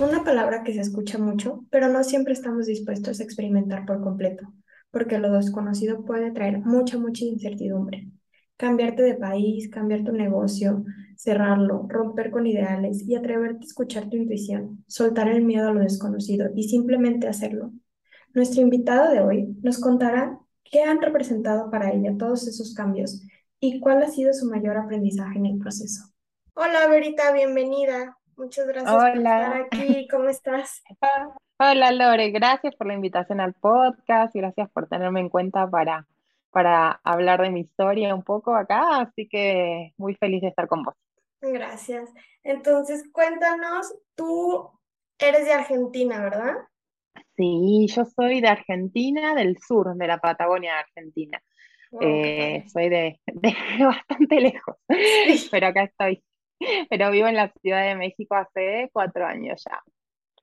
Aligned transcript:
Una 0.00 0.24
palabra 0.24 0.62
que 0.64 0.72
se 0.72 0.80
escucha 0.80 1.18
mucho, 1.18 1.66
pero 1.70 1.88
no 1.88 2.02
siempre 2.04 2.32
estamos 2.32 2.64
dispuestos 2.64 3.20
a 3.20 3.22
experimentar 3.22 3.84
por 3.84 4.00
completo, 4.00 4.50
porque 4.90 5.18
lo 5.18 5.30
desconocido 5.30 6.06
puede 6.06 6.30
traer 6.30 6.60
mucha, 6.60 6.96
mucha 6.96 7.26
incertidumbre. 7.26 8.08
Cambiarte 8.56 9.02
de 9.02 9.16
país, 9.16 9.68
cambiar 9.68 10.02
tu 10.02 10.12
negocio, 10.12 10.84
cerrarlo, 11.16 11.84
romper 11.86 12.30
con 12.30 12.46
ideales 12.46 13.06
y 13.06 13.14
atreverte 13.14 13.58
a 13.60 13.66
escuchar 13.66 14.08
tu 14.08 14.16
intuición, 14.16 14.82
soltar 14.88 15.28
el 15.28 15.44
miedo 15.44 15.68
a 15.68 15.74
lo 15.74 15.80
desconocido 15.80 16.48
y 16.54 16.62
simplemente 16.70 17.28
hacerlo. 17.28 17.70
Nuestro 18.32 18.62
invitado 18.62 19.12
de 19.12 19.20
hoy 19.20 19.54
nos 19.62 19.78
contará 19.78 20.38
qué 20.64 20.82
han 20.82 21.02
representado 21.02 21.70
para 21.70 21.92
ella 21.92 22.16
todos 22.16 22.48
esos 22.48 22.72
cambios 22.72 23.20
y 23.60 23.80
cuál 23.80 24.02
ha 24.02 24.08
sido 24.08 24.32
su 24.32 24.46
mayor 24.46 24.78
aprendizaje 24.78 25.38
en 25.38 25.44
el 25.44 25.58
proceso. 25.58 26.04
Hola, 26.54 26.88
Verita, 26.88 27.32
bienvenida. 27.32 28.16
Muchas 28.40 28.66
gracias 28.66 28.90
por 28.90 29.08
estar 29.18 29.52
aquí. 29.52 30.08
¿Cómo 30.08 30.30
estás? 30.30 30.82
Hola 31.58 31.92
Lore, 31.92 32.30
gracias 32.30 32.74
por 32.74 32.86
la 32.86 32.94
invitación 32.94 33.38
al 33.38 33.52
podcast 33.52 34.34
y 34.34 34.38
gracias 34.38 34.70
por 34.70 34.88
tenerme 34.88 35.20
en 35.20 35.28
cuenta 35.28 35.68
para, 35.68 36.06
para 36.50 37.02
hablar 37.04 37.42
de 37.42 37.50
mi 37.50 37.60
historia 37.60 38.14
un 38.14 38.22
poco 38.22 38.54
acá, 38.54 39.02
así 39.02 39.28
que 39.28 39.92
muy 39.98 40.14
feliz 40.14 40.40
de 40.40 40.48
estar 40.48 40.68
con 40.68 40.84
vos. 40.84 40.94
Gracias. 41.42 42.08
Entonces, 42.42 43.04
cuéntanos, 43.12 43.94
tú 44.14 44.70
eres 45.18 45.44
de 45.44 45.52
Argentina, 45.52 46.22
¿verdad? 46.22 46.54
Sí, 47.36 47.88
yo 47.94 48.06
soy 48.06 48.40
de 48.40 48.48
Argentina, 48.48 49.34
del 49.34 49.58
sur, 49.58 49.94
de 49.94 50.06
la 50.06 50.16
Patagonia 50.16 50.72
de 50.72 50.78
Argentina. 50.78 51.42
Eh, 52.00 52.64
soy 52.72 52.88
de, 52.88 53.20
de, 53.26 53.84
bastante 53.84 54.40
lejos, 54.40 54.76
pero 55.50 55.66
acá 55.66 55.82
estoy. 55.82 56.24
pero 56.90 57.10
vivo 57.10 57.26
en 57.26 57.36
la 57.36 57.52
Ciudad 57.60 57.84
de 57.84 57.96
México 57.96 58.34
hace 58.34 58.90
cuatro 58.92 59.26
años 59.26 59.62
ya. 59.68 59.82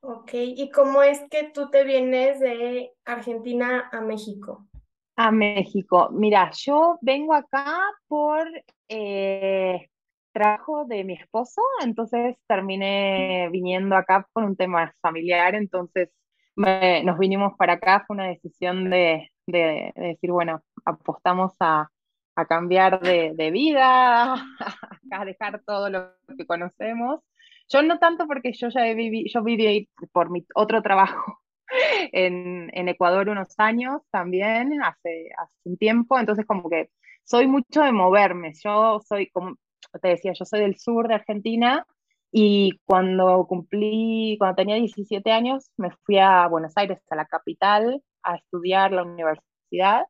Ok, 0.02 0.32
¿y 0.34 0.70
cómo 0.70 1.02
es 1.02 1.24
que 1.30 1.52
tú 1.54 1.70
te 1.70 1.84
vienes 1.84 2.40
de 2.40 2.92
Argentina 3.06 3.90
a 3.92 4.02
México? 4.02 4.68
A 5.16 5.32
México. 5.32 6.10
Mira, 6.12 6.52
yo 6.54 7.00
vengo 7.02 7.34
acá 7.34 7.80
por 8.08 8.48
eh, 8.88 9.88
trabajo 10.32 10.86
de 10.86 11.04
mi 11.04 11.14
esposo, 11.14 11.62
entonces 11.84 12.38
terminé 12.48 13.50
viniendo 13.52 13.96
acá 13.96 14.28
por 14.32 14.44
un 14.44 14.56
tema 14.56 14.94
familiar, 15.02 15.56
entonces 15.56 16.10
nos 16.56 17.20
vinimos 17.20 17.54
para 17.58 17.74
acá, 17.74 18.04
fue 18.06 18.16
una 18.16 18.28
decisión 18.28 18.90
de 18.90 19.30
decir, 19.46 20.32
bueno, 20.32 20.62
apostamos 20.86 21.54
a, 21.60 21.90
a 22.38 22.46
cambiar 22.46 23.02
de, 23.02 23.34
de 23.36 23.52
vida, 23.52 24.36
a 25.12 25.26
dejar 25.26 25.62
todo 25.66 25.90
lo 25.90 26.14
que 26.38 26.46
conocemos. 26.46 27.22
Yo 27.68 27.82
no 27.82 27.98
tanto 27.98 28.28
porque 28.28 28.54
yo 28.54 28.70
ya 28.70 28.84
viví, 28.94 29.28
yo 29.28 29.44
viví 29.44 29.90
por 30.14 30.30
mi 30.30 30.46
otro 30.54 30.84
trabajo 30.84 31.42
en, 32.14 32.70
en, 32.74 32.90
Ecuador 32.90 33.28
unos 33.30 33.56
años 33.58 34.04
también, 34.12 34.82
hace, 34.84 35.30
hace 35.36 35.54
un 35.64 35.78
tiempo, 35.78 36.20
entonces 36.20 36.46
como 36.46 36.70
que 36.70 36.92
soy 37.24 37.48
mucho 37.48 37.82
de 37.82 37.92
moverme, 37.92 38.54
yo 38.64 39.02
soy, 39.02 39.30
como 39.32 39.56
te 40.00 40.10
decía, 40.10 40.34
yo 40.34 40.46
soy 40.46 40.60
del 40.62 40.78
sur 40.78 41.08
de 41.08 41.16
Argentina 41.16 41.88
y 42.32 42.80
cuando 42.86 43.48
cumplí, 43.48 44.36
cuando 44.38 44.58
tenía 44.58 44.76
17 44.76 45.32
años, 45.32 45.72
me 45.76 45.90
fui 46.06 46.20
a 46.20 46.48
Buenos 46.48 46.74
Aires, 46.78 47.00
a 47.10 47.16
la 47.16 47.26
capital, 47.26 48.04
a 48.22 48.36
estudiar 48.36 48.92
la 48.92 49.04
universidad 49.04 50.06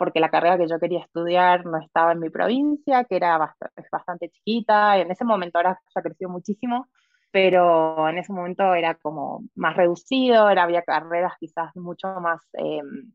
porque 0.00 0.18
la 0.18 0.30
carrera 0.30 0.56
que 0.56 0.66
yo 0.66 0.80
quería 0.80 1.00
estudiar 1.00 1.66
no 1.66 1.76
estaba 1.76 2.12
en 2.12 2.20
mi 2.20 2.30
provincia, 2.30 3.04
que 3.04 3.16
era 3.16 3.36
bastante, 3.36 3.84
bastante 3.92 4.30
chiquita, 4.30 4.96
en 4.96 5.10
ese 5.10 5.26
momento 5.26 5.58
ahora 5.58 5.78
ya 5.94 6.00
creció 6.00 6.30
muchísimo, 6.30 6.88
pero 7.30 8.08
en 8.08 8.16
ese 8.16 8.32
momento 8.32 8.74
era 8.74 8.94
como 8.94 9.44
más 9.54 9.76
reducido, 9.76 10.48
era, 10.48 10.62
había 10.62 10.84
carreras 10.84 11.34
quizás 11.38 11.76
mucho 11.76 12.08
más 12.18 12.40
em, 12.54 13.12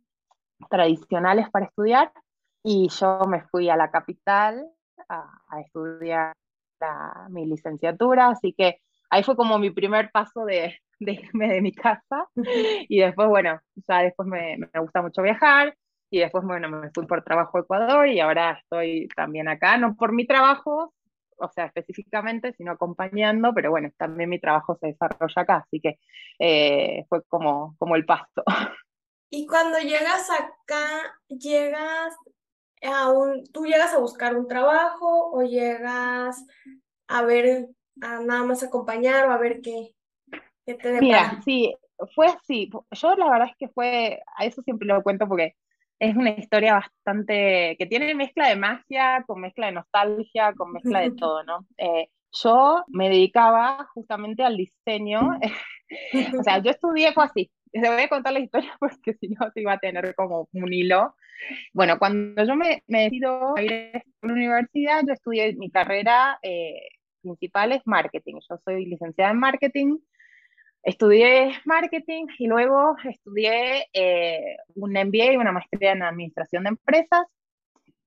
tradicionales 0.70 1.50
para 1.50 1.66
estudiar, 1.66 2.12
y 2.62 2.88
yo 2.90 3.22
me 3.28 3.42
fui 3.48 3.68
a 3.68 3.78
la 3.78 3.90
capital 3.90 4.64
a, 5.10 5.60
estudiar 5.62 6.34
mi 7.30 7.48
licenciatura, 7.48 8.28
así 8.28 8.54
que 8.54 8.80
ahí 9.10 9.24
fue 9.24 9.36
como 9.36 9.58
mi 9.58 9.72
primer 9.72 10.12
paso 10.12 10.46
de, 10.46 10.78
de 11.00 11.12
irme 11.14 11.48
de 11.48 11.62
mi 11.62 11.72
casa, 11.72 12.28
y 12.90 13.00
después, 13.00 13.28
bueno, 13.28 13.60
ya 13.88 14.02
después 14.02 14.28
me, 14.28 14.58
me 14.60 14.80
gusta 14.80 15.02
mucho 15.02 15.24
viajar, 15.24 15.76
y 16.10 16.20
después, 16.20 16.44
bueno, 16.46 16.70
me 16.70 16.92
fui 16.92 17.06
por 17.06 17.24
trabajo 17.24 17.58
a 17.58 17.62
Ecuador 17.62 18.08
y 18.08 18.20
ahora 18.20 18.60
estoy 18.62 19.08
también 19.16 19.48
acá, 19.48 19.78
no 19.78 19.96
por 19.96 20.14
mi 20.14 20.26
trabajo, 20.26 20.94
o 21.38 21.50
sea, 21.50 21.66
específicamente, 21.66 22.54
sino 22.54 22.72
acompañando, 22.72 23.54
pero 23.54 23.72
bueno, 23.72 23.90
también 23.98 24.30
mi 24.30 24.40
trabajo 24.40 24.78
se 24.80 24.88
desarrolla 24.88 25.42
acá, 25.42 25.56
así 25.58 25.80
que 25.82 26.00
eh, 26.40 27.06
fue 27.10 27.24
como, 27.24 27.76
como 27.78 27.96
el 27.96 28.06
pasto. 28.06 28.44
Y 29.32 29.48
cuando 29.48 29.80
llegas 29.80 30.30
acá, 30.30 31.14
llegas 31.28 32.16
a 32.84 33.12
un, 33.12 33.44
tú 33.52 33.66
llegas 33.66 33.94
a 33.94 33.98
buscar 33.98 34.36
un 34.36 34.48
trabajo 34.48 35.32
o 35.32 35.42
llegas 35.42 36.46
a 37.08 37.22
ver, 37.24 37.68
a 38.02 38.20
nada 38.22 38.44
más 38.44 38.64
acompañar 38.64 39.28
o 39.28 39.32
a 39.32 39.38
ver 39.38 39.60
qué, 39.62 39.94
qué 40.66 40.76
te 40.76 40.90
depara. 40.90 41.02
Mira, 41.02 41.42
sí, 41.44 41.76
fue 42.14 42.28
así. 42.28 42.70
Yo 42.92 43.16
la 43.16 43.30
verdad 43.30 43.48
es 43.52 43.58
que 43.58 43.68
fue, 43.68 44.22
a 44.38 44.46
eso 44.46 44.62
siempre 44.62 44.88
lo 44.88 45.04
cuento 45.04 45.28
porque 45.28 45.56
es 46.00 46.16
una 46.16 46.32
historia 46.32 46.74
bastante, 46.74 47.76
que 47.78 47.86
tiene 47.86 48.14
mezcla 48.16 48.50
de 48.50 48.56
magia, 48.56 49.24
con 49.26 49.42
mezcla 49.42 49.68
de 49.68 49.74
nostalgia, 49.74 50.54
con 50.54 50.72
mezcla 50.72 51.02
de 51.02 51.12
todo, 51.18 51.44
¿no? 51.44 51.66
Eh, 51.78 52.10
yo 52.32 52.84
me 52.88 53.10
dedicaba 53.10 53.88
justamente 53.94 54.44
al 54.44 54.58
diseño, 54.58 55.22
o 56.40 56.44
sea, 56.44 56.60
yo 56.60 56.72
estudié, 56.72 57.14
fue 57.14 57.24
así, 57.24 57.52
les 57.72 57.90
voy 57.90 58.02
a 58.02 58.10
contar 58.10 58.34
la 58.34 58.40
historia 58.40 58.76
porque 58.80 59.14
si 59.14 59.30
no 59.30 59.50
se 59.52 59.62
iba 59.62 59.74
a 59.74 59.80
tener 59.80 60.14
como 60.16 60.48
un 60.54 60.74
hilo. 60.74 61.16
Bueno, 61.74 62.00
cuando 62.00 62.44
yo 62.46 62.56
me, 62.56 62.84
me 62.88 63.04
decido 63.04 63.58
a 63.58 63.62
ir 63.62 63.92
a 63.94 64.28
la 64.28 64.34
universidad, 64.34 65.02
yo 65.06 65.14
estudié 65.14 65.54
mi 65.56 65.70
carrera 65.70 66.40
eh, 66.42 66.88
principal 67.22 67.72
es 67.74 67.82
marketing, 67.86 68.36
yo 68.48 68.58
soy 68.64 68.86
licenciada 68.86 69.32
en 69.32 69.40
marketing, 69.40 69.98
Estudié 70.86 71.52
marketing 71.66 72.28
y 72.38 72.46
luego 72.46 72.96
estudié 73.06 73.88
eh, 73.92 74.58
un 74.76 74.92
MBA 74.92 75.34
y 75.34 75.38
una 75.38 75.52
maestría 75.52 75.94
en 75.94 76.04
administración 76.04 76.64
de 76.64 76.70
empresas, 76.70 77.26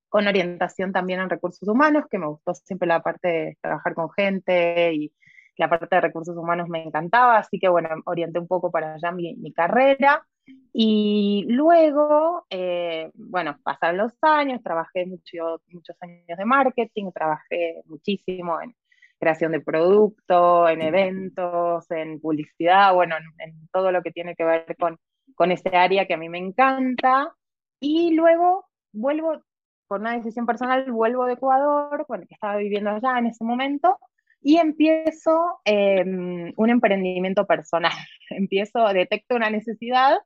con 0.09 0.29
orientación 0.29 0.93
también 0.93 1.19
en 1.19 1.29
recursos 1.29 1.69
humanos, 1.69 2.05
que 2.09 2.19
me 2.19 2.29
gustó 2.29 2.55
siempre 2.55 2.87
la 2.87 3.03
parte 3.03 3.29
de 3.29 3.59
trabajar 3.61 3.95
con 3.95 4.09
gente 4.13 4.95
y 4.95 5.13
la 5.57 5.69
parte 5.69 5.97
de 5.97 6.03
recursos 6.03 6.37
humanos 6.37 6.69
me 6.69 6.85
encantaba, 6.85 7.39
así 7.39 7.59
que 7.59 7.69
bueno, 7.69 7.89
orienté 8.07 8.39
un 8.39 8.47
poco 8.47 8.71
para 8.71 8.95
allá 8.95 9.11
mi, 9.11 9.35
mi 9.35 9.53
carrera. 9.53 10.25
Y 10.73 11.47
luego, 11.49 12.47
eh, 12.49 13.11
bueno, 13.15 13.59
pasaron 13.65 13.99
los 13.99 14.13
años, 14.23 14.63
trabajé 14.63 15.05
mucho, 15.05 15.61
muchos 15.67 15.97
años 16.01 16.25
de 16.29 16.45
marketing, 16.45 17.11
trabajé 17.13 17.83
muchísimo 17.87 18.61
en, 18.61 18.73
creación 19.19 19.53
de 19.53 19.61
producto, 19.61 20.69
en 20.69 20.83
eventos, 20.83 21.91
en 21.91 22.21
publicidad, 22.21 22.95
bueno, 22.95 23.17
en, 23.39 23.69
todo 23.73 23.93
lo 23.93 24.03
que 24.03 24.13
tiene 24.13 24.35
que 24.35 24.45
ver 24.45 24.77
con, 24.79 24.99
con 25.35 25.53
ese 25.53 25.71
área 25.77 26.07
que 26.07 26.15
a 26.15 26.19
mí 26.19 26.29
me 26.29 26.39
encanta. 26.39 27.35
Y 27.81 28.15
luego 28.15 28.67
vuelvo, 28.93 29.43
por 29.87 30.01
una 30.01 30.17
decisión 30.17 30.47
personal, 30.47 30.91
vuelvo 30.91 31.27
de 31.27 31.35
Ecuador, 31.35 32.05
bueno, 32.09 32.25
que 32.29 32.35
estaba 32.35 32.57
viviendo 32.57 32.91
allá 32.91 33.19
en 33.19 33.27
ese 33.27 33.45
momento, 33.45 33.99
y 34.41 34.59
empiezo 34.59 35.61
em, 35.65 36.53
un 36.57 36.71
emprendimiento 36.71 37.47
personal. 37.47 37.93
Empiezo, 38.31 38.87
detecto 38.93 39.35
una 39.35 39.51
necesidad 39.51 40.19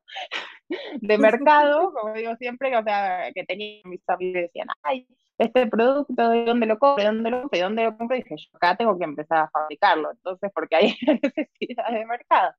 de 1.00 1.18
mercado, 1.18 1.92
como 1.92 2.14
digo 2.14 2.36
siempre, 2.36 2.76
o 2.76 2.82
sea, 2.82 3.30
que 3.34 3.44
tenía 3.44 3.80
mis 3.84 4.06
amigos 4.08 4.36
y 4.36 4.42
decían, 4.42 4.68
ay, 4.82 5.06
este 5.42 5.66
producto, 5.66 6.30
¿de 6.30 6.44
dónde 6.44 6.66
lo 6.66 6.78
compro? 6.78 7.02
¿De 7.02 7.10
dónde 7.10 7.30
lo 7.30 7.40
compro? 7.40 7.58
¿De 7.58 7.62
dónde 7.64 7.84
lo 7.84 7.96
compro? 7.96 8.16
Y 8.16 8.22
dije, 8.22 8.36
yo 8.36 8.56
acá 8.56 8.76
tengo 8.76 8.98
que 8.98 9.04
empezar 9.04 9.38
a 9.38 9.50
fabricarlo, 9.50 10.10
entonces, 10.10 10.50
porque 10.54 10.76
hay 10.76 10.96
necesidad 11.22 11.90
de 11.90 12.06
mercado. 12.06 12.54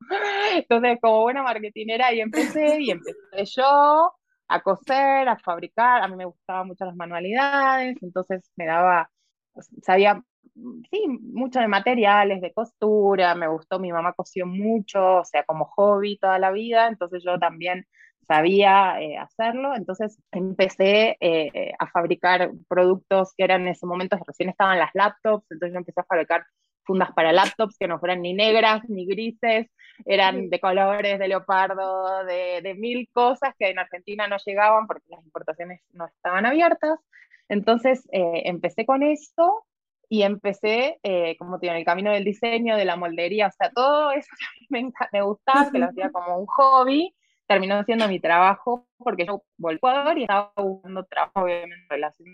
Entonces, 0.56 1.00
como 1.02 1.22
buena 1.22 1.44
marketinera, 1.44 2.08
ahí 2.08 2.22
empecé, 2.22 2.82
y 2.82 2.92
empecé 2.92 3.46
yo 3.56 4.14
a 4.48 4.62
coser, 4.62 5.28
a 5.28 5.38
fabricar, 5.40 6.04
a 6.04 6.08
mí 6.08 6.16
me 6.16 6.26
gustaban 6.26 6.68
mucho 6.68 6.86
las 6.86 6.96
manualidades, 6.96 7.98
entonces 8.02 8.52
me 8.56 8.66
daba, 8.66 9.10
sabía 9.82 10.22
sí, 10.92 11.08
mucho 11.22 11.60
de 11.60 11.68
materiales, 11.68 12.42
de 12.42 12.54
costura, 12.54 13.36
me 13.36 13.48
gustó, 13.48 13.80
mi 13.80 13.92
mamá 13.92 14.14
cosió 14.14 14.46
mucho, 14.46 15.18
o 15.18 15.26
sea, 15.26 15.44
como 15.44 15.66
hobby 15.66 16.18
toda 16.18 16.40
la 16.40 16.52
vida, 16.52 16.88
entonces 16.88 17.24
yo 17.24 17.40
también 17.40 17.88
sabía 18.28 19.02
eh, 19.02 19.18
hacerlo, 19.18 19.76
entonces 19.76 20.18
empecé 20.32 21.18
eh, 21.20 21.74
a 21.80 21.88
fabricar 21.88 22.52
productos 22.68 23.34
que 23.38 23.44
eran 23.44 23.64
en 23.64 23.70
ese 23.70 23.86
momento, 23.86 24.18
recién 24.26 24.50
estaban 24.50 24.80
las 24.80 24.92
laptops, 24.94 25.46
entonces 25.52 25.74
yo 25.74 25.80
empecé 25.80 26.02
a 26.02 26.06
fabricar 26.06 26.46
fundas 26.86 27.12
para 27.14 27.32
laptops 27.32 27.78
que 27.78 27.88
no 27.88 28.00
fueran 28.00 28.22
ni 28.22 28.34
negras 28.34 28.82
ni 28.90 29.06
grises, 29.06 29.68
eran 30.06 30.50
de 30.50 30.60
colores, 30.60 31.20
de 31.20 31.28
leopardo, 31.28 32.26
de, 32.26 32.62
de 32.62 32.74
mil 32.76 33.10
cosas 33.14 33.54
que 33.58 33.70
en 33.70 33.80
Argentina 33.80 34.28
no 34.28 34.38
llegaban 34.46 34.88
porque 34.88 35.06
las 35.10 35.24
importaciones 35.24 35.82
no 35.92 36.06
estaban 36.08 36.46
abiertas. 36.46 37.00
Entonces 37.50 38.08
eh, 38.12 38.44
empecé 38.46 38.86
con 38.86 39.04
esto 39.04 39.66
y 40.10 40.24
empecé, 40.24 41.00
eh, 41.04 41.36
como 41.38 41.60
te 41.60 41.66
digo, 41.66 41.74
en 41.74 41.80
el 41.80 41.86
camino 41.86 42.12
del 42.12 42.24
diseño, 42.24 42.76
de 42.78 42.86
la 42.86 42.96
moldería, 42.96 43.48
o 43.48 43.52
sea, 43.52 43.72
todo 43.72 44.12
eso 44.12 44.30
que 44.40 44.66
me, 44.70 44.92
me 45.12 45.22
gustaba, 45.22 45.72
que 45.72 45.80
lo 45.80 45.88
hacía 45.88 46.12
como 46.12 46.38
un 46.38 46.46
hobby, 46.48 47.16
terminó 47.48 47.84
siendo 47.84 48.08
mi 48.08 48.20
trabajo 48.20 48.88
porque 48.98 49.26
yo 49.26 49.44
volví 49.58 49.76
a 49.76 49.78
Ecuador 49.78 50.18
y 50.18 50.22
estaba 50.24 50.54
buscando 50.58 51.04
trabajo, 51.06 51.42
obviamente, 51.42 51.76
en 51.76 51.90
relación 51.90 52.28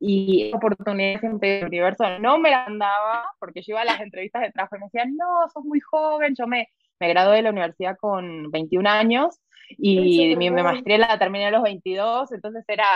y 0.00 0.52
oportunidad 0.54 1.20
siempre 1.20 1.64
universo 1.64 2.18
no 2.20 2.38
me 2.38 2.50
la 2.50 2.64
andaba 2.64 3.24
porque 3.40 3.62
yo 3.62 3.72
iba 3.72 3.82
a 3.82 3.84
las 3.84 4.00
entrevistas 4.00 4.42
de 4.42 4.52
trabajo 4.52 4.76
y 4.76 4.78
me 4.78 4.86
decían, 4.86 5.16
no, 5.16 5.48
sos 5.52 5.64
muy 5.64 5.80
joven, 5.80 6.34
yo 6.38 6.46
me, 6.46 6.68
me 7.00 7.08
gradué 7.08 7.36
de 7.36 7.42
la 7.42 7.50
universidad 7.50 7.96
con 7.98 8.50
21 8.50 8.88
años 8.88 9.40
y 9.70 10.34
mi, 10.36 10.50
maestría 10.50 10.98
la 10.98 11.18
terminé 11.18 11.46
a 11.46 11.50
los 11.50 11.62
22, 11.62 12.32
entonces 12.32 12.64
era 12.66 12.86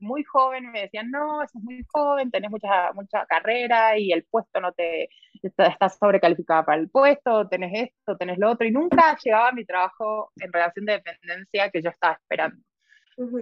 muy 0.00 0.24
joven, 0.24 0.64
y 0.64 0.68
me 0.68 0.80
decían, 0.82 1.10
no, 1.10 1.40
sos 1.46 1.62
muy 1.62 1.84
joven, 1.92 2.30
tenés 2.30 2.50
mucha, 2.50 2.92
mucha 2.92 3.24
carrera 3.26 3.96
y 3.98 4.12
el 4.12 4.24
puesto 4.24 4.60
no 4.60 4.72
te, 4.72 5.08
estás 5.42 5.96
sobrecalificada 5.98 6.64
para 6.64 6.80
el 6.80 6.90
puesto, 6.90 7.46
tenés 7.48 7.90
esto, 7.90 8.16
tenés 8.16 8.38
lo 8.38 8.50
otro, 8.50 8.66
y 8.66 8.72
nunca 8.72 9.16
llegaba 9.22 9.52
mi 9.52 9.64
trabajo 9.64 10.32
en 10.40 10.52
relación 10.52 10.86
de 10.86 10.94
dependencia 10.94 11.70
que 11.70 11.82
yo 11.82 11.90
estaba 11.90 12.14
esperando. 12.14 12.60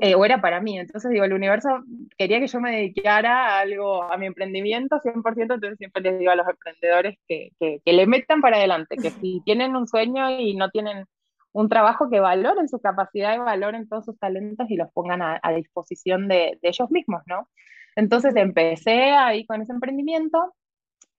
Eh, 0.01 0.15
o 0.15 0.25
era 0.25 0.41
para 0.41 0.61
mí. 0.61 0.79
Entonces, 0.79 1.11
digo, 1.11 1.25
el 1.25 1.35
universo 1.35 1.69
quería 2.17 2.41
que 2.41 2.47
yo 2.47 2.61
me 2.61 2.73
dedicara 2.73 3.49
a 3.49 3.61
algo, 3.61 4.03
a 4.03 4.17
mi 4.17 4.27
emprendimiento 4.27 5.01
100%, 5.01 5.55
entonces 5.55 5.77
siempre 5.79 6.03
les 6.03 6.19
digo 6.19 6.31
a 6.31 6.37
los 6.37 6.49
emprendedores 6.49 7.19
que, 7.29 7.51
que, 7.59 7.93
le 7.93 8.07
metan 8.07 8.41
para 8.41 8.57
adelante, 8.57 8.97
que 8.97 9.11
si 9.11 9.41
tienen 9.45 9.77
un 9.77 9.87
sueño 9.87 10.31
y 10.31 10.55
no 10.55 10.71
tienen 10.71 11.05
un 11.53 11.69
trabajo, 11.69 12.09
que 12.09 12.21
valoren 12.21 12.69
su 12.69 12.81
capacidad 12.81 13.35
y 13.35 13.39
valoren 13.39 13.89
todos 13.89 14.07
sus 14.07 14.19
talentos 14.19 14.71
y 14.71 14.77
los 14.77 14.91
pongan 14.93 15.23
a, 15.23 15.53
disposición 15.55 16.29
de, 16.29 16.59
de, 16.61 16.69
ellos 16.69 16.91
mismos, 16.91 17.23
¿no? 17.27 17.49
Entonces 17.97 18.37
empecé 18.37 19.13
ahí 19.13 19.47
con 19.47 19.63
ese 19.63 19.73
emprendimiento 19.73 20.55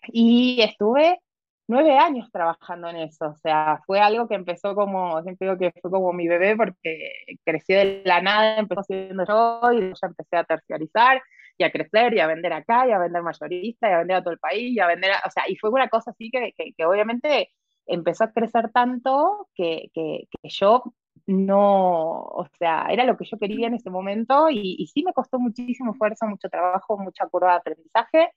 y 0.08 0.62
estuve 0.62 1.20
nueve 1.68 1.98
años 1.98 2.30
trabajando 2.32 2.90
en 2.90 2.98
eso, 2.98 3.28
o 3.28 3.36
sea, 3.36 3.82
fue 3.86 4.00
algo 4.00 4.28
que 4.28 4.36
empezó 4.36 4.76
como, 4.76 5.22
siempre 5.24 5.48
digo 5.48 5.60
que 5.60 5.80
fue 5.82 5.92
como 5.92 6.14
mi 6.14 6.28
bebé 6.28 6.56
porque 6.56 7.12
creció 7.44 7.78
de 7.78 8.02
la 8.06 8.22
nada, 8.22 8.58
empezó 8.58 8.84
siendo 8.84 9.26
yo 9.26 9.62
y 9.74 9.80
ya 9.90 10.08
empecé 10.08 10.38
a 10.38 10.44
terciarizar 10.46 11.22
y 11.58 11.64
a 11.64 11.72
crecer 11.72 12.14
y 12.14 12.20
a 12.20 12.28
vender 12.28 12.54
acá 12.54 12.88
y 12.88 12.92
a 12.92 13.00
vender 13.00 13.22
mayorista 13.24 13.90
y 13.90 13.94
a 13.94 13.98
vender 14.00 14.18
a 14.18 14.22
todo 14.24 14.34
el 14.34 14.40
país 14.40 14.76
y 14.76 14.80
a 14.80 14.88
vender, 14.88 15.12
o 15.26 15.32
sea, 15.32 15.44
y 15.48 15.56
fue 15.58 15.70
una 15.70 15.90
cosa 15.90 16.12
así 16.12 16.30
que, 16.32 16.54
que, 16.56 16.86
obviamente 16.86 17.52
empezó 17.86 18.26
a 18.26 18.32
crecer 18.32 18.72
tanto 18.72 19.48
que, 19.56 19.90
que, 19.94 20.28
yo 20.44 20.84
no, 21.26 22.22
o 22.22 22.48
sea, 22.60 22.88
era 22.90 23.04
lo 23.06 23.18
que 23.18 23.26
yo 23.26 23.38
quería 23.38 23.68
en 23.68 23.74
ese 23.76 23.90
momento 23.90 24.50
y, 24.50 24.76
y 24.80 24.88
sí 24.88 25.04
me 25.04 25.14
costó 25.14 25.40
muchísimo 25.40 25.92
esfuerzo, 25.94 26.28
mucho 26.28 26.50
trabajo, 26.50 26.98
mucha 26.98 27.28
curva 27.28 27.52
de 27.54 27.58
aprendizaje 27.58 28.30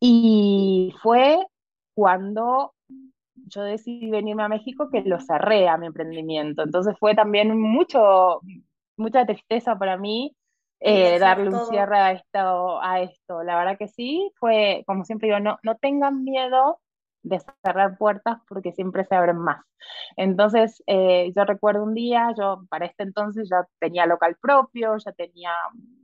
y 0.00 0.94
fue 1.02 1.38
cuando 1.98 2.74
yo 3.34 3.64
decidí 3.64 4.08
venirme 4.08 4.44
a 4.44 4.48
México 4.48 4.88
que 4.88 5.02
lo 5.02 5.18
cerré 5.18 5.68
a 5.68 5.76
mi 5.76 5.88
emprendimiento. 5.88 6.62
Entonces 6.62 6.94
fue 6.96 7.16
también 7.16 7.60
mucho, 7.60 8.40
mucha 8.96 9.26
tristeza 9.26 9.76
para 9.76 9.96
mí 9.96 10.36
eh, 10.78 11.18
darle 11.18 11.50
un 11.50 11.58
cierre 11.66 11.98
a 11.98 12.12
esto, 12.12 12.80
a 12.80 13.00
esto. 13.00 13.42
La 13.42 13.58
verdad 13.58 13.76
que 13.76 13.88
sí, 13.88 14.30
fue, 14.38 14.84
como 14.86 15.04
siempre 15.04 15.26
digo, 15.26 15.40
no, 15.40 15.58
no 15.64 15.74
tengan 15.74 16.22
miedo 16.22 16.78
de 17.24 17.40
cerrar 17.64 17.98
puertas 17.98 18.38
porque 18.48 18.70
siempre 18.70 19.04
se 19.04 19.16
abren 19.16 19.38
más. 19.38 19.64
Entonces, 20.16 20.80
eh, 20.86 21.32
yo 21.34 21.44
recuerdo 21.46 21.82
un 21.82 21.94
día, 21.94 22.32
yo 22.38 22.62
para 22.70 22.86
este 22.86 23.02
entonces 23.02 23.48
ya 23.50 23.66
tenía 23.80 24.06
local 24.06 24.36
propio, 24.40 24.96
ya 24.98 25.10
tenía 25.10 25.50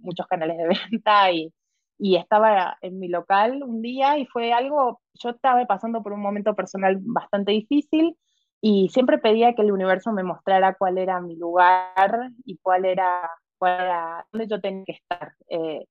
muchos 0.01 0.27
canales 0.27 0.57
de 0.57 0.67
venta 0.91 1.31
y 1.31 1.53
y 1.99 2.17
estaba 2.17 2.77
en 2.81 2.99
mi 2.99 3.09
local 3.09 3.63
un 3.63 3.83
día 3.83 4.19
y 4.19 4.27
fue 4.27 4.53
algo, 4.53 5.01
yo 5.15 5.31
estaba 5.31 5.65
pasando 5.67 6.03
por 6.03 6.13
un 6.13 6.21
momento 6.21 6.55
personal 6.55 6.99
bastante 7.01 7.53
difícil 7.53 8.17
y 8.61 8.89
siempre 8.89 9.19
pedía 9.19 9.55
que 9.55 9.63
el 9.63 9.73
universo 9.73 10.13
me 10.13 10.23
mostrara 10.23 10.75
cuál 10.75 10.99
era 10.99 11.21
mi 11.21 11.37
lugar 11.37 12.31
y 12.45 12.59
cuál 12.59 12.85
era, 12.87 13.31
cuál 13.59 13.81
era 13.81 14.27
dónde 14.33 14.49
yo 14.49 14.61
tenía 14.61 14.85
que 14.85 14.93
estar 14.93 15.35
eh, 15.49 15.87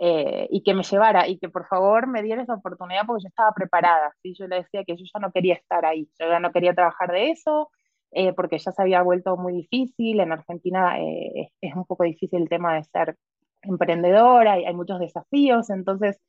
eh, 0.00 0.46
y 0.50 0.62
que 0.62 0.74
me 0.74 0.82
llevara 0.84 1.26
y 1.26 1.38
que 1.38 1.48
por 1.48 1.66
favor 1.66 2.06
me 2.06 2.22
diera 2.22 2.42
esa 2.42 2.54
oportunidad 2.54 3.06
porque 3.06 3.24
yo 3.24 3.28
estaba 3.28 3.52
preparada, 3.52 4.12
¿sí? 4.22 4.34
yo 4.38 4.46
le 4.46 4.56
decía 4.56 4.84
que 4.84 4.96
yo 4.96 5.04
ya 5.12 5.20
no 5.20 5.32
quería 5.32 5.54
estar 5.54 5.84
ahí, 5.84 6.08
yo 6.20 6.28
ya 6.28 6.38
no 6.38 6.52
quería 6.52 6.74
trabajar 6.74 7.10
de 7.12 7.30
eso. 7.30 7.70
Eh, 8.10 8.32
porque 8.32 8.56
ya 8.56 8.72
se 8.72 8.80
había 8.80 9.02
vuelto 9.02 9.36
muy 9.36 9.52
difícil, 9.52 10.20
en 10.20 10.32
Argentina 10.32 10.96
es 10.98 11.74
un 11.74 11.84
poco 11.84 12.04
difícil 12.04 12.40
el 12.40 12.48
tema 12.48 12.74
de 12.74 12.84
ser 12.84 13.18
emprendedora 13.62 14.58
y 14.58 14.64
hay 14.64 14.74
muchos 14.74 15.00
desafíos, 15.00 15.70
entonces 15.70 16.20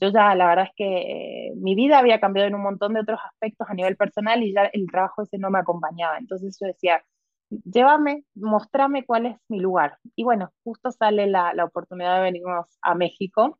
yo 0.00 0.10
ya 0.10 0.34
la 0.34 0.46
verdad 0.46 0.66
es 0.66 0.72
que 0.76 1.48
eh, 1.48 1.52
mi 1.56 1.74
vida 1.74 1.98
había 1.98 2.20
cambiado 2.20 2.48
en 2.48 2.54
un 2.54 2.62
montón 2.62 2.94
de 2.94 3.00
otros 3.00 3.20
aspectos 3.24 3.68
a 3.68 3.74
nivel 3.74 3.96
personal 3.96 4.42
y 4.42 4.52
ya 4.52 4.64
el 4.72 4.86
trabajo 4.90 5.22
ese 5.22 5.38
no 5.38 5.50
me 5.50 5.58
acompañaba, 5.58 6.18
entonces 6.18 6.56
yo 6.60 6.66
decía, 6.66 7.02
llévame, 7.50 8.24
mostrame 8.34 9.04
cuál 9.04 9.26
es 9.26 9.36
mi 9.48 9.60
lugar. 9.60 9.98
Y 10.16 10.24
bueno, 10.24 10.52
justo 10.64 10.90
sale 10.92 11.26
la, 11.26 11.54
la 11.54 11.64
oportunidad 11.64 12.16
de 12.16 12.22
venirnos 12.22 12.66
a 12.82 12.94
México. 12.94 13.58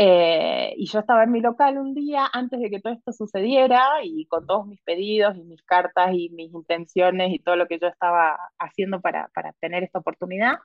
Eh, 0.00 0.74
y 0.76 0.86
yo 0.86 1.00
estaba 1.00 1.24
en 1.24 1.32
mi 1.32 1.40
local 1.40 1.76
un 1.76 1.92
día 1.92 2.28
antes 2.32 2.60
de 2.60 2.70
que 2.70 2.80
todo 2.80 2.92
esto 2.92 3.12
sucediera 3.12 3.82
y 4.04 4.26
con 4.26 4.46
todos 4.46 4.64
mis 4.64 4.80
pedidos 4.82 5.36
y 5.36 5.42
mis 5.42 5.60
cartas 5.64 6.10
y 6.12 6.30
mis 6.30 6.52
intenciones 6.54 7.32
y 7.32 7.40
todo 7.40 7.56
lo 7.56 7.66
que 7.66 7.80
yo 7.80 7.88
estaba 7.88 8.38
haciendo 8.60 9.00
para, 9.00 9.28
para 9.34 9.52
tener 9.54 9.82
esta 9.82 9.98
oportunidad. 9.98 10.58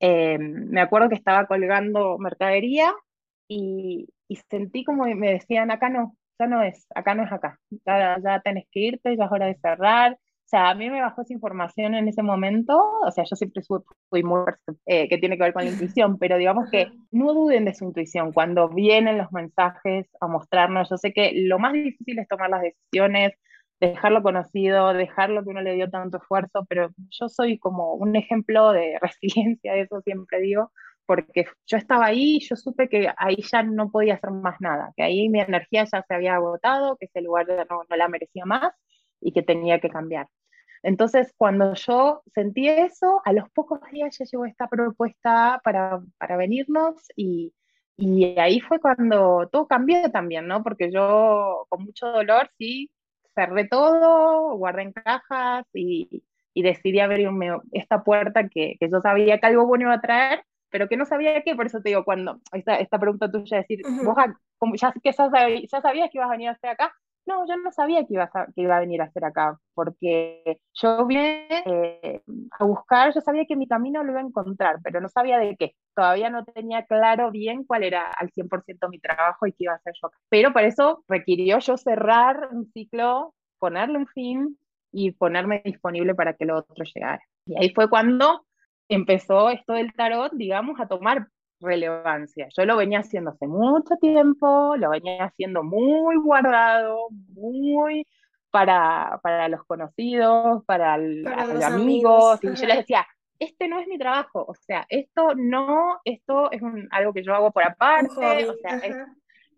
Eh, 0.00 0.38
me 0.38 0.80
acuerdo 0.80 1.08
que 1.08 1.14
estaba 1.14 1.46
colgando 1.46 2.18
mercadería 2.18 2.92
y, 3.48 4.08
sentí 4.48 4.84
como 4.84 5.04
me 5.04 5.32
decían, 5.32 5.70
acá 5.70 5.88
no, 5.88 6.16
ya 6.38 6.46
no 6.46 6.62
es, 6.62 6.86
acá 6.94 7.14
no 7.14 7.24
es 7.24 7.32
acá, 7.32 7.58
ya, 7.86 8.18
ya 8.22 8.40
tenés 8.40 8.66
que 8.70 8.80
irte, 8.80 9.16
ya 9.16 9.24
es 9.24 9.32
hora 9.32 9.46
de 9.46 9.56
cerrar. 9.56 10.12
O 10.12 10.50
sea, 10.50 10.70
a 10.70 10.74
mí 10.74 10.90
me 10.90 11.00
bajó 11.00 11.22
esa 11.22 11.32
información 11.32 11.94
en 11.94 12.08
ese 12.08 12.24
momento, 12.24 12.76
o 12.76 13.10
sea, 13.12 13.22
yo 13.22 13.36
siempre 13.36 13.62
fui, 14.08 14.24
muy, 14.24 14.42
eh, 14.86 15.08
que 15.08 15.18
tiene 15.18 15.36
que 15.36 15.44
ver 15.44 15.52
con 15.52 15.64
la 15.64 15.70
intuición, 15.94 16.18
pero 16.18 16.38
digamos 16.38 16.68
que 16.70 16.88
no 17.12 17.32
duden 17.34 17.64
de 17.66 17.74
su 17.74 17.84
intuición 17.84 18.32
cuando 18.32 18.68
vienen 18.68 19.18
los 19.18 19.30
mensajes 19.30 20.08
a 20.20 20.26
mostrarnos. 20.26 20.90
Yo 20.90 20.96
sé 20.96 21.12
que 21.12 21.32
lo 21.34 21.60
más 21.60 21.72
difícil 21.74 22.18
es 22.18 22.26
tomar 22.26 22.50
las 22.50 22.62
decisiones, 22.62 23.32
dejarlo 23.80 24.22
conocido, 24.22 24.92
dejarlo 24.92 25.42
que 25.42 25.50
uno 25.50 25.62
le 25.62 25.74
dio 25.74 25.90
tanto 25.90 26.18
esfuerzo, 26.18 26.66
pero 26.68 26.90
yo 27.10 27.28
soy 27.28 27.58
como 27.58 27.94
un 27.94 28.16
ejemplo 28.16 28.72
de 28.72 28.98
resiliencia, 29.02 29.74
eso 29.76 30.00
siempre 30.02 30.40
digo, 30.40 30.72
porque 31.06 31.46
yo 31.66 31.76
estaba 31.78 32.06
ahí, 32.06 32.40
yo 32.40 32.56
supe 32.56 32.88
que 32.88 33.10
ahí 33.16 33.38
ya 33.50 33.62
no 33.62 33.90
podía 33.90 34.14
hacer 34.14 34.30
más 34.30 34.60
nada, 34.60 34.92
que 34.96 35.02
ahí 35.02 35.28
mi 35.28 35.40
energía 35.40 35.84
ya 35.84 36.02
se 36.06 36.14
había 36.14 36.34
agotado, 36.36 36.96
que 36.96 37.06
ese 37.06 37.22
lugar 37.22 37.46
no, 37.70 37.82
no 37.88 37.96
la 37.96 38.08
merecía 38.08 38.44
más 38.44 38.72
y 39.20 39.32
que 39.32 39.42
tenía 39.42 39.80
que 39.80 39.90
cambiar. 39.90 40.28
Entonces, 40.82 41.32
cuando 41.36 41.74
yo 41.74 42.22
sentí 42.34 42.68
eso, 42.68 43.20
a 43.24 43.32
los 43.32 43.50
pocos 43.50 43.80
días 43.92 44.16
ya 44.18 44.24
llegó 44.24 44.46
esta 44.46 44.68
propuesta 44.68 45.60
para, 45.64 46.00
para 46.18 46.36
venirnos 46.36 46.94
y, 47.16 47.52
y 47.96 48.38
ahí 48.38 48.60
fue 48.60 48.80
cuando 48.80 49.48
todo 49.52 49.66
cambió 49.66 50.10
también, 50.10 50.46
¿no? 50.46 50.62
Porque 50.62 50.90
yo 50.92 51.66
con 51.68 51.84
mucho 51.84 52.06
dolor, 52.08 52.50
sí, 52.56 52.90
cerré 53.34 53.66
todo, 53.68 54.56
guardé 54.56 54.82
en 54.82 54.92
cajas 54.92 55.64
y, 55.72 56.22
y 56.54 56.62
decidí 56.62 57.00
abrirme 57.00 57.58
esta 57.72 58.02
puerta 58.02 58.48
que, 58.48 58.76
que, 58.78 58.90
yo 58.90 59.00
sabía 59.00 59.38
que 59.38 59.46
algo 59.46 59.66
bueno 59.66 59.84
iba 59.84 59.94
a 59.94 60.00
traer, 60.00 60.44
pero 60.70 60.88
que 60.88 60.96
no 60.96 61.04
sabía 61.04 61.42
qué, 61.42 61.54
por 61.54 61.66
eso 61.66 61.80
te 61.80 61.90
digo, 61.90 62.04
cuando 62.04 62.40
esta, 62.52 62.76
esta 62.76 62.98
pregunta 62.98 63.30
tuya, 63.30 63.58
decir, 63.58 63.82
vos 64.04 64.16
como 64.58 64.74
ya, 64.74 64.92
que 65.02 65.12
ya, 65.12 65.30
ya, 65.70 65.80
sabías 65.80 66.10
que 66.10 66.18
ibas 66.18 66.28
a 66.28 66.32
venir 66.32 66.48
a 66.48 66.52
hacer 66.52 66.70
acá, 66.70 66.94
no, 67.30 67.46
yo 67.46 67.56
no 67.56 67.70
sabía 67.70 68.04
que, 68.06 68.14
iba 68.14 68.30
a, 68.32 68.46
que 68.46 68.62
iba 68.62 68.76
a 68.76 68.80
venir 68.80 69.00
a 69.00 69.04
hacer 69.04 69.24
acá, 69.24 69.58
porque 69.72 70.60
yo 70.74 71.06
vine 71.06 71.46
eh, 71.64 72.22
a 72.58 72.64
buscar, 72.64 73.14
yo 73.14 73.20
sabía 73.20 73.46
que 73.46 73.56
mi 73.56 73.68
camino 73.68 74.02
lo 74.02 74.10
iba 74.10 74.20
a 74.20 74.24
encontrar, 74.24 74.80
pero 74.82 75.00
no 75.00 75.08
sabía 75.08 75.38
de 75.38 75.56
qué. 75.56 75.74
Todavía 75.94 76.28
no 76.28 76.44
tenía 76.44 76.84
claro 76.84 77.30
bien 77.30 77.64
cuál 77.64 77.84
era 77.84 78.10
al 78.10 78.30
100% 78.30 78.88
mi 78.90 78.98
trabajo 78.98 79.46
y 79.46 79.52
qué 79.52 79.64
iba 79.64 79.74
a 79.74 79.76
hacer 79.76 79.94
yo. 80.02 80.10
Pero 80.28 80.52
para 80.52 80.66
eso 80.66 81.04
requirió 81.08 81.58
yo 81.60 81.76
cerrar 81.76 82.48
un 82.52 82.66
ciclo, 82.72 83.34
ponerle 83.58 83.98
un 83.98 84.06
fin 84.08 84.58
y 84.92 85.12
ponerme 85.12 85.62
disponible 85.64 86.14
para 86.14 86.34
que 86.34 86.46
lo 86.46 86.58
otro 86.58 86.84
llegara. 86.84 87.22
Y 87.46 87.56
ahí 87.56 87.72
fue 87.72 87.88
cuando 87.88 88.44
empezó 88.88 89.50
esto 89.50 89.74
del 89.74 89.92
tarot, 89.94 90.32
digamos, 90.32 90.80
a 90.80 90.88
tomar 90.88 91.28
relevancia. 91.60 92.48
Yo 92.56 92.64
lo 92.64 92.76
venía 92.76 93.00
haciendo 93.00 93.30
hace 93.30 93.46
mucho 93.46 93.96
tiempo, 93.96 94.76
lo 94.76 94.90
venía 94.90 95.24
haciendo 95.24 95.62
muy 95.62 96.16
guardado, 96.16 97.08
muy 97.10 98.06
para, 98.50 99.20
para 99.22 99.48
los 99.48 99.64
conocidos, 99.64 100.64
para, 100.64 100.98
los 100.98 101.64
amigos, 101.64 102.42
y 102.42 102.54
yo 102.54 102.66
les 102.66 102.78
decía, 102.78 103.06
este 103.38 103.68
no 103.68 103.78
es 103.78 103.86
mi 103.86 103.98
trabajo, 103.98 104.44
o 104.46 104.54
sea, 104.54 104.86
esto 104.88 105.34
no, 105.36 106.00
esto 106.04 106.50
es 106.50 106.60
algo 106.90 107.12
que 107.12 107.22
yo 107.22 107.34
hago 107.34 107.52
por 107.52 107.62
aparte, 107.62 108.48
o 108.48 108.54
sea, 108.56 108.80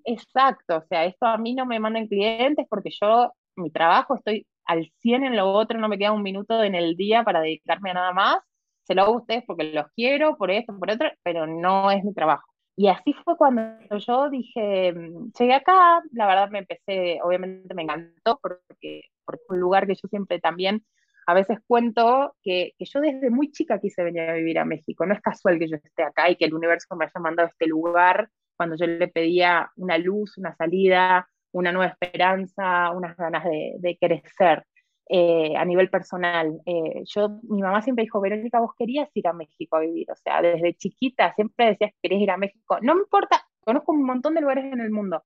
exacto, 0.04 0.76
o 0.76 0.82
sea, 0.82 1.04
esto 1.04 1.26
a 1.26 1.38
mí 1.38 1.54
no 1.54 1.66
me 1.66 1.80
mandan 1.80 2.06
clientes 2.06 2.66
porque 2.68 2.90
yo, 3.00 3.32
mi 3.56 3.70
trabajo, 3.70 4.16
estoy 4.16 4.46
al 4.66 4.90
100 5.00 5.24
en 5.24 5.36
lo 5.36 5.50
otro, 5.50 5.78
no 5.78 5.88
me 5.88 5.98
queda 5.98 6.12
un 6.12 6.22
minuto 6.22 6.62
en 6.62 6.74
el 6.74 6.96
día 6.96 7.24
para 7.24 7.40
dedicarme 7.40 7.90
a 7.90 7.94
nada 7.94 8.12
más, 8.12 8.38
se 8.84 8.94
lo 8.94 9.02
hago 9.02 9.14
a 9.14 9.18
ustedes 9.18 9.44
porque 9.46 9.64
los 9.64 9.86
quiero, 9.94 10.36
por 10.36 10.50
esto, 10.50 10.76
por 10.78 10.90
otro, 10.90 11.10
pero 11.22 11.46
no 11.46 11.90
es 11.90 12.04
mi 12.04 12.12
trabajo. 12.14 12.44
Y 12.76 12.88
así 12.88 13.12
fue 13.24 13.36
cuando 13.36 13.98
yo 13.98 14.30
dije, 14.30 14.92
mm, 14.92 15.32
llegué 15.38 15.54
acá, 15.54 16.02
la 16.12 16.26
verdad 16.26 16.50
me 16.50 16.60
empecé, 16.60 17.20
obviamente 17.22 17.74
me 17.74 17.82
encantó 17.82 18.38
porque, 18.42 19.02
porque 19.24 19.42
un 19.50 19.60
lugar 19.60 19.86
que 19.86 19.94
yo 19.94 20.08
siempre 20.08 20.40
también 20.40 20.84
a 21.26 21.34
veces 21.34 21.58
cuento 21.66 22.34
que, 22.42 22.72
que, 22.78 22.84
yo 22.84 23.00
desde 23.00 23.30
muy 23.30 23.52
chica 23.52 23.78
quise 23.78 24.02
venir 24.02 24.22
a 24.22 24.34
vivir 24.34 24.58
a 24.58 24.64
México. 24.64 25.06
No 25.06 25.14
es 25.14 25.20
casual 25.20 25.58
que 25.58 25.68
yo 25.68 25.76
esté 25.76 26.02
acá 26.02 26.30
y 26.30 26.36
que 26.36 26.46
el 26.46 26.54
universo 26.54 26.96
me 26.96 27.04
haya 27.04 27.20
mandado 27.20 27.48
este 27.48 27.66
lugar 27.66 28.28
cuando 28.56 28.76
yo 28.76 28.86
le 28.86 29.08
pedía 29.08 29.70
una 29.76 29.98
luz, 29.98 30.38
una 30.38 30.54
salida, 30.56 31.28
una 31.52 31.72
nueva 31.72 31.92
esperanza, 31.92 32.90
unas 32.92 33.16
ganas 33.16 33.44
de 33.44 33.98
crecer. 34.00 34.64
Eh, 35.08 35.54
a 35.56 35.64
nivel 35.64 35.90
personal. 35.90 36.60
Eh, 36.64 37.02
yo, 37.04 37.40
mi 37.42 37.60
mamá 37.60 37.82
siempre 37.82 38.04
dijo, 38.04 38.20
Verónica, 38.20 38.60
vos 38.60 38.72
querías 38.78 39.10
ir 39.14 39.26
a 39.26 39.32
México 39.32 39.76
a 39.76 39.80
vivir, 39.80 40.10
o 40.10 40.16
sea, 40.16 40.40
desde 40.40 40.74
chiquita 40.74 41.34
siempre 41.34 41.66
decías 41.66 41.90
que 41.92 41.98
querías 42.02 42.22
ir 42.22 42.30
a 42.30 42.36
México. 42.36 42.78
No 42.80 42.94
me 42.94 43.02
importa, 43.02 43.44
conozco 43.60 43.92
un 43.92 44.04
montón 44.04 44.34
de 44.34 44.40
lugares 44.40 44.72
en 44.72 44.80
el 44.80 44.90
mundo, 44.90 45.24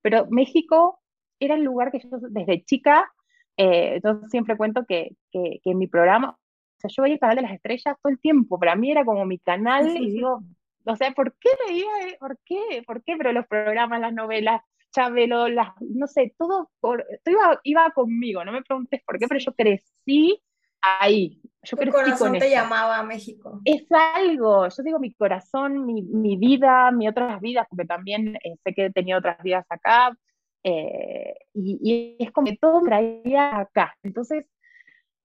pero 0.00 0.26
México 0.30 1.00
era 1.38 1.54
el 1.54 1.62
lugar 1.62 1.92
que 1.92 2.00
yo 2.00 2.18
desde 2.30 2.64
chica, 2.64 3.12
eh, 3.56 4.00
yo 4.02 4.22
siempre 4.28 4.56
cuento 4.56 4.84
que, 4.86 5.16
que, 5.30 5.60
en 5.62 5.78
mi 5.78 5.86
programa, 5.86 6.30
o 6.30 6.80
sea, 6.80 6.88
yo 6.88 7.02
veía 7.02 7.14
el 7.14 7.20
canal 7.20 7.36
de 7.36 7.42
las 7.42 7.52
estrellas 7.52 7.96
todo 8.02 8.10
el 8.10 8.18
tiempo, 8.18 8.58
para 8.58 8.76
mí 8.76 8.90
era 8.90 9.04
como 9.04 9.24
mi 9.26 9.38
canal 9.38 9.86
y 9.96 10.10
digo, 10.10 10.42
o 10.84 10.96
sea, 10.96 11.12
¿por 11.12 11.34
qué 11.38 11.50
veía? 11.68 11.86
¿Por 12.18 12.38
qué? 12.44 12.82
¿Por 12.86 13.04
qué? 13.04 13.16
Pero 13.16 13.32
los 13.32 13.46
programas, 13.46 14.00
las 14.00 14.14
novelas, 14.14 14.62
Chabelo, 14.90 15.48
las, 15.48 15.68
no 15.80 16.06
sé, 16.06 16.34
todo, 16.38 16.70
por, 16.80 17.04
iba, 17.26 17.60
iba 17.62 17.90
conmigo, 17.90 18.44
no 18.44 18.52
me 18.52 18.62
preguntes 18.62 19.02
por 19.04 19.18
qué, 19.18 19.26
pero 19.28 19.40
yo 19.40 19.52
crecí 19.54 20.42
ahí. 20.80 21.40
Yo 21.62 21.76
tu 21.76 21.90
corazón 21.90 22.38
te 22.38 22.50
llamaba 22.50 22.98
a 22.98 23.02
México. 23.02 23.60
Es 23.64 23.86
algo, 23.90 24.68
yo 24.68 24.82
digo 24.82 24.98
mi 24.98 25.12
corazón, 25.12 25.84
mi, 25.84 26.02
mi 26.02 26.36
vida, 26.36 26.90
mi 26.90 27.08
otras 27.08 27.40
vidas, 27.40 27.66
porque 27.68 27.84
también 27.84 28.36
eh, 28.36 28.56
sé 28.64 28.74
que 28.74 28.86
he 28.86 28.92
tenido 28.92 29.18
otras 29.18 29.42
vidas 29.42 29.66
acá, 29.68 30.16
eh, 30.62 31.34
y, 31.54 32.16
y, 32.18 32.24
es 32.24 32.32
como 32.32 32.46
que 32.46 32.56
todo 32.56 32.80
me 32.80 32.88
traía 32.88 33.58
acá. 33.58 33.96
Entonces, 34.02 34.46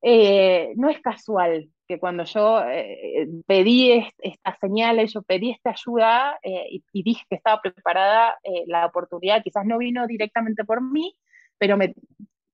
eh, 0.01 0.73
no 0.75 0.89
es 0.89 0.99
casual 1.01 1.69
que 1.87 1.99
cuando 1.99 2.23
yo 2.23 2.63
eh, 2.65 3.27
pedí 3.45 4.05
estas 4.19 4.59
señales, 4.59 5.13
yo 5.13 5.21
pedí 5.21 5.51
esta 5.51 5.71
ayuda 5.71 6.39
eh, 6.41 6.81
y, 6.91 7.03
dije 7.03 7.25
que 7.29 7.35
estaba 7.35 7.61
preparada, 7.61 8.37
la 8.67 8.85
oportunidad 8.85 9.43
quizás 9.43 9.65
no 9.65 9.77
vino 9.77 10.07
directamente 10.07 10.63
por 10.63 10.81
mí, 10.81 11.15
pero 11.57 11.77
me 11.77 11.93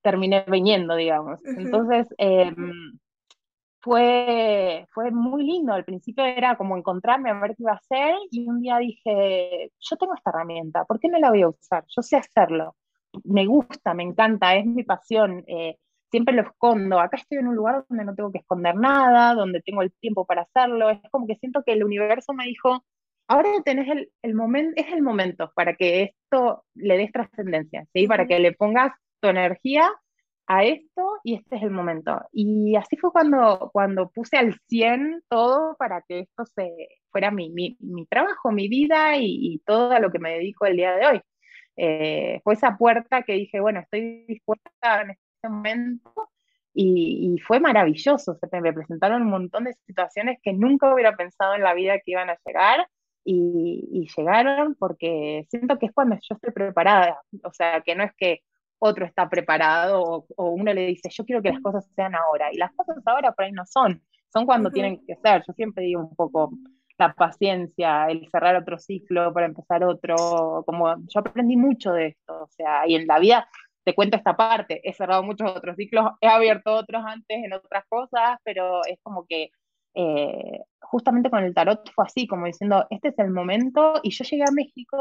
terminé 0.02 0.46
viniendo, 0.48 0.96
digamos. 0.96 1.44
Entonces, 1.46 2.08
em, 2.18 2.98
fue, 3.82 4.86
fue 4.92 5.12
muy 5.12 5.44
lindo. 5.44 5.74
Al 5.74 5.86
principio 5.86 6.26
era 6.26 6.56
como 6.58 6.78
encontrarme 6.78 7.30
a 7.30 7.40
ver 7.40 7.56
qué 7.56 7.64
iba 7.64 7.74
a 7.74 7.76
hacer 7.76 8.16
y 8.32 8.48
un 8.48 8.62
día 8.62 8.78
dije, 8.78 9.72
yo 9.80 9.98
tengo 9.98 10.14
esta 10.16 10.32
herramienta, 10.32 10.86
¿por 10.86 11.00
qué 11.00 11.08
no 11.10 11.20
la 11.20 11.30
voy 11.30 11.44
a 11.44 11.50
usar? 11.50 11.86
Yo 11.88 12.02
sé 12.02 12.18
hacerlo. 12.18 12.76
Me 13.24 13.46
gusta, 13.46 13.94
me 13.94 14.04
encanta, 14.04 14.56
es 14.56 14.66
mi 14.66 14.84
pasión 14.84 15.44
siempre 16.12 16.36
lo 16.36 16.44
escondo. 16.44 17.00
Acá 17.00 17.18
estoy 17.18 17.40
en 17.40 17.48
un 17.48 17.56
lugar 17.56 17.86
donde 17.90 18.06
no 18.06 18.16
tengo 18.16 18.32
que 18.32 18.40
esconder 18.40 18.76
nada, 18.76 19.34
donde 19.34 19.62
tengo 19.62 19.82
el 19.82 19.92
tiempo 19.94 20.26
para 20.26 20.44
hacerlo. 20.44 20.90
Es 20.90 21.00
como 21.12 21.28
que 21.28 21.36
siento 21.36 21.64
que 21.66 21.74
el 21.74 21.84
universo 21.84 22.34
me 22.34 22.46
dijo, 22.46 22.84
ahora 23.28 23.50
tenés 23.64 23.88
el, 23.90 24.12
el 24.22 24.36
momento, 24.36 24.74
es 24.82 24.92
el 24.92 25.02
momento 25.02 25.52
para 25.56 25.76
que 25.76 26.04
esto 26.04 26.66
le 26.76 26.98
des 26.98 27.12
trascendencia, 27.12 27.86
¿sí? 27.94 28.08
Para 28.08 28.28
que 28.28 28.40
le 28.40 28.54
pongas 28.54 28.94
tu 29.22 29.30
energía 29.30 29.90
a 30.50 30.64
esto 30.64 31.20
y 31.24 31.36
este 31.36 31.58
es 31.58 31.64
el 31.64 31.72
momento. 31.72 32.20
Y 32.34 32.76
así 32.76 32.98
fue 32.98 33.12
cuando, 33.12 33.70
cuando 33.72 34.10
puse 34.10 34.38
al 34.38 34.60
100 34.68 35.24
todo 35.30 35.76
para 35.78 36.02
que 36.08 36.22
esto 36.22 36.46
se 36.46 36.72
fuera 37.12 37.32
mi, 37.32 37.52
mi, 37.52 37.78
mi 37.80 38.06
trabajo, 38.08 38.52
mi 38.52 38.68
vida 38.68 39.16
y, 39.18 39.62
todo 39.66 39.92
a 39.92 40.00
lo 40.00 40.12
que 40.12 40.20
me 40.20 40.34
dedico 40.34 40.66
el 40.66 40.78
día 40.78 40.96
de 40.96 41.06
hoy. 41.06 41.22
Eh, 41.78 42.42
fue 42.44 42.56
esa 42.56 42.78
puerta 42.78 43.24
que 43.24 43.34
dije, 43.34 43.60
bueno, 43.60 43.80
estoy 43.82 44.26
dispuesta 44.28 45.02
en 45.04 45.12
momento 45.48 46.30
y, 46.74 47.38
fue 47.46 47.60
maravilloso. 47.60 48.36
Se 48.36 48.62
me 48.62 48.74
presentaron 48.74 49.24
un 49.24 49.30
montón 49.30 49.66
de 49.66 49.74
situaciones 49.86 50.40
que 50.42 50.54
nunca 50.54 50.94
hubiera 50.94 51.16
pensado 51.16 51.56
en 51.56 51.64
la 51.64 51.74
vida 51.74 52.00
que 52.00 52.12
iban 52.12 52.30
a 52.30 52.38
llegar 52.46 52.88
y, 53.24 54.08
llegaron 54.16 54.76
porque 54.76 55.46
siento 55.50 55.78
que 55.78 55.88
es 55.88 55.92
cuando 55.94 56.16
yo 56.16 56.36
estoy 56.36 56.52
preparada. 56.52 57.22
O 57.44 57.52
sea, 57.54 57.82
que 57.82 57.96
no 57.96 58.04
es 58.04 58.12
que 58.18 58.42
otro 58.80 59.06
está 59.06 59.30
preparado 59.30 60.26
o, 60.36 60.50
uno 60.52 60.74
le 60.74 60.88
dice, 60.88 61.10
yo 61.12 61.26
quiero 61.26 61.42
que 61.42 61.52
las 61.52 61.62
cosas 61.62 61.88
sean 61.96 62.16
ahora. 62.16 62.52
Y 62.54 62.58
las 62.58 62.72
cosas 62.74 62.98
ahora 63.06 63.32
por 63.32 63.46
ahí 63.46 63.52
no 63.52 63.66
son, 63.66 64.02
son 64.32 64.46
cuando 64.46 64.72
tienen 64.72 65.06
que 65.06 65.16
ser. 65.18 65.44
Yo 65.48 65.54
siempre 65.54 65.84
digo 65.84 66.02
un 66.02 66.16
poco 66.16 66.52
la 66.98 67.14
paciencia, 67.14 68.08
el 68.08 68.28
cerrar 68.30 68.56
otro 68.58 68.78
ciclo 68.78 69.34
para 69.34 69.46
empezar 69.46 69.84
otro, 69.84 70.64
como 70.66 70.96
yo 71.08 71.20
aprendí 71.20 71.56
mucho 71.56 71.94
de 71.94 72.08
esto, 72.08 72.44
o 72.44 72.48
sea, 72.50 72.86
y 72.88 72.96
en 72.96 73.08
la 73.08 73.20
vida 73.20 73.48
te 73.90 73.96
cuento 73.96 74.18
esta 74.18 74.38
parte, 74.38 74.82
he 74.88 74.94
cerrado 74.94 75.24
muchos 75.24 75.50
otros 75.50 75.76
ciclos, 75.76 76.12
he 76.22 76.28
abierto 76.28 76.76
otros 76.76 77.02
antes 77.04 77.44
en 77.44 77.54
otras 77.54 77.86
cosas, 77.90 78.38
pero 78.44 78.86
es 78.86 79.00
como 79.02 79.26
que 79.26 79.50
eh, 79.96 80.60
justamente 80.80 81.32
con 81.32 81.44
el 81.44 81.56
tarot 81.56 81.90
fue 81.96 82.06
así, 82.06 82.28
como 82.28 82.46
diciendo, 82.46 82.86
este 82.92 83.08
es 83.08 83.18
el 83.18 83.32
momento, 83.32 83.94
y 84.04 84.12
yo 84.12 84.24
llegué 84.26 84.44
a 84.44 84.52
México 84.52 84.98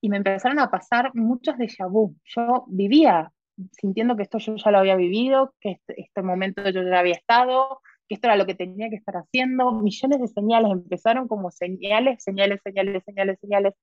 y 0.00 0.08
me 0.08 0.18
empezaron 0.18 0.60
a 0.60 0.70
pasar 0.70 1.10
muchos 1.14 1.56
déjà 1.56 1.90
vu. 1.90 2.14
Yo 2.24 2.64
vivía 2.68 3.32
sintiendo 3.72 4.16
que 4.16 4.22
esto 4.22 4.38
yo 4.38 4.54
ya 4.54 4.70
lo 4.70 4.78
había 4.78 4.94
vivido, 4.94 5.52
que 5.60 5.72
este, 5.72 6.00
este 6.00 6.22
momento 6.22 6.62
yo 6.70 6.84
ya 6.84 7.00
había 7.00 7.14
estado, 7.14 7.80
que 8.08 8.14
esto 8.14 8.28
era 8.28 8.36
lo 8.36 8.46
que 8.46 8.54
tenía 8.54 8.88
que 8.88 8.96
estar 8.96 9.16
haciendo, 9.16 9.72
millones 9.72 10.20
de 10.20 10.28
señales, 10.28 10.70
empezaron 10.70 11.26
como 11.26 11.50
señales, 11.50 12.22
señales, 12.22 12.60
señales, 12.62 13.02
señales, 13.04 13.38
señales, 13.40 13.74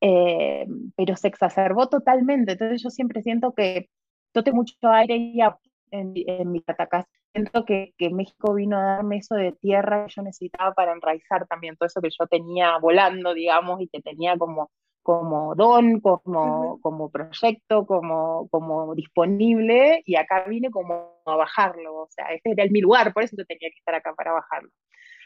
eh, 0.00 0.66
pero 0.96 1.16
se 1.16 1.28
exacerbó 1.28 1.88
totalmente. 1.88 2.52
Entonces 2.52 2.82
yo 2.82 2.90
siempre 2.90 3.22
siento 3.22 3.52
que 3.52 3.88
yo 4.34 4.42
tengo 4.44 4.58
mucho 4.58 4.76
aire 4.82 5.32
ya 5.34 5.58
en, 5.90 6.12
en 6.14 6.52
mi 6.52 6.60
catacas. 6.62 7.06
Siento 7.32 7.64
que, 7.64 7.92
que, 7.98 8.10
México 8.10 8.54
vino 8.54 8.78
a 8.78 8.96
darme 8.96 9.18
eso 9.18 9.34
de 9.34 9.52
tierra 9.52 10.06
que 10.06 10.14
yo 10.14 10.22
necesitaba 10.22 10.72
para 10.72 10.92
enraizar 10.92 11.46
también 11.46 11.76
todo 11.76 11.86
eso 11.86 12.00
que 12.00 12.10
yo 12.10 12.26
tenía 12.26 12.78
volando, 12.78 13.34
digamos, 13.34 13.80
y 13.80 13.88
que 13.88 14.00
tenía 14.00 14.36
como, 14.38 14.70
como 15.02 15.54
don, 15.54 16.00
como, 16.00 16.80
como 16.80 17.10
proyecto, 17.10 17.86
como, 17.86 18.48
como 18.50 18.94
disponible, 18.94 20.02
y 20.06 20.16
acá 20.16 20.44
vine 20.48 20.70
como 20.70 21.20
a 21.26 21.36
bajarlo. 21.36 22.02
O 22.02 22.08
sea, 22.10 22.26
este 22.34 22.52
era 22.52 22.64
mi 22.70 22.80
lugar, 22.80 23.12
por 23.12 23.22
eso 23.22 23.36
yo 23.36 23.44
tenía 23.44 23.70
que 23.70 23.78
estar 23.78 23.94
acá 23.94 24.14
para 24.14 24.32
bajarlo. 24.32 24.70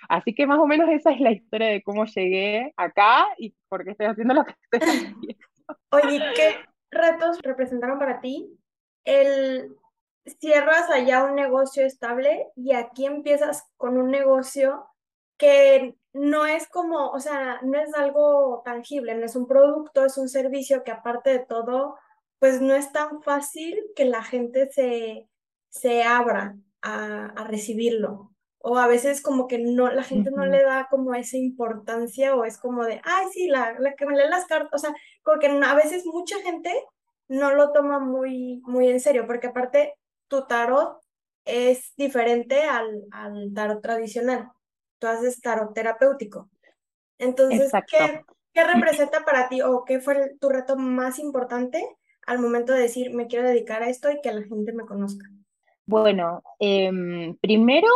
Así 0.09 0.35
que 0.35 0.47
más 0.47 0.59
o 0.59 0.67
menos 0.67 0.89
esa 0.91 1.13
es 1.13 1.21
la 1.21 1.33
historia 1.33 1.69
de 1.69 1.83
cómo 1.83 2.05
llegué 2.05 2.73
acá 2.77 3.27
y 3.39 3.55
por 3.69 3.85
qué 3.85 3.93
estoy 3.93 4.07
haciendo 4.07 4.35
lo 4.35 4.45
que 4.45 4.55
estoy 4.71 4.89
haciendo. 4.89 5.19
Oye, 5.91 6.23
¿qué 6.35 6.57
retos 6.91 7.41
representaron 7.43 7.99
para 7.99 8.21
ti 8.21 8.59
el 9.05 9.75
cierras 10.39 10.89
allá 10.91 11.25
un 11.25 11.35
negocio 11.35 11.85
estable 11.85 12.49
y 12.55 12.73
aquí 12.73 13.07
empiezas 13.07 13.65
con 13.77 13.99
un 13.99 14.11
negocio 14.11 14.87
que 15.37 15.97
no 16.13 16.47
es 16.47 16.69
como, 16.69 17.11
o 17.11 17.19
sea, 17.19 17.61
no 17.63 17.79
es 17.79 17.93
algo 17.95 18.63
tangible, 18.65 19.15
no 19.15 19.25
es 19.25 19.35
un 19.35 19.47
producto, 19.47 20.05
es 20.05 20.19
un 20.19 20.29
servicio 20.29 20.85
que 20.85 20.93
aparte 20.93 21.31
de 21.31 21.39
todo, 21.41 21.97
pues 22.39 22.61
no 22.61 22.75
es 22.75 22.93
tan 22.93 23.23
fácil 23.23 23.83
que 23.97 24.05
la 24.05 24.23
gente 24.23 24.71
se, 24.71 25.29
se 25.69 26.05
abra 26.05 26.57
a, 26.83 27.27
a 27.27 27.45
recibirlo 27.45 28.32
o 28.63 28.79
a 28.79 28.87
veces 28.87 29.23
como 29.23 29.49
que 29.49 29.59
no, 29.59 29.91
la 29.91 30.05
gente 30.05 30.31
no 30.31 30.47
le 30.47 30.63
da 30.63 30.87
como 30.89 31.15
esa 31.15 31.37
importancia 31.37 32.35
o 32.35 32.45
es 32.45 32.59
como 32.59 32.85
de, 32.85 33.01
ay, 33.05 33.27
sí, 33.33 33.49
la, 33.49 33.75
la 33.79 33.95
que 33.95 34.07
me 34.07 34.17
lee 34.17 34.29
las 34.29 34.47
cartas, 34.47 34.71
o 34.73 34.79
sea, 34.79 34.95
como 35.23 35.39
que 35.41 35.49
a 35.49 35.75
veces 35.75 36.07
mucha 36.07 36.41
gente 36.43 36.73
no 37.29 37.55
lo 37.55 37.73
toma 37.73 37.99
muy, 37.99 38.63
muy 38.65 38.89
en 38.89 39.01
serio, 39.01 39.27
porque 39.27 39.49
aparte 39.49 39.95
tu 40.29 40.47
tarot 40.47 40.99
es 41.45 41.93
diferente 41.97 42.63
al, 42.63 43.05
al 43.11 43.53
tarot 43.53 43.83
tradicional, 43.83 44.51
tú 44.99 45.09
haces 45.09 45.41
tarot 45.41 45.75
terapéutico. 45.75 46.49
Entonces, 47.19 47.73
¿qué, 47.91 48.23
¿qué 48.53 48.65
representa 48.65 49.25
para 49.25 49.49
ti 49.49 49.61
o 49.63 49.85
qué 49.85 50.01
fue 50.01 50.37
tu 50.41 50.49
reto 50.49 50.77
más 50.77 51.19
importante 51.19 51.85
al 52.27 52.39
momento 52.39 52.73
de 52.73 52.81
decir, 52.81 53.13
me 53.13 53.27
quiero 53.27 53.49
dedicar 53.49 53.83
a 53.83 53.89
esto 53.89 54.11
y 54.11 54.21
que 54.21 54.33
la 54.33 54.43
gente 54.43 54.73
me 54.73 54.85
conozca? 54.85 55.27
Bueno, 55.85 56.43
em, 56.59 57.37
primero 57.37 57.89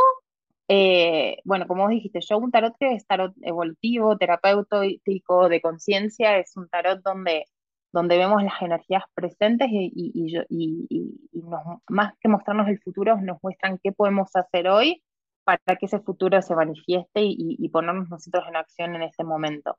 Eh, 0.68 1.38
bueno, 1.44 1.66
como 1.68 1.88
dijiste, 1.88 2.20
yo 2.20 2.38
un 2.38 2.50
tarot 2.50 2.74
que 2.78 2.94
es 2.94 3.06
tarot 3.06 3.34
evolutivo, 3.42 4.16
terapéutico, 4.18 5.48
de 5.48 5.60
conciencia, 5.60 6.38
es 6.38 6.56
un 6.56 6.68
tarot 6.68 7.00
donde, 7.02 7.44
donde 7.92 8.18
vemos 8.18 8.42
las 8.42 8.60
energías 8.62 9.04
presentes 9.14 9.68
y, 9.70 9.92
y, 9.94 10.44
y, 10.50 11.42
más 11.88 12.14
que 12.20 12.28
mostrarnos 12.28 12.68
el 12.68 12.80
futuro, 12.80 13.16
nos 13.20 13.38
muestran 13.42 13.78
qué 13.82 13.92
podemos 13.92 14.34
hacer 14.34 14.68
hoy 14.68 15.02
para 15.46 15.76
que 15.78 15.86
ese 15.86 16.00
futuro 16.00 16.42
se 16.42 16.56
manifieste 16.56 17.20
y, 17.22 17.68
ponernos 17.68 18.10
nosotros 18.10 18.44
en 18.48 18.56
acción 18.56 18.96
en 18.96 19.02
este 19.02 19.22
momento. 19.22 19.78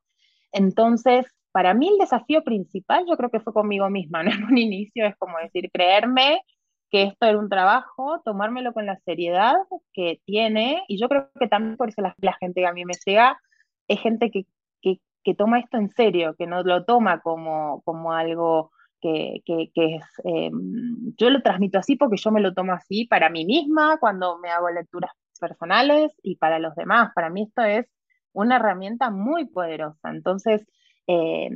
Entonces, 0.53 1.25
para 1.51 1.73
mí 1.73 1.89
el 1.89 1.97
desafío 1.97 2.41
principal 2.43 3.05
yo 3.07 3.17
creo 3.17 3.29
que 3.29 3.41
fue 3.41 3.53
conmigo 3.53 3.89
misma. 3.89 4.21
En 4.39 4.45
un 4.45 4.57
inicio 4.57 5.05
es 5.05 5.15
como 5.17 5.37
decir, 5.39 5.69
creerme 5.71 6.41
que 6.89 7.03
esto 7.03 7.25
era 7.25 7.37
un 7.37 7.49
trabajo, 7.49 8.21
tomármelo 8.23 8.73
con 8.73 8.85
la 8.85 8.97
seriedad 8.97 9.55
que 9.93 10.21
tiene, 10.25 10.83
y 10.87 10.99
yo 10.99 11.09
creo 11.09 11.29
que 11.39 11.47
también 11.47 11.77
por 11.77 11.89
eso 11.89 12.01
la, 12.01 12.15
gente 12.39 12.61
que 12.61 12.67
a 12.67 12.73
mí 12.73 12.85
me 12.85 12.93
llega 13.05 13.39
es 13.87 13.99
gente 13.99 14.31
que, 14.31 14.45
que, 14.81 14.99
que, 15.23 15.35
toma 15.35 15.59
esto 15.59 15.77
en 15.77 15.89
serio, 15.89 16.35
que 16.37 16.47
no 16.47 16.63
lo 16.63 16.85
toma 16.85 17.21
como, 17.21 17.81
como 17.83 18.13
algo 18.13 18.71
que, 19.01 19.41
que, 19.45 19.69
es, 19.75 20.03
eh, 20.23 20.51
yo 21.17 21.29
lo 21.29 21.41
transmito 21.41 21.79
así 21.79 21.95
porque 21.95 22.17
yo 22.17 22.31
me 22.31 22.41
lo 22.41 22.53
tomo 22.53 22.73
así 22.73 23.05
para 23.05 23.29
mí 23.29 23.45
misma 23.45 23.97
cuando 23.99 24.37
me 24.39 24.49
hago 24.49 24.69
lecturas 24.69 25.11
personales 25.39 26.11
y 26.23 26.35
para 26.37 26.59
los 26.59 26.75
demás. 26.75 27.11
Para 27.13 27.29
mí 27.29 27.43
esto 27.43 27.63
es 27.63 27.85
una 28.33 28.57
herramienta 28.57 29.09
muy 29.09 29.45
poderosa. 29.45 30.09
Entonces, 30.09 30.65
eh, 31.07 31.49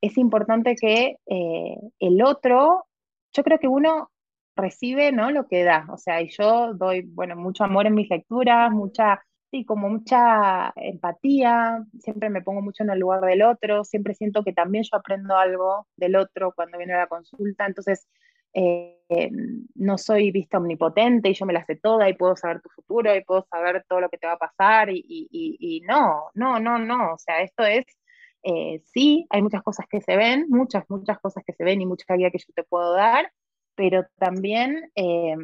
es 0.00 0.18
importante 0.18 0.74
que 0.76 1.16
eh, 1.26 1.76
el 1.98 2.22
otro, 2.22 2.86
yo 3.32 3.42
creo 3.42 3.58
que 3.58 3.68
uno 3.68 4.10
recibe, 4.56 5.12
¿no? 5.12 5.30
Lo 5.30 5.46
que 5.48 5.64
da. 5.64 5.86
O 5.90 5.96
sea, 5.96 6.20
y 6.22 6.28
yo 6.30 6.74
doy, 6.74 7.02
bueno, 7.02 7.36
mucho 7.36 7.64
amor 7.64 7.86
en 7.86 7.94
mis 7.94 8.10
lecturas, 8.10 8.70
mucha, 8.72 9.22
sí, 9.50 9.64
como 9.64 9.88
mucha 9.88 10.72
empatía, 10.76 11.84
siempre 12.00 12.30
me 12.30 12.42
pongo 12.42 12.62
mucho 12.62 12.82
en 12.82 12.90
el 12.90 12.98
lugar 12.98 13.20
del 13.22 13.42
otro, 13.42 13.84
siempre 13.84 14.14
siento 14.14 14.44
que 14.44 14.52
también 14.52 14.84
yo 14.84 14.96
aprendo 14.96 15.36
algo 15.36 15.86
del 15.96 16.16
otro 16.16 16.52
cuando 16.54 16.78
viene 16.78 16.94
la 16.94 17.06
consulta, 17.06 17.66
entonces 17.66 18.08
eh, 18.52 19.30
no 19.74 19.98
soy 19.98 20.30
vista 20.32 20.58
omnipotente 20.58 21.30
y 21.30 21.34
yo 21.34 21.46
me 21.46 21.52
la 21.52 21.64
sé 21.64 21.76
toda 21.76 22.08
y 22.08 22.14
puedo 22.14 22.36
saber 22.36 22.60
tu 22.60 22.68
futuro 22.70 23.14
y 23.14 23.24
puedo 23.24 23.46
saber 23.50 23.84
todo 23.88 24.00
lo 24.00 24.08
que 24.08 24.18
te 24.18 24.26
va 24.26 24.34
a 24.34 24.38
pasar 24.38 24.90
y, 24.90 25.04
y, 25.08 25.80
no, 25.86 26.30
no, 26.34 26.58
no, 26.60 26.78
no, 26.78 27.14
o 27.14 27.18
sea, 27.18 27.42
esto 27.42 27.64
es... 27.64 27.84
Eh, 28.42 28.80
sí, 28.86 29.26
hay 29.28 29.42
muchas 29.42 29.62
cosas 29.62 29.86
que 29.90 30.00
se 30.00 30.16
ven, 30.16 30.46
muchas, 30.48 30.84
muchas 30.88 31.18
cosas 31.20 31.44
que 31.44 31.52
se 31.52 31.62
ven 31.62 31.82
y 31.82 31.86
mucha 31.86 32.16
guía 32.16 32.30
que 32.30 32.38
yo 32.38 32.46
te 32.54 32.64
puedo 32.64 32.94
dar, 32.94 33.30
pero 33.80 34.04
también 34.18 34.92
eh, 34.94 35.34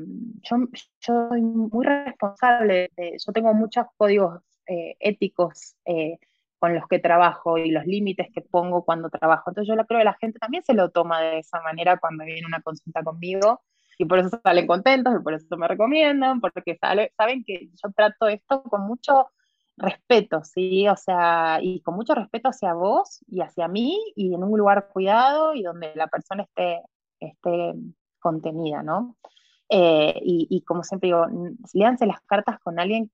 yo, 0.43 0.57
soy 0.99 1.41
muy 1.41 1.87
responsable, 1.87 2.91
yo 2.99 3.33
tengo 3.33 3.55
muchos 3.55 3.87
códigos 3.97 4.43
eh, 4.67 4.95
éticos 5.01 5.75
eh, 5.87 6.19
con 6.59 6.75
los 6.75 6.87
que 6.87 6.99
trabajo 6.99 7.57
y 7.57 7.71
los 7.71 7.87
límites 7.87 8.29
que 8.35 8.43
pongo 8.43 8.85
cuando 8.85 9.09
trabajo. 9.09 9.49
Entonces 9.49 9.75
yo 9.75 9.87
creo 9.87 10.01
que 10.01 10.05
la 10.05 10.19
gente 10.21 10.39
también 10.39 10.63
se 10.65 10.75
lo 10.75 10.91
toma 10.91 11.23
de 11.23 11.39
esa 11.39 11.63
manera 11.63 11.97
cuando 11.97 12.27
viene 12.27 12.47
una 12.47 12.61
consulta 12.61 13.03
conmigo 13.03 13.63
y 13.97 14.05
por 14.05 14.19
eso 14.19 14.39
salen 14.45 14.67
contentos 14.67 15.15
y 15.19 15.23
por 15.23 15.33
eso 15.33 15.57
me 15.57 15.69
recomiendan, 15.69 16.39
porque 16.43 16.79
saben 17.17 17.43
que 17.43 17.71
yo 17.83 17.91
trato 17.97 18.29
esto 18.29 18.63
con 18.65 18.83
mucho 18.83 19.31
respeto, 19.79 20.45
¿sí? 20.45 20.87
O 20.89 20.97
sea, 20.99 21.59
y 21.63 21.81
con 21.81 21.95
mucho 21.95 22.15
respeto 22.15 22.51
hacia 22.51 22.75
vos 22.75 23.25
y 23.29 23.41
hacia 23.41 23.67
mí 23.67 23.99
y 24.15 24.35
en 24.35 24.45
un 24.45 24.59
lugar 24.59 24.91
cuidado 24.93 25.55
y 25.55 25.63
donde 25.63 25.93
la 25.95 26.09
persona 26.09 26.43
esté, 26.43 26.83
esté 27.19 27.73
contenida, 28.19 28.83
¿no? 28.83 29.17
Eh, 29.69 30.21
y, 30.23 30.63
como 30.63 30.85
siempre 30.85 31.09
digo, 31.09 31.27
léanse 31.75 32.07
las 32.07 32.21
cartas 32.23 32.59
con 32.61 32.79
alguien 32.79 33.11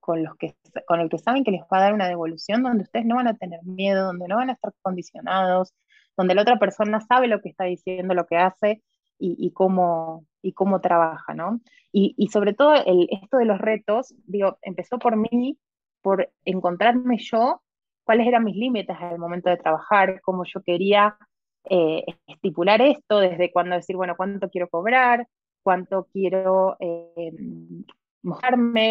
con, 0.00 0.22
los 0.22 0.36
que, 0.36 0.54
con 0.86 1.00
el 1.00 1.08
que 1.08 1.18
saben 1.18 1.42
que 1.42 1.50
les 1.50 1.62
va 1.62 1.78
a 1.78 1.80
dar 1.80 1.94
una 1.94 2.08
devolución, 2.08 2.62
donde 2.62 2.84
ustedes 2.84 3.06
no 3.06 3.16
van 3.16 3.28
a 3.28 3.36
tener 3.36 3.62
miedo, 3.64 4.06
donde 4.06 4.28
no 4.28 4.36
van 4.36 4.50
a 4.50 4.52
estar 4.52 4.72
condicionados, 4.82 5.74
donde 6.16 6.34
la 6.34 6.42
otra 6.42 6.58
persona 6.58 7.00
sabe 7.00 7.28
lo 7.28 7.40
que 7.40 7.48
está 7.48 7.64
diciendo, 7.64 8.14
lo 8.14 8.26
que 8.26 8.36
hace 8.36 8.82
y, 9.18 9.50
cómo, 9.52 10.26
y 10.42 10.52
cómo 10.52 10.80
trabaja, 10.80 11.34
¿no? 11.34 11.60
Y, 11.92 12.28
sobre 12.28 12.52
todo 12.52 12.74
el, 12.74 13.08
esto 13.10 13.38
de 13.38 13.46
los 13.46 13.58
retos, 13.58 14.14
digo, 14.26 14.58
empezó 14.62 14.98
por 14.98 15.16
mí, 15.16 15.58
por 16.02 16.30
encontrarme 16.44 17.16
yo 17.18 17.62
cuáles 18.04 18.26
eran 18.26 18.44
mis 18.44 18.56
límites 18.56 18.96
al 19.00 19.18
momento 19.18 19.50
de 19.50 19.56
trabajar, 19.56 20.20
cómo 20.20 20.44
yo 20.44 20.62
quería 20.62 21.16
eh, 21.68 22.04
estipular 22.46 22.80
esto, 22.82 23.18
desde 23.18 23.52
cuándo 23.52 23.76
decir, 23.76 23.96
bueno, 23.96 24.14
cuánto 24.16 24.48
quiero 24.50 24.68
cobrar, 24.68 25.26
cuánto 25.62 26.06
quiero 26.12 26.76
eh, 26.80 27.32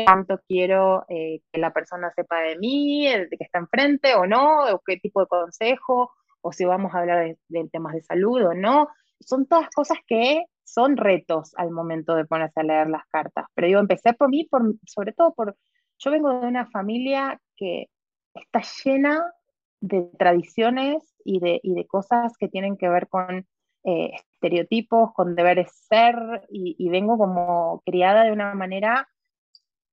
cuánto 0.05 0.39
quiero 0.47 1.05
eh, 1.09 1.41
que 1.51 1.59
la 1.59 1.73
persona 1.73 2.11
sepa 2.15 2.39
de 2.41 2.57
mí, 2.57 3.07
de 3.07 3.29
que 3.29 3.43
está 3.43 3.59
enfrente 3.59 4.15
o 4.15 4.25
no, 4.25 4.65
o 4.73 4.81
qué 4.85 4.97
tipo 4.97 5.21
de 5.21 5.27
consejo, 5.27 6.11
o 6.41 6.51
si 6.51 6.65
vamos 6.65 6.93
a 6.93 6.99
hablar 6.99 7.35
de, 7.47 7.69
temas 7.69 7.93
de 7.93 8.01
salud 8.03 8.45
o 8.45 8.53
no. 8.53 8.87
Son 9.19 9.45
todas 9.45 9.69
cosas 9.69 9.97
que 10.07 10.45
son 10.63 10.97
retos 10.97 11.53
al 11.57 11.71
momento 11.71 12.15
de 12.15 12.25
ponerse 12.25 12.59
a 12.59 12.63
leer 12.63 12.89
las 12.89 13.05
cartas. 13.07 13.45
Pero 13.53 13.67
yo 13.67 13.79
empecé 13.79 14.13
por 14.13 14.29
mí, 14.29 14.45
por, 14.45 14.75
sobre 14.85 15.13
todo 15.13 15.33
por, 15.33 15.55
yo 15.99 16.11
vengo 16.11 16.39
de 16.39 16.47
una 16.47 16.65
familia 16.67 17.39
que 17.55 17.87
está 18.33 18.61
llena 18.83 19.23
de 19.81 20.09
tradiciones 20.17 21.14
y 21.25 21.39
de, 21.39 21.59
y 21.63 21.73
de 21.73 21.85
cosas 21.85 22.37
que 22.37 22.47
tienen 22.47 22.77
que 22.77 22.87
ver 22.87 23.09
con 23.09 23.45
eh, 23.83 24.11
estereotipos, 24.33 25.11
con 25.13 25.35
deberes 25.35 25.71
ser, 25.89 26.15
y, 26.49 26.89
vengo 26.89 27.17
como 27.17 27.81
criada 27.85 28.23
de 28.23 28.31
una 28.31 28.53
manera 28.53 29.09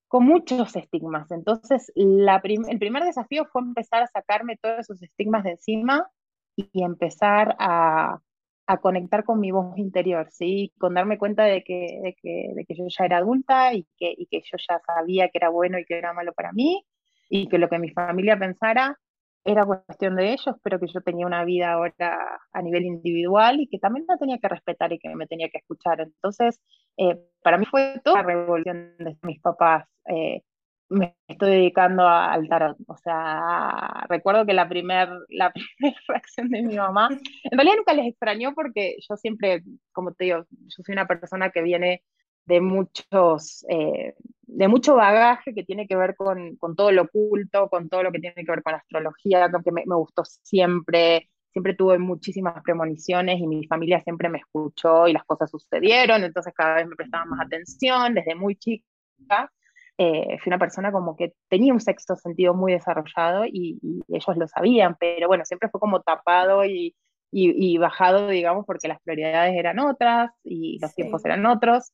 con 0.09 0.25
muchos 0.25 0.77
estigmas. 0.77 1.31
Entonces, 1.31 1.91
la 1.95 2.41
el 2.45 2.79
primer 2.79 3.05
desafío 3.05 3.47
fue 3.47 3.63
empezar 3.63 4.03
a 4.03 4.07
sacarme 4.09 4.59
todos 4.59 4.81
esos 4.81 5.03
estigmas 5.03 5.45
de 5.45 5.53
encima 5.53 6.11
y, 6.55 6.83
empezar 6.83 7.57
a, 7.59 8.21
a, 8.67 8.77
conectar 8.79 9.25
con 9.25 9.41
mi 9.41 9.51
voz 9.51 9.77
interior, 9.79 10.29
¿sí? 10.31 10.73
Con 10.79 10.95
darme 10.95 11.19
cuenta 11.19 11.45
de 11.45 11.65
que, 11.65 12.01
de 12.03 12.15
que, 12.15 12.53
de 12.55 12.65
que 12.67 12.75
yo 12.75 12.85
ya 12.89 13.05
era 13.07 13.19
adulta 13.19 13.75
y 13.75 13.87
que, 13.97 14.15
y 14.17 14.27
que 14.27 14.41
yo 14.41 14.59
ya 14.69 14.81
sabía 14.87 15.29
que 15.29 15.39
era 15.39 15.49
bueno 15.49 15.79
y 15.79 15.85
que 15.85 15.99
era 15.99 16.13
malo 16.13 16.33
para 16.35 16.53
mí, 16.53 16.85
y 17.29 17.49
que 17.49 17.59
lo 17.59 17.69
que 17.69 17.79
mi 17.79 17.91
familia 17.91 18.39
pensara 18.39 18.99
era 19.45 19.65
cuestión 19.65 20.17
de 20.17 20.33
ellos, 20.33 20.57
pero 20.63 20.79
que 20.79 20.87
yo 20.87 21.01
tenía 21.01 21.27
una 21.27 21.45
vida 21.45 21.73
ahora 21.73 22.41
a 22.53 22.63
nivel 22.63 22.85
individual 22.85 23.61
y 23.61 23.69
que 23.69 23.79
también 23.79 24.07
la 24.09 24.17
tenía 24.17 24.39
que 24.39 24.49
respetar 24.49 24.93
y 24.93 24.99
que 24.99 25.15
me 25.15 25.27
tenía 25.27 25.49
que 25.51 25.59
escuchar. 25.59 26.01
Entonces, 26.01 26.61
eh, 26.97 27.19
para 27.43 27.59
mí 27.59 27.65
fue 27.67 28.01
toda 28.05 28.19
la 28.19 28.23
revolución 28.23 28.95
de 28.99 29.17
mis 29.23 29.41
papás. 29.41 29.87
Eh, 30.07 30.43
me 30.89 31.17
estoy 31.27 31.53
dedicando 31.53 32.07
al 32.07 32.49
tarot. 32.49 32.77
O 32.87 32.97
sea, 32.97 34.07
recuerdo 34.09 34.47
que 34.47 34.53
la 34.53 34.69
primera 34.69 35.19
la 35.29 35.53
primer 35.53 35.95
reacción 36.07 36.49
de 36.51 36.63
mi 36.63 36.77
mamá, 36.77 37.09
en 37.11 37.59
realidad 37.59 37.77
nunca 37.79 37.95
les 37.95 38.07
extrañó 38.07 38.55
porque 38.55 38.97
yo 39.09 39.17
siempre, 39.17 39.63
como 39.93 40.13
te 40.13 40.25
digo, 40.25 40.45
yo 40.51 40.83
soy 40.85 40.93
una 40.93 41.07
persona 41.07 41.51
que 41.51 41.63
viene 41.63 42.03
de 42.45 42.61
muchos, 42.61 43.65
eh, 43.69 44.15
de 44.43 44.69
mucho 44.69 44.95
bagaje 44.95 45.55
que 45.55 45.65
tiene 45.65 45.87
que 45.87 45.97
ver 45.97 46.17
con, 46.17 46.57
con, 46.57 46.77
todo 46.77 46.93
lo 46.93 47.03
oculto, 47.03 47.69
con 47.69 47.89
todo 47.89 48.03
lo 48.03 48.13
que 48.13 48.19
tiene 48.19 48.45
que 48.45 48.51
ver 48.51 48.63
con 48.63 48.73
la 48.73 48.79
astrología, 48.79 49.51
que 49.65 49.73
me, 49.73 49.85
me, 49.87 49.95
gustó 49.95 50.25
siempre, 50.25 51.31
siempre 51.51 51.75
tuve 51.75 51.99
muchísimas 51.99 52.63
premoniciones 52.63 53.39
y 53.39 53.47
mi 53.47 53.67
familia 53.67 54.01
siempre 54.01 54.29
me 54.29 54.39
escuchó 54.39 55.07
y 55.09 55.13
las 55.13 55.25
cosas 55.25 55.51
sucedieron, 55.51 56.25
entonces 56.25 56.53
cada 56.55 56.77
vez 56.77 56.87
me 56.87 56.97
prestaba 56.97 57.25
más 57.27 57.41
atención, 57.47 58.15
desde 58.15 58.35
muy 58.35 58.57
chica. 58.57 59.51
Eh, 59.99 60.39
fui 60.43 60.51
una 60.51 60.59
persona 60.59 60.91
como 60.91 61.17
que 61.17 61.35
tenía 61.49 61.73
un 61.73 61.81
sexto 61.81 62.17
sentido 62.17 62.55
muy 62.55 62.73
desarrollado 62.73 63.45
y, 63.47 63.79
ellos 64.09 64.37
lo 64.37 64.49
sabían, 64.49 64.97
pero 64.99 65.29
bueno, 65.29 65.45
siempre 65.45 65.69
fue 65.69 65.81
como 65.81 66.01
tapado 66.01 66.65
y, 66.65 66.97
y, 67.31 67.79
bajado, 67.79 68.29
digamos, 68.29 68.67
porque 68.67 68.89
las 68.89 69.01
prioridades 69.01 69.55
eran 69.55 69.79
otras 69.79 70.31
y 70.45 70.79
los 70.81 70.95
tiempos 70.95 71.25
eran 71.25 71.47
otros. 71.47 71.93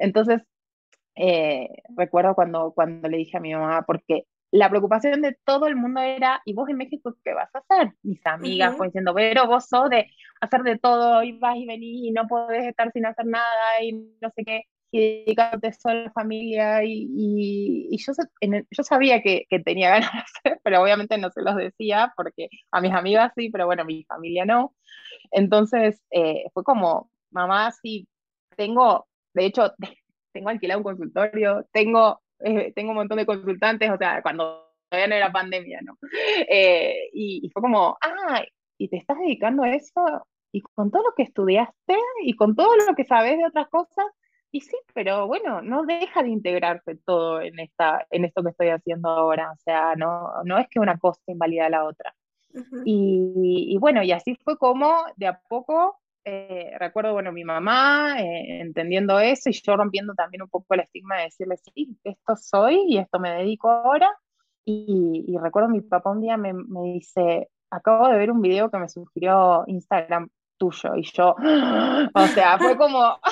Entonces, 0.00 0.42
eh, 1.16 1.68
recuerdo 1.96 2.34
cuando, 2.34 2.72
cuando 2.72 3.08
le 3.08 3.18
dije 3.18 3.36
a 3.36 3.40
mi 3.40 3.52
mamá, 3.54 3.82
porque 3.86 4.26
la 4.52 4.68
preocupación 4.68 5.22
de 5.22 5.36
todo 5.44 5.66
el 5.66 5.76
mundo 5.76 6.00
era, 6.00 6.42
¿y 6.44 6.54
vos 6.54 6.68
en 6.68 6.78
México 6.78 7.14
qué 7.24 7.34
vas 7.34 7.50
a 7.54 7.58
hacer? 7.58 7.94
Mis 8.02 8.24
amigas 8.26 8.74
uh 8.78 8.84
diciendo, 8.84 9.14
pero 9.14 9.46
vos 9.46 9.66
sos 9.68 9.90
de 9.90 10.10
hacer 10.40 10.62
de 10.62 10.78
todo, 10.78 11.22
y 11.22 11.38
vas 11.38 11.56
y 11.56 11.66
venís, 11.66 12.08
y 12.08 12.10
no 12.10 12.26
podés 12.26 12.64
estar 12.66 12.90
sin 12.92 13.06
hacer 13.06 13.26
nada, 13.26 13.82
y 13.82 13.92
no 13.92 14.30
sé 14.34 14.44
qué, 14.44 14.62
y 14.90 15.24
dedicarte 15.24 15.72
solo 15.72 16.00
a 16.00 16.04
la 16.04 16.12
familia, 16.12 16.82
y, 16.84 17.06
y, 17.90 17.96
yo, 17.98 18.12
yo 18.70 18.82
sabía 18.82 19.22
que, 19.22 19.46
que, 19.48 19.60
tenía 19.60 19.90
ganas 19.90 20.12
de 20.12 20.18
hacer, 20.18 20.60
pero 20.64 20.82
obviamente 20.82 21.16
no 21.18 21.30
se 21.30 21.42
los 21.42 21.56
decía, 21.56 22.12
porque 22.16 22.48
a 22.72 22.80
mis 22.80 22.92
amigas 22.92 23.32
sí, 23.36 23.50
pero 23.50 23.66
bueno, 23.66 23.82
a 23.82 23.86
mi 23.86 24.04
familia 24.04 24.44
no. 24.44 24.74
Entonces, 25.30 26.02
eh, 26.10 26.44
fue 26.54 26.64
como, 26.64 27.10
mamá, 27.30 27.70
sí, 27.72 28.08
tengo 28.56 29.06
de 29.34 29.46
hecho, 29.46 29.72
tengo 30.32 30.48
alquilado 30.48 30.78
un 30.80 30.84
consultorio, 30.84 31.66
tengo, 31.72 32.20
eh, 32.40 32.72
tengo 32.74 32.90
un 32.90 32.96
montón 32.96 33.18
de 33.18 33.26
consultantes, 33.26 33.90
o 33.90 33.96
sea, 33.96 34.22
cuando 34.22 34.70
todavía 34.88 35.08
no 35.08 35.14
era 35.14 35.32
pandemia, 35.32 35.80
¿no? 35.82 35.98
Eh, 36.48 37.10
y, 37.12 37.48
fue 37.52 37.62
como, 37.62 37.96
ah, 38.00 38.42
¿y 38.78 38.88
te 38.88 38.96
estás 38.96 39.18
dedicando 39.18 39.62
a 39.62 39.70
eso? 39.70 40.26
Y 40.52 40.62
con 40.62 40.90
todo 40.90 41.02
lo 41.02 41.14
que 41.16 41.22
estudiaste 41.22 41.96
y 42.24 42.34
con 42.34 42.56
todo 42.56 42.74
lo 42.76 42.94
que 42.96 43.04
sabes 43.04 43.38
de 43.38 43.46
otras 43.46 43.68
cosas, 43.68 44.06
y 44.52 44.62
sí, 44.62 44.76
pero 44.94 45.28
bueno, 45.28 45.62
no 45.62 45.84
deja 45.84 46.22
de 46.22 46.30
integrarse 46.30 46.96
todo 46.96 47.40
en, 47.40 47.60
esta, 47.60 48.06
en 48.10 48.24
esto 48.24 48.42
que 48.42 48.50
estoy 48.50 48.68
haciendo 48.70 49.08
ahora, 49.08 49.52
o 49.52 49.56
sea, 49.58 49.94
no, 49.96 50.32
no 50.44 50.58
es 50.58 50.66
que 50.68 50.80
una 50.80 50.98
cosa 50.98 51.20
invalida 51.26 51.66
a 51.66 51.70
la 51.70 51.84
otra. 51.84 52.14
y, 52.84 53.76
bueno, 53.78 54.02
y 54.02 54.10
así 54.10 54.36
fue 54.42 54.58
como 54.58 54.92
de 55.16 55.28
a 55.28 55.40
poco, 55.48 55.99
eh, 56.24 56.72
recuerdo, 56.78 57.12
bueno, 57.12 57.32
mi 57.32 57.44
mamá 57.44 58.20
eh, 58.20 58.60
entendiendo 58.60 59.18
eso 59.18 59.50
y 59.50 59.52
yo 59.52 59.76
rompiendo 59.76 60.14
también 60.14 60.42
un 60.42 60.48
poco 60.48 60.74
el 60.74 60.80
estigma 60.80 61.16
de 61.16 61.24
decirle, 61.24 61.56
sí, 61.56 61.96
esto 62.04 62.36
soy 62.36 62.84
y 62.88 62.98
esto 62.98 63.18
me 63.18 63.30
dedico 63.30 63.70
ahora. 63.70 64.10
Y, 64.64 65.24
y 65.26 65.38
recuerdo 65.38 65.68
mi 65.68 65.80
papá 65.80 66.10
un 66.10 66.20
día 66.20 66.36
me, 66.36 66.52
me 66.52 66.82
dice, 66.94 67.48
acabo 67.70 68.08
de 68.08 68.18
ver 68.18 68.30
un 68.30 68.42
video 68.42 68.70
que 68.70 68.78
me 68.78 68.88
sugirió 68.88 69.64
Instagram 69.66 70.28
tuyo 70.58 70.94
y 70.96 71.02
yo, 71.02 71.34
o 72.14 72.26
sea, 72.26 72.58
fue 72.58 72.76
como, 72.76 73.18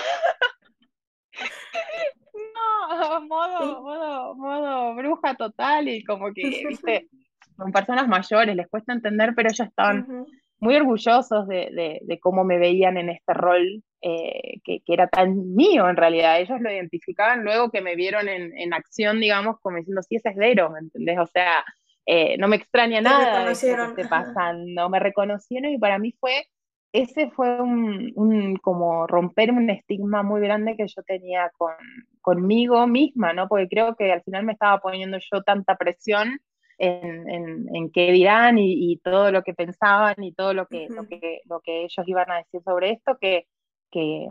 no, 2.55 3.21
modo, 3.27 3.83
modo, 3.83 4.35
modo 4.35 4.95
bruja 4.95 5.35
total 5.35 5.89
y 5.89 6.03
como 6.05 6.33
que, 6.33 6.43
viste, 6.69 7.09
son 7.57 7.71
personas 7.71 8.09
mayores, 8.09 8.57
les 8.57 8.69
cuesta 8.69 8.95
entender, 8.95 9.35
pero 9.37 9.51
ellos 9.51 9.69
estaban 9.69 10.27
muy 10.61 10.77
orgullosos 10.77 11.47
de, 11.47 12.01
de, 12.03 12.21
cómo 12.21 12.45
me 12.45 12.59
veían 12.59 12.97
en 12.97 13.11
este 13.11 13.35
rol 13.35 13.83
eh, 14.01 14.61
que, 14.65 14.81
que, 14.81 14.93
era 14.93 15.09
tan 15.09 15.55
mío 15.55 15.89
en 15.89 15.97
realidad. 15.97 16.41
Ellos 16.41 16.61
lo 16.61 16.71
identificaban 16.71 17.45
luego 17.45 17.71
que 17.71 17.81
me 17.81 17.97
vieron 17.97 18.29
en, 18.29 18.57
en 18.57 18.73
acción, 18.73 19.21
digamos, 19.21 19.59
como 19.61 19.77
diciendo, 19.77 20.03
sí, 20.03 20.17
ese 20.17 20.31
es 20.31 20.37
Dero, 20.37 20.71
¿me 20.71 20.81
entendés? 20.81 21.19
O 21.19 21.27
sea, 21.27 21.65
eh, 22.07 22.37
no 22.39 22.49
me 22.49 22.57
extraña 22.57 23.01
nada 23.01 23.41
de 23.41 23.55
que 23.55 23.71
esté 23.71 24.09
pasando, 24.09 24.89
me 24.89 24.99
reconocieron 24.99 25.73
y 25.73 25.79
para 25.79 25.99
mí 25.99 26.15
fue 26.19 26.47
ese 26.93 27.31
fue 27.31 27.61
un, 27.61 28.13
un, 28.15 28.57
como 28.57 29.07
romper 29.07 29.51
un 29.51 29.69
estigma 29.69 30.23
muy 30.23 30.41
grande 30.41 30.77
que 30.77 30.87
yo 30.89 31.03
tenía 31.03 31.51
con, 31.57 31.75
conmigo 32.23 32.87
misma, 32.87 33.33
¿no? 33.35 33.47
Porque 33.47 33.69
creo 33.69 33.95
que 33.95 34.11
al 34.11 34.23
final 34.23 34.45
me 34.45 34.53
estaba 34.53 34.79
poniendo 34.81 35.19
yo 35.19 35.43
tanta 35.43 35.77
presión 35.77 36.41
en, 36.79 37.29
en, 37.29 37.75
en 37.75 37.91
qué 37.91 38.13
dirán 38.13 38.59
y, 38.59 38.93
y, 38.93 38.99
todo 38.99 39.31
lo 39.33 39.43
que 39.43 39.53
pensaban 39.53 40.23
y 40.23 40.33
todo 40.33 40.55
lo 40.55 40.67
que, 40.67 40.89
lo 40.89 41.07
que, 41.07 41.41
lo 41.47 41.61
que 41.61 41.85
ellos 41.85 42.07
iban 42.07 42.31
a 42.31 42.37
decir 42.37 42.63
sobre 42.65 42.93
esto, 42.93 43.19
que, 43.21 43.47
que, 43.91 44.29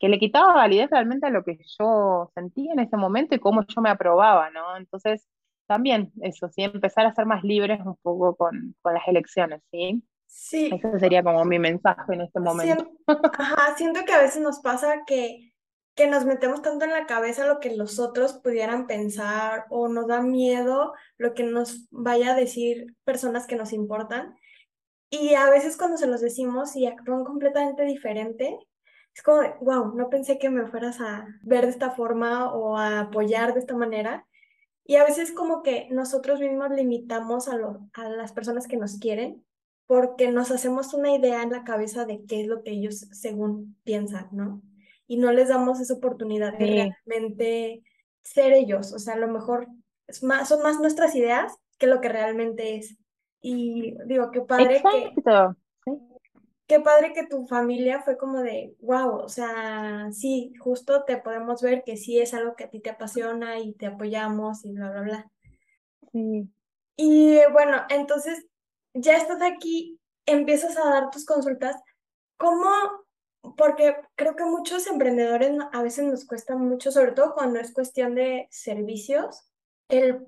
que, 0.00 0.08
le 0.08 0.18
quitaba 0.18 0.54
validez 0.54 0.90
realmente 0.90 1.26
a 1.26 1.30
lo 1.30 1.44
que 1.44 1.58
yo 1.78 2.30
sentía 2.34 2.72
en 2.72 2.80
ese 2.80 2.96
momento 2.96 3.34
y 3.34 3.38
cómo 3.38 3.64
yo 3.66 3.82
me 3.82 3.90
aprobaba, 3.90 4.50
¿no? 4.50 4.76
Entonces, 4.76 5.28
también 5.66 6.12
eso, 6.22 6.48
sí, 6.48 6.62
empezar 6.62 7.06
a 7.06 7.14
ser 7.14 7.26
más 7.26 7.44
libres 7.44 7.80
un 7.84 7.96
poco 8.02 8.36
con, 8.36 8.74
con 8.80 8.94
las 8.94 9.06
elecciones, 9.06 9.62
¿sí? 9.70 10.02
Sí. 10.26 10.70
Ese 10.72 10.98
sería 10.98 11.22
como 11.22 11.44
mi 11.44 11.58
mensaje 11.58 12.14
en 12.14 12.22
este 12.22 12.40
momento. 12.40 12.84
Siento, 12.84 13.30
ajá, 13.38 13.76
siento 13.76 14.00
que 14.06 14.12
a 14.12 14.22
veces 14.22 14.40
nos 14.40 14.60
pasa 14.60 15.02
que, 15.06 15.51
que 15.94 16.06
nos 16.06 16.24
metemos 16.24 16.62
tanto 16.62 16.84
en 16.84 16.92
la 16.92 17.06
cabeza 17.06 17.46
lo 17.46 17.60
que 17.60 17.76
los 17.76 17.98
otros 17.98 18.34
pudieran 18.34 18.86
pensar 18.86 19.66
o 19.68 19.88
nos 19.88 20.06
da 20.06 20.22
miedo 20.22 20.94
lo 21.18 21.34
que 21.34 21.44
nos 21.44 21.86
vaya 21.90 22.32
a 22.32 22.36
decir 22.36 22.96
personas 23.04 23.46
que 23.46 23.56
nos 23.56 23.72
importan. 23.72 24.34
Y 25.10 25.34
a 25.34 25.50
veces 25.50 25.76
cuando 25.76 25.98
se 25.98 26.06
los 26.06 26.22
decimos 26.22 26.74
y 26.76 26.86
actúan 26.86 27.24
completamente 27.24 27.84
diferente, 27.84 28.58
es 29.14 29.22
como 29.22 29.42
wow, 29.60 29.94
no 29.94 30.08
pensé 30.08 30.38
que 30.38 30.48
me 30.48 30.66
fueras 30.66 31.00
a 31.00 31.26
ver 31.42 31.64
de 31.64 31.70
esta 31.70 31.90
forma 31.90 32.52
o 32.54 32.78
a 32.78 33.00
apoyar 33.00 33.52
de 33.52 33.60
esta 33.60 33.76
manera. 33.76 34.26
Y 34.84 34.96
a 34.96 35.04
veces 35.04 35.32
como 35.32 35.62
que 35.62 35.88
nosotros 35.90 36.40
mismos 36.40 36.70
limitamos 36.70 37.48
a, 37.48 37.56
lo, 37.56 37.88
a 37.92 38.08
las 38.08 38.32
personas 38.32 38.66
que 38.66 38.78
nos 38.78 38.98
quieren 38.98 39.44
porque 39.86 40.32
nos 40.32 40.50
hacemos 40.50 40.94
una 40.94 41.14
idea 41.14 41.42
en 41.42 41.50
la 41.50 41.64
cabeza 41.64 42.06
de 42.06 42.24
qué 42.24 42.40
es 42.40 42.46
lo 42.46 42.62
que 42.62 42.70
ellos 42.70 43.00
según 43.12 43.76
piensan, 43.84 44.28
¿no? 44.32 44.62
Y 45.06 45.16
no 45.16 45.32
les 45.32 45.48
damos 45.48 45.80
esa 45.80 45.94
oportunidad 45.94 46.56
de 46.56 46.94
realmente 47.06 47.82
ser 48.22 48.52
ellos, 48.52 48.92
o 48.92 48.98
sea, 48.98 49.14
a 49.14 49.18
lo 49.18 49.28
mejor 49.28 49.66
es 50.06 50.22
más, 50.22 50.48
son 50.48 50.62
más 50.62 50.78
nuestras 50.80 51.14
ideas 51.14 51.52
que 51.78 51.86
lo 51.86 52.00
que 52.00 52.08
realmente 52.08 52.76
es. 52.76 52.96
Y 53.40 53.96
digo, 54.06 54.30
qué 54.30 54.40
padre 54.42 54.76
Exacto. 54.76 55.56
que... 55.84 56.12
Qué 56.68 56.80
padre 56.80 57.12
que 57.12 57.26
tu 57.26 57.46
familia 57.46 58.00
fue 58.00 58.16
como 58.16 58.40
de, 58.40 58.74
wow, 58.80 59.16
o 59.16 59.28
sea, 59.28 60.08
sí, 60.10 60.54
justo 60.58 61.04
te 61.04 61.18
podemos 61.18 61.60
ver 61.60 61.82
que 61.84 61.98
sí 61.98 62.18
es 62.18 62.32
algo 62.32 62.54
que 62.56 62.64
a 62.64 62.70
ti 62.70 62.80
te 62.80 62.88
apasiona 62.88 63.58
y 63.58 63.74
te 63.74 63.86
apoyamos 63.86 64.64
y 64.64 64.72
bla, 64.72 64.90
bla, 64.90 65.00
bla. 65.02 65.30
Sí. 66.12 66.48
Y 66.96 67.40
bueno, 67.52 67.82
entonces 67.90 68.46
ya 68.94 69.16
estás 69.16 69.42
aquí, 69.42 69.98
empiezas 70.24 70.78
a 70.78 70.88
dar 70.88 71.10
tus 71.10 71.26
consultas, 71.26 71.76
¿cómo? 72.38 72.70
Porque 73.56 73.96
creo 74.14 74.36
que 74.36 74.44
muchos 74.44 74.86
emprendedores 74.86 75.52
a 75.72 75.82
veces 75.82 76.04
nos 76.04 76.24
cuesta 76.24 76.56
mucho, 76.56 76.92
sobre 76.92 77.12
todo 77.12 77.34
cuando 77.34 77.58
es 77.58 77.72
cuestión 77.72 78.14
de 78.14 78.46
servicios, 78.50 79.50
el 79.88 80.26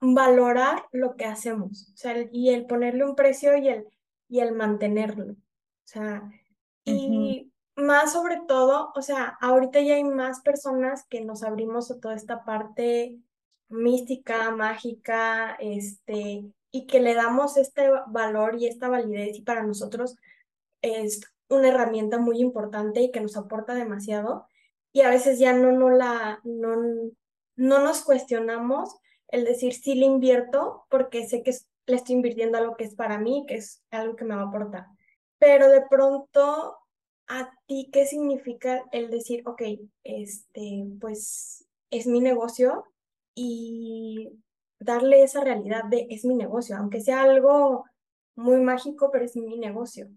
valorar 0.00 0.84
lo 0.92 1.16
que 1.16 1.24
hacemos, 1.24 1.90
o 1.94 1.96
sea, 1.96 2.14
y 2.30 2.50
el 2.50 2.66
ponerle 2.66 3.04
un 3.04 3.14
precio 3.14 3.56
y 3.56 3.68
el, 3.68 3.86
y 4.28 4.40
el 4.40 4.52
mantenerlo. 4.52 5.32
O 5.32 5.88
sea, 5.88 6.28
y 6.84 7.52
más 7.76 8.12
sobre 8.12 8.40
todo, 8.46 8.92
o 8.94 9.02
sea, 9.02 9.36
ahorita 9.40 9.80
ya 9.80 9.94
hay 9.94 10.04
más 10.04 10.40
personas 10.40 11.06
que 11.08 11.20
nos 11.20 11.42
abrimos 11.42 11.90
a 11.90 12.00
toda 12.00 12.14
esta 12.14 12.44
parte 12.44 13.18
mística, 13.68 14.50
mágica, 14.50 15.56
este, 15.60 16.44
y 16.70 16.86
que 16.86 17.00
le 17.00 17.14
damos 17.14 17.56
este 17.56 17.90
valor 18.08 18.56
y 18.56 18.66
esta 18.66 18.88
validez 18.88 19.36
y 19.36 19.42
para 19.42 19.62
nosotros 19.62 20.16
es 20.82 21.20
una 21.48 21.68
herramienta 21.68 22.18
muy 22.18 22.40
importante 22.40 23.00
y 23.00 23.10
que 23.10 23.20
nos 23.20 23.36
aporta 23.36 23.74
demasiado 23.74 24.46
y 24.92 25.02
a 25.02 25.10
veces 25.10 25.38
ya 25.38 25.52
no, 25.52 25.72
no, 25.72 25.90
la, 25.90 26.40
no, 26.44 26.76
no 27.56 27.78
nos 27.80 28.02
cuestionamos 28.02 28.96
el 29.28 29.44
decir 29.44 29.74
sí 29.74 29.94
le 29.94 30.06
invierto 30.06 30.86
porque 30.88 31.26
sé 31.26 31.42
que 31.42 31.54
le 31.86 31.96
estoy 31.96 32.16
invirtiendo 32.16 32.58
algo 32.58 32.76
que 32.76 32.84
es 32.84 32.94
para 32.94 33.18
mí, 33.18 33.44
que 33.46 33.56
es 33.56 33.82
algo 33.90 34.16
que 34.16 34.24
me 34.24 34.34
va 34.34 34.42
a 34.42 34.48
aportar. 34.48 34.86
Pero 35.38 35.68
de 35.68 35.82
pronto, 35.88 36.78
¿a 37.28 37.50
ti 37.66 37.90
qué 37.92 38.06
significa 38.06 38.84
el 38.92 39.10
decir, 39.10 39.42
ok, 39.46 39.62
este, 40.02 40.86
pues 41.00 41.66
es 41.90 42.06
mi 42.06 42.20
negocio 42.20 42.84
y 43.34 44.30
darle 44.80 45.22
esa 45.22 45.42
realidad 45.42 45.84
de 45.84 46.06
es 46.10 46.24
mi 46.24 46.34
negocio, 46.34 46.76
aunque 46.76 47.00
sea 47.00 47.22
algo 47.22 47.84
muy 48.34 48.60
mágico, 48.60 49.10
pero 49.12 49.24
es 49.24 49.36
mi 49.36 49.58
negocio. 49.58 50.08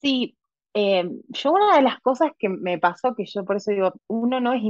Sí, 0.00 0.36
eh, 0.74 1.08
yo 1.28 1.52
una 1.52 1.76
de 1.76 1.82
las 1.82 2.00
cosas 2.00 2.32
que 2.38 2.48
me 2.48 2.78
pasó, 2.78 3.14
que 3.14 3.24
yo 3.26 3.44
por 3.44 3.56
eso 3.56 3.70
digo, 3.70 3.92
uno 4.08 4.40
no 4.40 4.52
es, 4.52 4.62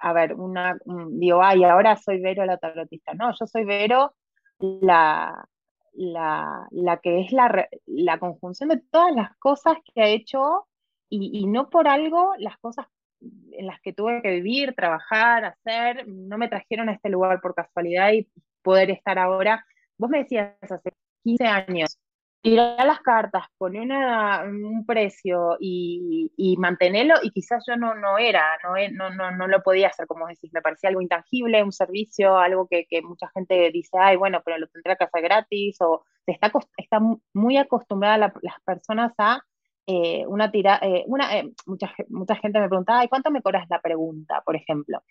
a 0.00 0.12
ver, 0.12 0.34
una, 0.34 0.78
digo, 1.10 1.42
ay, 1.42 1.64
ahora 1.64 1.96
soy 1.96 2.20
Vero 2.20 2.44
la 2.44 2.58
tarotista. 2.58 3.14
No, 3.14 3.30
yo 3.38 3.46
soy 3.46 3.64
Vero 3.64 4.14
la, 4.58 5.48
la, 5.92 6.66
la 6.70 6.96
que 6.98 7.20
es 7.20 7.32
la, 7.32 7.68
la 7.86 8.18
conjunción 8.18 8.68
de 8.68 8.82
todas 8.90 9.14
las 9.14 9.36
cosas 9.38 9.76
que 9.94 10.02
ha 10.02 10.08
hecho 10.08 10.66
y, 11.08 11.38
y 11.40 11.46
no 11.46 11.70
por 11.70 11.88
algo 11.88 12.32
las 12.38 12.58
cosas 12.58 12.86
en 13.52 13.66
las 13.66 13.80
que 13.80 13.92
tuve 13.92 14.22
que 14.22 14.30
vivir, 14.30 14.74
trabajar, 14.74 15.44
hacer, 15.44 16.06
no 16.08 16.38
me 16.38 16.48
trajeron 16.48 16.88
a 16.88 16.92
este 16.92 17.08
lugar 17.08 17.40
por 17.40 17.54
casualidad 17.54 18.12
y 18.12 18.28
poder 18.62 18.90
estar 18.90 19.18
ahora. 19.18 19.64
Vos 19.98 20.10
me 20.10 20.18
decías 20.18 20.54
hace 20.60 20.90
15 21.22 21.46
años, 21.46 21.98
tirar 22.42 22.86
las 22.86 23.00
cartas, 23.00 23.44
poner 23.58 23.82
una, 23.82 24.44
un 24.44 24.86
precio 24.86 25.56
y, 25.60 26.32
y, 26.36 26.56
mantenerlo, 26.56 27.14
y 27.22 27.30
quizás 27.30 27.64
yo 27.66 27.76
no, 27.76 27.94
no 27.94 28.18
era, 28.18 28.44
no, 28.62 28.74
no, 28.92 29.10
no, 29.10 29.30
no 29.32 29.48
lo 29.48 29.62
podía 29.62 29.88
hacer, 29.88 30.06
como 30.06 30.26
decís, 30.28 30.52
me 30.52 30.62
parecía 30.62 30.88
algo 30.88 31.00
intangible, 31.00 31.64
un 31.64 31.72
servicio, 31.72 32.38
algo 32.38 32.68
que, 32.68 32.86
que 32.86 33.02
mucha 33.02 33.28
gente 33.34 33.70
dice, 33.72 33.98
ay, 33.98 34.16
bueno, 34.16 34.42
pero 34.44 34.58
lo 34.58 34.68
tendré 34.68 34.96
que 34.96 35.04
hacer 35.04 35.22
gratis, 35.22 35.76
o 35.80 36.04
está, 36.26 36.52
está 36.76 37.00
muy 37.34 37.56
acostumbrada 37.56 38.32
las 38.42 38.60
personas 38.64 39.12
a 39.18 39.42
eh, 39.86 40.24
una 40.26 40.50
tira, 40.50 40.78
eh, 40.82 41.04
una, 41.06 41.38
eh, 41.38 41.52
mucha, 41.66 41.92
mucha 42.08 42.34
gente 42.36 42.58
me 42.60 42.68
preguntaba, 42.68 43.04
¿y 43.04 43.08
cuánto 43.08 43.30
me 43.30 43.42
cobras 43.42 43.68
la 43.70 43.80
pregunta, 43.80 44.42
por 44.44 44.56
ejemplo, 44.56 45.02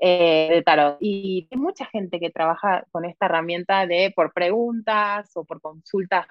de 0.00 0.62
tarot? 0.64 0.98
Y 1.00 1.48
hay 1.50 1.58
mucha 1.58 1.86
gente 1.86 2.18
que 2.18 2.30
trabaja 2.30 2.84
con 2.90 3.04
esta 3.04 3.26
herramienta 3.26 3.86
de 3.86 4.12
por 4.14 4.32
preguntas 4.32 5.30
o 5.36 5.44
por 5.44 5.60
consultas 5.60 6.26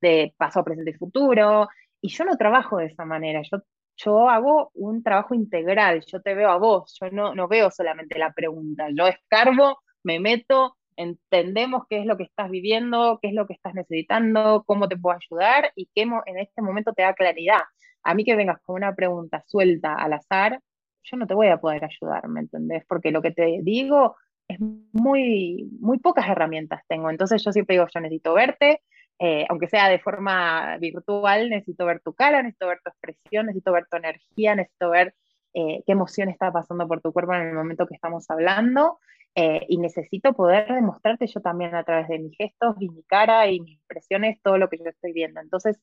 de 0.00 0.34
paso, 0.36 0.64
presente 0.64 0.90
y 0.90 0.94
futuro, 0.94 1.68
y 2.00 2.08
yo 2.08 2.24
no 2.24 2.36
trabajo 2.36 2.78
de 2.78 2.86
esa 2.86 3.04
manera, 3.04 3.40
yo, 3.42 3.58
yo 3.96 4.28
hago 4.28 4.72
un 4.74 5.02
trabajo 5.04 5.34
integral, 5.34 6.04
yo 6.04 6.20
te 6.20 6.34
veo 6.34 6.50
a 6.50 6.58
vos, 6.58 6.98
yo 7.00 7.08
no, 7.10 7.34
no 7.34 7.46
veo 7.46 7.70
solamente 7.70 8.18
la 8.18 8.32
pregunta, 8.32 8.88
yo 8.92 9.06
escarbo, 9.06 9.78
me 10.02 10.18
meto, 10.18 10.76
entendemos 10.96 11.84
qué 11.88 11.98
es 11.98 12.06
lo 12.06 12.16
que 12.16 12.24
estás 12.24 12.50
viviendo, 12.50 13.18
qué 13.20 13.28
es 13.28 13.34
lo 13.34 13.46
que 13.46 13.54
estás 13.54 13.74
necesitando, 13.74 14.64
cómo 14.66 14.88
te 14.88 14.96
puedo 14.96 15.16
ayudar 15.16 15.72
y 15.74 15.88
qué 15.94 16.02
en 16.02 16.38
este 16.38 16.62
momento 16.62 16.92
te 16.92 17.02
da 17.02 17.14
claridad. 17.14 17.60
A 18.02 18.14
mí 18.14 18.24
que 18.24 18.36
vengas 18.36 18.60
con 18.62 18.76
una 18.76 18.94
pregunta 18.94 19.42
suelta 19.46 19.94
al 19.94 20.12
azar, 20.14 20.60
yo 21.04 21.16
no 21.16 21.26
te 21.26 21.34
voy 21.34 21.48
a 21.48 21.58
poder 21.58 21.84
ayudar, 21.84 22.28
¿me 22.28 22.40
entendés? 22.40 22.84
Porque 22.86 23.10
lo 23.10 23.22
que 23.22 23.32
te 23.32 23.60
digo 23.62 24.16
es 24.48 24.58
muy, 24.92 25.68
muy 25.80 25.98
pocas 25.98 26.28
herramientas 26.28 26.82
tengo. 26.88 27.10
Entonces 27.10 27.42
yo 27.44 27.52
siempre 27.52 27.76
digo, 27.76 27.86
yo 27.92 28.00
necesito 28.00 28.34
verte, 28.34 28.82
eh, 29.18 29.46
aunque 29.48 29.68
sea 29.68 29.88
de 29.88 29.98
forma 29.98 30.76
virtual, 30.78 31.48
necesito 31.50 31.86
ver 31.86 32.00
tu 32.00 32.12
cara, 32.14 32.42
necesito 32.42 32.68
ver 32.68 32.80
tu 32.82 32.90
expresión, 32.90 33.46
necesito 33.46 33.72
ver 33.72 33.86
tu 33.90 33.96
energía, 33.96 34.54
necesito 34.54 34.90
ver 34.90 35.14
eh, 35.54 35.82
qué 35.86 35.92
emoción 35.92 36.28
está 36.28 36.50
pasando 36.52 36.88
por 36.88 37.00
tu 37.00 37.12
cuerpo 37.12 37.34
en 37.34 37.48
el 37.48 37.54
momento 37.54 37.86
que 37.86 37.94
estamos 37.94 38.28
hablando. 38.30 38.98
Eh, 39.34 39.64
y 39.68 39.78
necesito 39.78 40.34
poder 40.34 40.66
demostrarte 40.72 41.26
yo 41.26 41.40
también 41.40 41.74
a 41.74 41.84
través 41.84 42.08
de 42.08 42.18
mis 42.18 42.36
gestos 42.36 42.76
y 42.80 42.90
mi 42.90 43.02
cara 43.04 43.48
y 43.48 43.60
mis 43.60 43.78
expresiones 43.78 44.40
todo 44.42 44.58
lo 44.58 44.68
que 44.68 44.78
yo 44.78 44.90
estoy 44.90 45.12
viendo. 45.12 45.40
Entonces, 45.40 45.80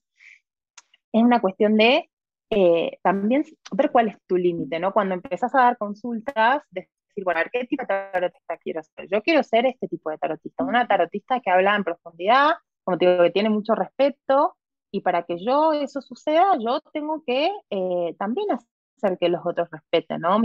es 1.11 1.23
una 1.23 1.41
cuestión 1.41 1.75
de 1.75 2.09
eh, 2.51 2.99
también 3.03 3.43
ver 3.71 3.91
cuál 3.91 4.09
es 4.09 4.17
tu 4.27 4.37
límite, 4.37 4.79
¿no? 4.79 4.93
Cuando 4.93 5.15
empezás 5.15 5.53
a 5.55 5.61
dar 5.61 5.77
consultas, 5.77 6.63
decir, 6.69 7.23
bueno, 7.23 7.41
¿qué 7.51 7.65
tipo 7.65 7.83
de 7.83 7.87
tarotista 7.87 8.57
quiero 8.57 8.83
ser? 8.83 9.07
Yo 9.09 9.21
quiero 9.21 9.43
ser 9.43 9.65
este 9.65 9.87
tipo 9.87 10.09
de 10.11 10.17
tarotista, 10.17 10.63
una 10.63 10.87
tarotista 10.87 11.39
que 11.39 11.49
habla 11.49 11.75
en 11.75 11.83
profundidad, 11.83 12.51
como 12.83 12.97
te 12.97 13.07
digo, 13.07 13.23
que 13.23 13.31
tiene 13.31 13.49
mucho 13.49 13.75
respeto, 13.75 14.55
y 14.91 15.01
para 15.01 15.23
que 15.23 15.37
yo 15.43 15.73
eso 15.73 16.01
suceda, 16.01 16.57
yo 16.59 16.81
tengo 16.93 17.23
que 17.25 17.51
eh, 17.69 18.15
también 18.17 18.47
hacer 18.51 19.17
que 19.19 19.29
los 19.29 19.45
otros 19.45 19.69
respeten, 19.71 20.21
¿no? 20.21 20.39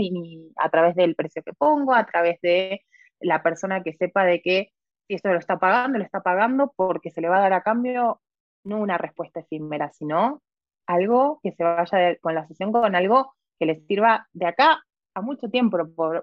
a 0.57 0.69
través 0.69 0.95
del 0.95 1.15
precio 1.15 1.41
que 1.43 1.53
pongo, 1.53 1.93
a 1.93 2.05
través 2.05 2.39
de 2.41 2.81
la 3.25 3.41
persona 3.43 3.83
que 3.83 3.93
sepa 3.93 4.23
de 4.25 4.41
que 4.41 4.71
si 5.07 5.15
esto 5.15 5.29
lo 5.29 5.39
está 5.39 5.57
pagando, 5.57 5.97
lo 5.97 6.03
está 6.03 6.21
pagando 6.21 6.73
porque 6.75 7.11
se 7.11 7.21
le 7.21 7.29
va 7.29 7.37
a 7.37 7.41
dar 7.41 7.53
a 7.53 7.61
cambio 7.61 8.21
no 8.63 8.79
una 8.79 8.97
respuesta 8.97 9.41
efímera, 9.41 9.91
sino 9.91 10.41
algo 10.87 11.39
que 11.43 11.51
se 11.51 11.63
vaya 11.63 12.15
con 12.17 12.35
la 12.35 12.47
sesión 12.47 12.71
con 12.71 12.95
algo 12.95 13.33
que 13.59 13.65
les 13.65 13.85
sirva 13.85 14.27
de 14.33 14.47
acá 14.47 14.83
a 15.15 15.21
mucho 15.21 15.49
tiempo 15.49 15.77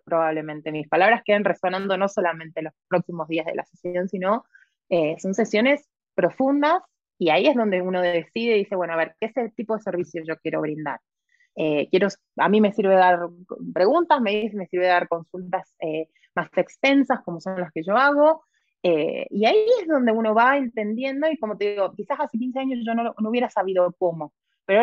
probablemente. 0.05 0.71
Mis 0.71 0.89
palabras 0.89 1.23
queden 1.25 1.45
resonando 1.45 1.97
no 1.97 2.09
solamente 2.09 2.63
los 2.63 2.75
próximos 2.89 3.29
días 3.29 3.47
de 3.47 3.55
la 3.55 3.65
sesión, 3.65 4.09
sino 4.09 4.45
eh, 4.89 5.17
son 5.19 5.35
sesiones 5.35 5.89
profundas 6.15 6.83
y 7.19 7.31
ahí 7.31 7.47
es 7.47 7.55
donde 7.55 7.81
uno 7.81 8.01
decide 8.03 8.57
y 8.57 8.59
dice, 8.61 8.77
bueno, 8.77 8.93
a 8.93 8.97
ver, 8.97 9.15
¿qué 9.21 9.27
es 9.27 9.37
el 9.37 9.53
tipo 9.55 9.77
de 9.77 9.83
servicio 9.83 10.23
yo 10.27 10.37
quiero 10.39 10.61
brindar? 10.61 11.01
Eh, 11.55 11.89
quiero, 11.91 12.09
a 12.39 12.49
mí 12.49 12.61
me 12.61 12.73
sirve 12.73 12.95
dar 12.95 13.21
preguntas, 13.73 14.21
me, 14.21 14.51
me 14.55 14.67
sirve 14.67 14.87
dar 14.87 15.09
consultas 15.09 15.75
eh, 15.81 16.09
más 16.35 16.49
extensas, 16.57 17.21
como 17.25 17.41
son 17.41 17.61
las 17.61 17.73
que 17.73 17.83
yo 17.83 17.97
hago, 17.97 18.45
y 18.83 19.45
ahí 19.47 19.65
es 19.81 19.87
donde 19.87 20.11
uno 20.11 20.35
va 20.35 20.57
entendiendo, 20.57 21.29
y 21.31 21.39
como 21.39 21.57
te 21.57 21.71
digo, 21.71 21.93
quizás 21.95 22.19
hace 22.21 22.37
15 22.39 22.59
años 22.59 22.81
yo 22.85 22.95
no, 22.95 23.15
no 23.17 23.31
hubiera 23.31 23.49
sabido 23.49 23.95
cómo, 23.97 24.33
pero 24.67 24.83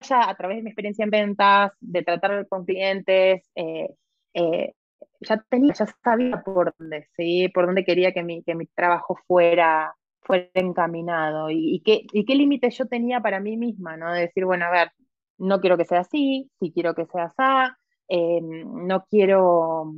ya 0.00 0.28
a 0.28 0.36
través 0.36 0.58
de 0.58 0.62
mi 0.62 0.70
experiencia 0.70 1.04
en 1.04 1.10
ventas, 1.10 1.72
de 1.80 2.02
tratar 2.02 2.46
con 2.48 2.64
clientes, 2.64 3.48
eh, 3.54 3.88
eh, 4.34 4.74
ya 5.20 5.42
tenía, 5.48 5.72
ya 5.72 5.86
sabía 6.02 6.42
por 6.42 6.74
dónde, 6.78 7.08
¿sí? 7.16 7.48
por 7.48 7.66
dónde 7.66 7.84
quería 7.84 8.12
que 8.12 8.22
mi, 8.22 8.42
que 8.42 8.54
mi 8.54 8.66
trabajo 8.66 9.18
fuera, 9.26 9.94
fuera 10.20 10.50
encaminado 10.54 11.50
y, 11.50 11.82
qué, 11.84 12.02
y 12.12 12.24
qué 12.24 12.34
límites 12.34 12.76
yo 12.76 12.86
tenía 12.86 13.20
para 13.20 13.40
mí 13.40 13.56
misma, 13.56 13.96
¿no? 13.96 14.12
De 14.12 14.22
decir, 14.22 14.44
bueno, 14.44 14.66
a 14.66 14.70
ver, 14.70 14.92
no 15.38 15.60
quiero 15.60 15.76
que 15.76 15.84
sea 15.84 16.00
así, 16.00 16.50
sí 16.60 16.72
quiero 16.72 16.94
que 16.94 17.06
sea 17.06 17.24
así, 17.24 17.74
eh, 18.08 18.40
no 18.42 19.04
quiero, 19.10 19.92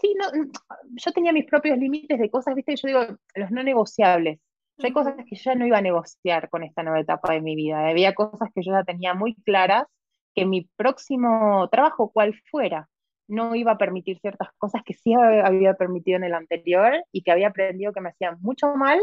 sí, 0.00 0.14
no, 0.18 0.26
yo 0.92 1.12
tenía 1.12 1.32
mis 1.32 1.46
propios 1.46 1.78
límites 1.78 2.18
de 2.18 2.30
cosas, 2.30 2.54
viste, 2.54 2.76
yo 2.76 2.88
digo, 2.88 3.18
los 3.34 3.50
no 3.50 3.62
negociables, 3.62 4.40
hay 4.78 4.92
cosas 4.92 5.14
que 5.16 5.36
yo 5.36 5.42
ya 5.44 5.54
no 5.54 5.66
iba 5.66 5.78
a 5.78 5.82
negociar 5.82 6.48
con 6.48 6.64
esta 6.64 6.82
nueva 6.82 7.00
etapa 7.00 7.32
de 7.32 7.40
mi 7.40 7.54
vida. 7.54 7.86
Había 7.86 8.14
cosas 8.14 8.50
que 8.54 8.62
yo 8.62 8.72
ya 8.72 8.82
tenía 8.82 9.14
muy 9.14 9.34
claras 9.36 9.86
que 10.34 10.46
mi 10.46 10.68
próximo 10.76 11.68
trabajo, 11.70 12.10
cual 12.10 12.34
fuera, 12.50 12.88
no 13.28 13.54
iba 13.54 13.72
a 13.72 13.78
permitir 13.78 14.18
ciertas 14.18 14.48
cosas 14.58 14.82
que 14.84 14.94
sí 14.94 15.14
había 15.14 15.74
permitido 15.74 16.16
en 16.16 16.24
el 16.24 16.34
anterior 16.34 17.04
y 17.12 17.22
que 17.22 17.30
había 17.30 17.48
aprendido 17.48 17.92
que 17.92 18.00
me 18.00 18.10
hacían 18.10 18.38
mucho 18.40 18.74
mal 18.74 19.00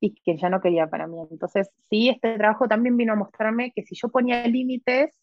y 0.00 0.14
que 0.14 0.38
ya 0.38 0.48
no 0.48 0.60
quería 0.60 0.88
para 0.88 1.06
mí. 1.06 1.18
Entonces, 1.30 1.70
sí, 1.90 2.08
este 2.08 2.36
trabajo 2.38 2.66
también 2.66 2.96
vino 2.96 3.12
a 3.12 3.16
mostrarme 3.16 3.72
que 3.72 3.82
si 3.82 3.94
yo 3.94 4.08
ponía 4.08 4.46
límites 4.46 5.14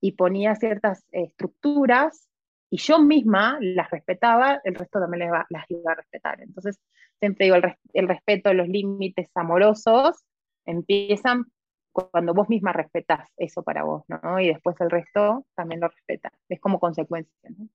y 0.00 0.12
ponía 0.12 0.54
ciertas 0.54 1.04
estructuras, 1.10 2.28
y 2.68 2.78
yo 2.78 2.98
misma 2.98 3.58
las 3.60 3.90
respetaba, 3.90 4.60
el 4.64 4.74
resto 4.74 4.98
también 4.98 5.30
las, 5.30 5.64
iba 5.68 5.92
a 5.92 5.94
respetar. 5.94 6.40
Entonces, 6.40 6.80
siempre 7.20 7.46
digo, 7.46 7.56
el, 7.56 7.74
el 7.92 8.08
respeto, 8.08 8.52
los 8.52 8.68
límites 8.68 9.30
amorosos 9.34 10.24
empiezan 10.64 11.44
cuando 11.92 12.34
vos 12.34 12.48
misma 12.48 12.72
respetas 12.72 13.30
eso 13.36 13.62
para 13.62 13.84
vos, 13.84 14.04
¿no? 14.08 14.38
Y 14.40 14.48
después 14.48 14.76
el 14.80 14.90
resto 14.90 15.46
también 15.54 15.80
lo 15.80 15.88
respeta. 15.88 16.30
Es 16.48 16.60
como 16.60 16.78
consecuencia, 16.78 17.50
¿no? 17.56 17.68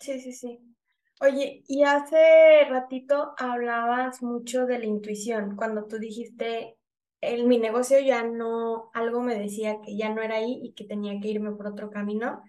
Sí, 0.00 0.20
sí, 0.20 0.32
sí. 0.32 0.60
Oye, 1.20 1.62
y 1.68 1.84
hace 1.84 2.64
ratito 2.68 3.34
hablabas 3.38 4.22
mucho 4.22 4.66
de 4.66 4.80
la 4.80 4.86
intuición, 4.86 5.54
cuando 5.54 5.84
tú 5.84 5.98
dijiste, 5.98 6.76
en 7.32 7.48
mi 7.48 7.58
negocio 7.58 7.98
ya 8.00 8.22
no, 8.24 8.90
algo 8.94 9.20
me 9.20 9.38
decía 9.38 9.80
que 9.82 9.96
ya 9.96 10.08
no 10.10 10.22
era 10.22 10.36
ahí 10.36 10.60
y 10.62 10.72
que 10.74 10.84
tenía 10.84 11.20
que 11.20 11.28
irme 11.28 11.52
por 11.52 11.66
otro 11.66 11.90
camino 11.90 12.42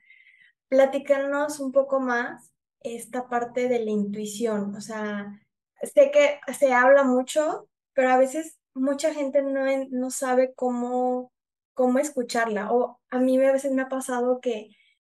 platicarnos 0.68 1.60
un 1.60 1.72
poco 1.72 2.00
más 2.00 2.52
esta 2.82 3.28
parte 3.28 3.68
de 3.68 3.80
la 3.84 3.92
intuición. 3.92 4.76
O 4.76 4.82
sea, 4.82 5.40
sé 5.82 6.12
que 6.12 6.40
se 6.54 6.74
habla 6.74 7.04
mucho, 7.04 7.68
pero 7.94 8.10
a 8.10 8.18
veces 8.18 8.60
mucha 8.74 9.14
gente 9.14 9.42
no, 9.42 9.66
no 9.90 10.10
sabe 10.12 10.54
cómo, 10.56 11.32
cómo 11.74 12.00
escucharla. 12.00 12.72
O 12.72 13.00
a 13.10 13.20
mí 13.20 13.38
a 13.44 13.52
veces 13.52 13.72
me 13.72 13.84
ha 13.84 13.90
pasado 13.90 14.40
que 14.42 14.70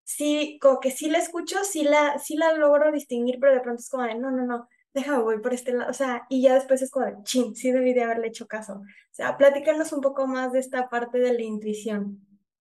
sí, 0.04 0.58
como 0.62 0.80
que 0.80 0.91
sí 0.91 1.10
la 1.10 1.19
escucho, 1.19 1.63
sí 1.63 1.84
la, 1.84 2.17
sí 2.19 2.36
la 2.36 2.54
logro 2.54 2.91
distinguir, 2.91 3.39
pero 3.39 3.54
de 3.54 3.62
pronto 3.62 3.82
es 3.82 3.89
como 3.89 4.06
no, 4.06 4.32
no, 4.32 4.45
no, 4.45 4.67
déjame, 4.93 5.23
voy 5.23 5.39
por 5.39 5.54
este 5.54 5.73
lado. 5.73 5.89
O 5.89 5.93
sea, 5.93 6.25
y 6.30 6.41
ya 6.41 6.56
después 6.56 6.82
es 6.82 6.91
de, 6.91 7.23
chin, 7.23 7.56
sí 7.56 7.71
debí 7.71 7.93
de 7.93 8.04
haberle 8.04 8.28
hecho 8.28 8.47
caso. 8.47 8.73
O 8.73 9.13
sea, 9.13 9.38
platicarnos 9.38 9.91
un 9.93 10.02
poco 10.02 10.28
más 10.28 10.54
de 10.54 10.60
esta 10.60 10.89
parte 10.89 11.19
de 11.19 11.34
la 11.34 11.41
intuición. 11.41 12.25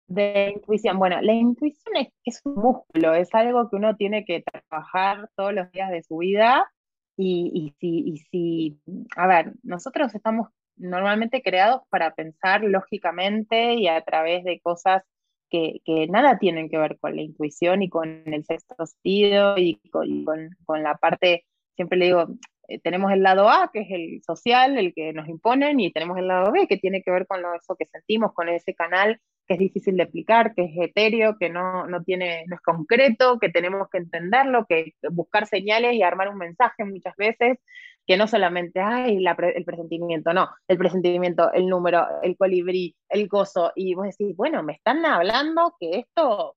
De 0.07 0.53
intuición. 0.55 0.99
Bueno, 0.99 1.21
la 1.23 1.33
intuición 1.33 1.95
es, 2.25 2.41
un 2.45 2.55
músculo, 2.55 3.15
es 3.15 3.35
algo 3.35 3.71
que 3.71 3.77
uno 3.77 3.97
tiene 3.97 4.25
que 4.25 4.43
trabajar 4.43 5.31
todos 5.35 5.55
los 5.55 5.71
días 5.73 5.91
de 5.91 6.03
su 6.03 6.19
vida. 6.19 6.71
Y, 7.17 7.73
si, 7.79 8.01
y 8.01 8.19
si, 8.19 8.81
a 9.17 9.29
ver, 9.29 9.55
nosotros 9.63 10.13
estamos 10.15 10.49
normalmente 10.77 11.43
creados 11.43 11.83
para 11.89 12.15
pensar 12.15 12.65
lógicamente 12.65 13.75
y 13.75 13.87
a 13.87 14.03
través 14.03 14.43
de 14.43 14.61
cosas 14.61 15.05
que, 15.49 16.07
nada 16.11 16.39
tienen 16.39 16.69
que 16.69 16.79
ver 16.79 16.99
con 16.99 17.15
la 17.15 17.23
intuición 17.23 17.83
y 17.83 17.89
con 17.89 18.23
el 18.27 18.45
sexto 18.45 18.75
sentido 18.87 19.57
y 19.57 19.77
con, 19.91 20.25
con 20.65 20.83
la 20.83 20.97
parte, 20.97 21.45
siempre 21.75 21.99
le 21.99 22.07
digo, 22.07 22.27
eh, 22.69 22.81
tenemos 22.81 23.13
el 23.13 23.23
lado 23.23 23.49
A, 23.49 23.71
que 23.73 23.81
es 23.81 23.91
el 23.91 24.23
social, 24.23 24.79
el 24.79 24.95
que 24.95 25.13
nos 25.13 25.29
imponen, 25.29 25.81
y 25.81 25.93
tenemos 25.93 26.19
el 26.19 26.29
lado 26.29 26.53
B, 26.53 26.67
que 26.67 26.79
tiene 26.79 27.03
que 27.03 27.11
ver 27.11 27.27
con 27.27 27.43
lo, 27.43 27.55
eso 27.55 27.77
que 27.77 27.87
sentimos, 27.87 28.33
con 28.33 28.49
ese 28.49 28.75
canal 28.75 29.21
que 29.47 29.55
es 29.55 29.61
difícil 29.61 29.97
de 29.97 30.05
explicar, 30.05 30.55
que 30.55 30.65
es 30.65 30.71
etéreo, 30.77 31.37
que 31.39 31.51
no, 31.51 31.87
no, 31.87 32.03
tiene, 32.03 32.45
no 32.47 32.57
es 32.57 32.63
concreto, 32.63 33.39
que 33.39 33.51
tenemos 33.51 33.89
que 33.91 33.99
entenderlo, 33.99 34.65
que 34.67 34.95
buscar 35.11 35.47
señales 35.47 35.95
y 35.95 36.03
armar 36.03 36.31
un 36.31 36.39
mensaje 36.39 36.85
muchas 36.85 37.15
veces, 37.17 37.59
que 38.07 38.17
no 38.17 38.27
solamente 38.27 38.81
hay 38.81 39.17
el 39.17 39.65
presentimiento, 39.65 40.33
no, 40.33 40.49
el 40.69 40.79
presentimiento, 40.79 41.53
el 41.53 41.69
número, 41.69 42.07
el 42.23 42.37
colibrí, 42.37 42.97
el 43.09 43.29
gozo, 43.29 43.73
y 43.75 43.95
vos 43.95 44.07
decís, 44.07 44.37
bueno, 44.37 44.63
me 44.63 44.75
están 44.75 45.05
hablando 45.05 45.75
que 45.79 46.01
esto 46.01 46.57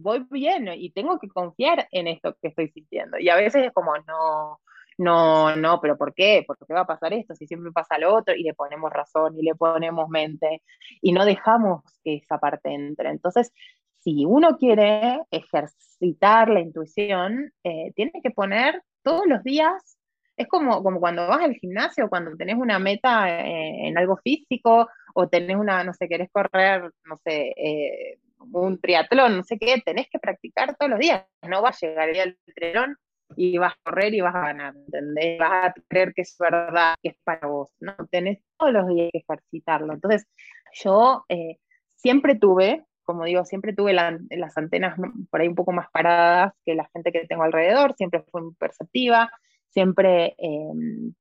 voy 0.00 0.26
bien 0.30 0.68
y 0.74 0.90
tengo 0.90 1.18
que 1.18 1.28
confiar 1.28 1.88
en 1.90 2.08
esto 2.08 2.36
que 2.40 2.48
estoy 2.48 2.68
sintiendo. 2.68 3.18
Y 3.18 3.28
a 3.28 3.36
veces 3.36 3.66
es 3.66 3.72
como, 3.72 3.92
no, 4.06 4.60
no, 4.98 5.54
no, 5.56 5.80
pero 5.80 5.96
¿por 5.96 6.14
qué? 6.14 6.44
¿Por 6.46 6.58
qué 6.58 6.74
va 6.74 6.80
a 6.80 6.86
pasar 6.86 7.12
esto? 7.12 7.34
Si 7.34 7.46
siempre 7.46 7.72
pasa 7.72 7.98
lo 7.98 8.14
otro 8.14 8.34
y 8.34 8.42
le 8.42 8.54
ponemos 8.54 8.92
razón 8.92 9.38
y 9.38 9.42
le 9.42 9.54
ponemos 9.54 10.08
mente 10.08 10.62
y 11.00 11.12
no 11.12 11.24
dejamos 11.24 11.82
que 12.02 12.16
esa 12.16 12.38
parte 12.38 12.72
entre. 12.72 13.10
Entonces, 13.10 13.52
si 14.00 14.24
uno 14.24 14.56
quiere 14.58 15.20
ejercitar 15.30 16.48
la 16.48 16.60
intuición, 16.60 17.52
eh, 17.64 17.92
tiene 17.94 18.12
que 18.22 18.30
poner 18.30 18.82
todos 19.02 19.26
los 19.26 19.42
días, 19.44 19.98
es 20.36 20.48
como, 20.48 20.82
como 20.82 21.00
cuando 21.00 21.26
vas 21.26 21.42
al 21.42 21.54
gimnasio, 21.54 22.08
cuando 22.08 22.36
tenés 22.36 22.56
una 22.56 22.78
meta 22.78 23.28
eh, 23.28 23.88
en 23.88 23.98
algo 23.98 24.16
físico 24.16 24.88
o 25.14 25.28
tenés 25.28 25.56
una, 25.56 25.82
no 25.84 25.92
sé, 25.94 26.08
querés 26.08 26.30
correr, 26.30 26.90
no 27.04 27.16
sé, 27.16 27.54
eh, 27.56 28.18
un 28.40 28.80
triatlón, 28.80 29.38
no 29.38 29.44
sé 29.44 29.58
qué, 29.58 29.80
tenés 29.84 30.08
que 30.10 30.18
practicar 30.18 30.76
todos 30.76 30.90
los 30.90 30.98
días, 30.98 31.24
no 31.42 31.62
va 31.62 31.70
a 31.70 31.76
llegar 31.80 32.12
del 32.12 32.38
triatlón 32.54 32.96
y 33.36 33.58
vas 33.58 33.74
a 33.74 33.78
correr 33.84 34.14
y 34.14 34.20
vas 34.20 34.34
a 34.34 34.40
ganar, 34.40 34.74
¿entendés? 34.76 35.38
Vas 35.38 35.66
a 35.66 35.74
creer 35.88 36.12
que 36.14 36.22
es 36.22 36.36
verdad, 36.38 36.94
que 37.02 37.10
es 37.10 37.16
para 37.24 37.46
vos, 37.46 37.70
¿no? 37.80 37.94
Tenés 38.10 38.40
todos 38.58 38.72
los 38.72 38.88
días 38.88 39.10
que 39.12 39.18
ejercitarlo. 39.18 39.92
Entonces, 39.92 40.26
yo 40.72 41.24
eh, 41.28 41.58
siempre 41.96 42.36
tuve, 42.36 42.86
como 43.04 43.24
digo, 43.24 43.44
siempre 43.44 43.74
tuve 43.74 43.92
las 43.92 44.56
antenas 44.56 44.98
por 45.30 45.40
ahí 45.40 45.48
un 45.48 45.54
poco 45.54 45.72
más 45.72 45.88
paradas 45.90 46.52
que 46.64 46.74
la 46.74 46.88
gente 46.92 47.12
que 47.12 47.26
tengo 47.26 47.42
alrededor, 47.42 47.94
siempre 47.96 48.22
fui 48.30 48.42
muy 48.42 48.54
perceptiva, 48.54 49.30
siempre 49.70 50.34
em, 50.38 51.14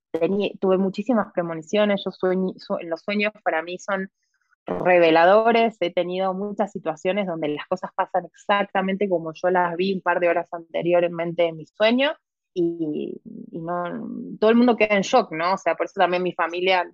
tuve 0.60 0.78
muchísimas 0.78 1.32
premoniciones, 1.34 2.02
yo 2.04 2.12
sueño, 2.12 2.54
los 2.82 3.02
sueños 3.02 3.32
para 3.44 3.62
mí 3.62 3.78
son 3.80 4.10
reveladores, 4.68 5.78
he 5.80 5.92
tenido 5.92 6.34
muchas 6.34 6.72
situaciones 6.72 7.26
donde 7.26 7.48
las 7.48 7.66
cosas 7.68 7.92
pasan 7.96 8.26
exactamente 8.26 9.08
como 9.10 9.34
yo 9.34 9.50
las 9.50 9.76
vi 9.78 9.94
un 9.94 10.02
par 10.02 10.20
de 10.20 10.30
horas 10.30 10.54
anteriormente 10.54 11.46
en 11.48 11.58
mi 11.58 11.66
sueño 11.66 12.12
y, 12.54 13.22
no, 13.52 13.84
todo 14.40 14.50
el 14.50 14.56
mundo 14.56 14.76
queda 14.76 14.96
en 14.96 15.04
shock, 15.04 15.32
¿no? 15.32 15.54
O 15.54 15.58
sea, 15.58 15.76
por 15.76 15.86
eso 15.86 16.00
también 16.00 16.24
mi 16.24 16.34
familia 16.34 16.90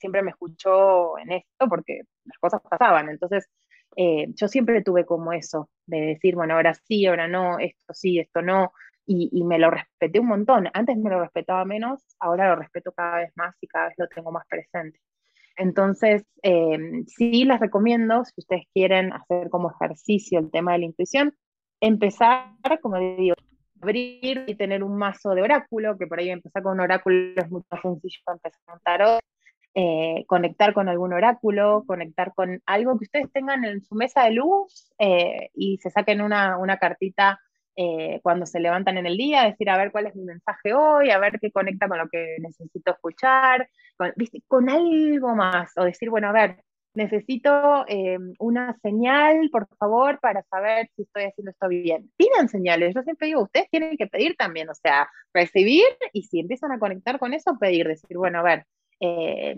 siempre 0.00 0.22
me 0.22 0.30
escuchó 0.30 1.18
en 1.18 1.32
esto 1.32 1.66
porque 1.68 2.02
las 2.24 2.38
cosas 2.38 2.60
pasaban. 2.68 3.08
Entonces, 3.08 3.48
eh, 3.96 4.26
yo 4.34 4.48
siempre 4.48 4.82
tuve 4.82 5.06
como 5.06 5.32
eso, 5.32 5.70
de 5.86 6.00
decir, 6.00 6.34
bueno, 6.34 6.54
ahora 6.54 6.74
sí, 6.74 7.06
ahora 7.06 7.26
no, 7.26 7.58
esto 7.58 7.94
sí, 7.94 8.18
esto 8.18 8.42
no, 8.42 8.72
y, 9.06 9.30
y, 9.32 9.44
me 9.44 9.58
lo 9.58 9.70
respeté 9.70 10.20
un 10.20 10.28
montón. 10.28 10.68
Antes 10.74 10.96
me 10.98 11.10
lo 11.10 11.20
respetaba 11.20 11.64
menos, 11.64 12.04
ahora 12.20 12.50
lo 12.50 12.56
respeto 12.56 12.92
cada 12.92 13.18
vez 13.18 13.32
más 13.36 13.56
y 13.60 13.66
cada 13.66 13.88
vez 13.88 13.94
lo 13.98 14.08
tengo 14.08 14.30
más 14.30 14.46
presente. 14.46 15.00
Entonces, 15.58 16.24
eh, 16.42 16.78
sí 17.06 17.44
les 17.44 17.58
recomiendo, 17.58 18.24
si 18.24 18.32
ustedes 18.38 18.64
quieren 18.72 19.12
hacer 19.12 19.50
como 19.50 19.72
ejercicio 19.72 20.38
el 20.38 20.50
tema 20.50 20.72
de 20.72 20.78
la 20.78 20.84
intuición, 20.86 21.34
empezar, 21.80 22.54
como 22.80 22.98
digo, 22.98 23.34
abrir 23.80 24.44
y 24.46 24.54
tener 24.54 24.84
un 24.84 24.96
mazo 24.96 25.30
de 25.30 25.42
oráculo, 25.42 25.98
que 25.98 26.06
por 26.06 26.20
ahí 26.20 26.30
empezar 26.30 26.62
con 26.62 26.74
un 26.74 26.80
oráculo 26.80 27.34
es 27.36 27.50
mucho 27.50 27.66
más 27.70 27.82
sencillo 27.82 28.18
que 28.24 28.32
empezar 28.32 28.60
con 28.66 28.80
tarot, 28.80 29.20
eh, 29.74 30.24
conectar 30.26 30.72
con 30.74 30.88
algún 30.88 31.12
oráculo, 31.12 31.84
conectar 31.86 32.32
con 32.34 32.62
algo 32.64 32.96
que 32.98 33.04
ustedes 33.04 33.32
tengan 33.32 33.64
en 33.64 33.82
su 33.82 33.96
mesa 33.96 34.24
de 34.24 34.32
luz 34.32 34.92
eh, 34.98 35.50
y 35.54 35.78
se 35.78 35.90
saquen 35.90 36.20
una, 36.20 36.56
una 36.58 36.78
cartita 36.78 37.40
eh, 37.80 38.18
cuando 38.24 38.44
se 38.44 38.58
levantan 38.58 38.98
en 38.98 39.06
el 39.06 39.16
día, 39.16 39.44
decir, 39.44 39.70
a 39.70 39.76
ver 39.76 39.92
cuál 39.92 40.08
es 40.08 40.16
mi 40.16 40.24
mensaje 40.24 40.74
hoy, 40.74 41.12
a 41.12 41.18
ver 41.20 41.38
qué 41.40 41.52
conecta 41.52 41.86
con 41.86 41.98
lo 41.98 42.08
que 42.08 42.36
necesito 42.40 42.90
escuchar, 42.90 43.70
con, 44.48 44.68
algo 44.68 45.36
más, 45.36 45.70
o 45.76 45.84
decir, 45.84 46.10
bueno, 46.10 46.28
a 46.28 46.32
ver, 46.32 46.64
necesito 46.94 47.84
eh, 47.86 48.18
una 48.40 48.76
señal, 48.82 49.48
por 49.52 49.68
favor, 49.78 50.18
para 50.18 50.42
saber 50.50 50.90
si 50.96 51.02
estoy 51.02 51.26
haciendo 51.26 51.52
esto 51.52 51.68
bien. 51.68 52.10
Pidan 52.16 52.48
señales, 52.48 52.96
yo 52.96 53.02
siempre 53.02 53.28
digo, 53.28 53.42
ustedes 53.42 53.70
tienen 53.70 53.96
que 53.96 54.08
pedir 54.08 54.34
también, 54.36 54.68
o 54.68 54.74
sea, 54.74 55.08
recibir 55.32 55.86
y 56.12 56.24
si 56.24 56.40
empiezan 56.40 56.72
a 56.72 56.80
conectar 56.80 57.20
con 57.20 57.32
eso, 57.32 57.56
pedir, 57.60 57.86
decir, 57.86 58.16
bueno, 58.16 58.40
a 58.40 58.42
ver, 58.42 58.66
eh, 58.98 59.54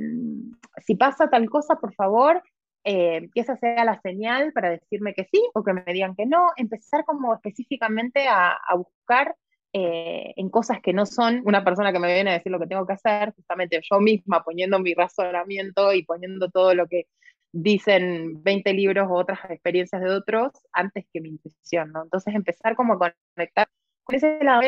si 0.84 0.94
pasa 0.94 1.30
tal 1.30 1.48
cosa, 1.48 1.76
por 1.76 1.94
favor, 1.94 2.42
eh, 2.84 3.28
que 3.34 3.40
esa 3.40 3.56
sea 3.56 3.84
la 3.84 4.00
señal 4.00 4.52
para 4.52 4.70
decirme 4.70 5.14
que 5.14 5.28
sí 5.30 5.42
o 5.54 5.62
que 5.62 5.72
me 5.72 5.84
digan 5.92 6.14
que 6.16 6.26
no, 6.26 6.48
empezar 6.56 7.04
como 7.04 7.34
específicamente 7.34 8.26
a, 8.26 8.52
a 8.52 8.74
buscar 8.76 9.36
eh, 9.72 10.32
en 10.36 10.50
cosas 10.50 10.80
que 10.82 10.92
no 10.92 11.06
son 11.06 11.42
una 11.44 11.62
persona 11.64 11.92
que 11.92 12.00
me 12.00 12.12
viene 12.12 12.30
a 12.30 12.34
decir 12.34 12.50
lo 12.50 12.58
que 12.58 12.66
tengo 12.66 12.86
que 12.86 12.94
hacer, 12.94 13.32
justamente 13.34 13.80
yo 13.88 14.00
misma 14.00 14.42
poniendo 14.42 14.80
mi 14.80 14.94
razonamiento 14.94 15.92
y 15.92 16.04
poniendo 16.04 16.50
todo 16.50 16.74
lo 16.74 16.88
que 16.88 17.06
dicen 17.52 18.42
20 18.42 18.72
libros 18.74 19.08
o 19.08 19.14
otras 19.14 19.38
experiencias 19.48 20.02
de 20.02 20.10
otros 20.10 20.52
antes 20.72 21.04
que 21.12 21.20
mi 21.20 21.30
intuición, 21.30 21.92
¿no? 21.92 22.02
Entonces 22.02 22.34
empezar 22.34 22.74
como 22.76 22.94
a 22.94 23.12
conectar 23.36 23.68
con 24.04 24.16
ese 24.16 24.42
lado 24.42 24.62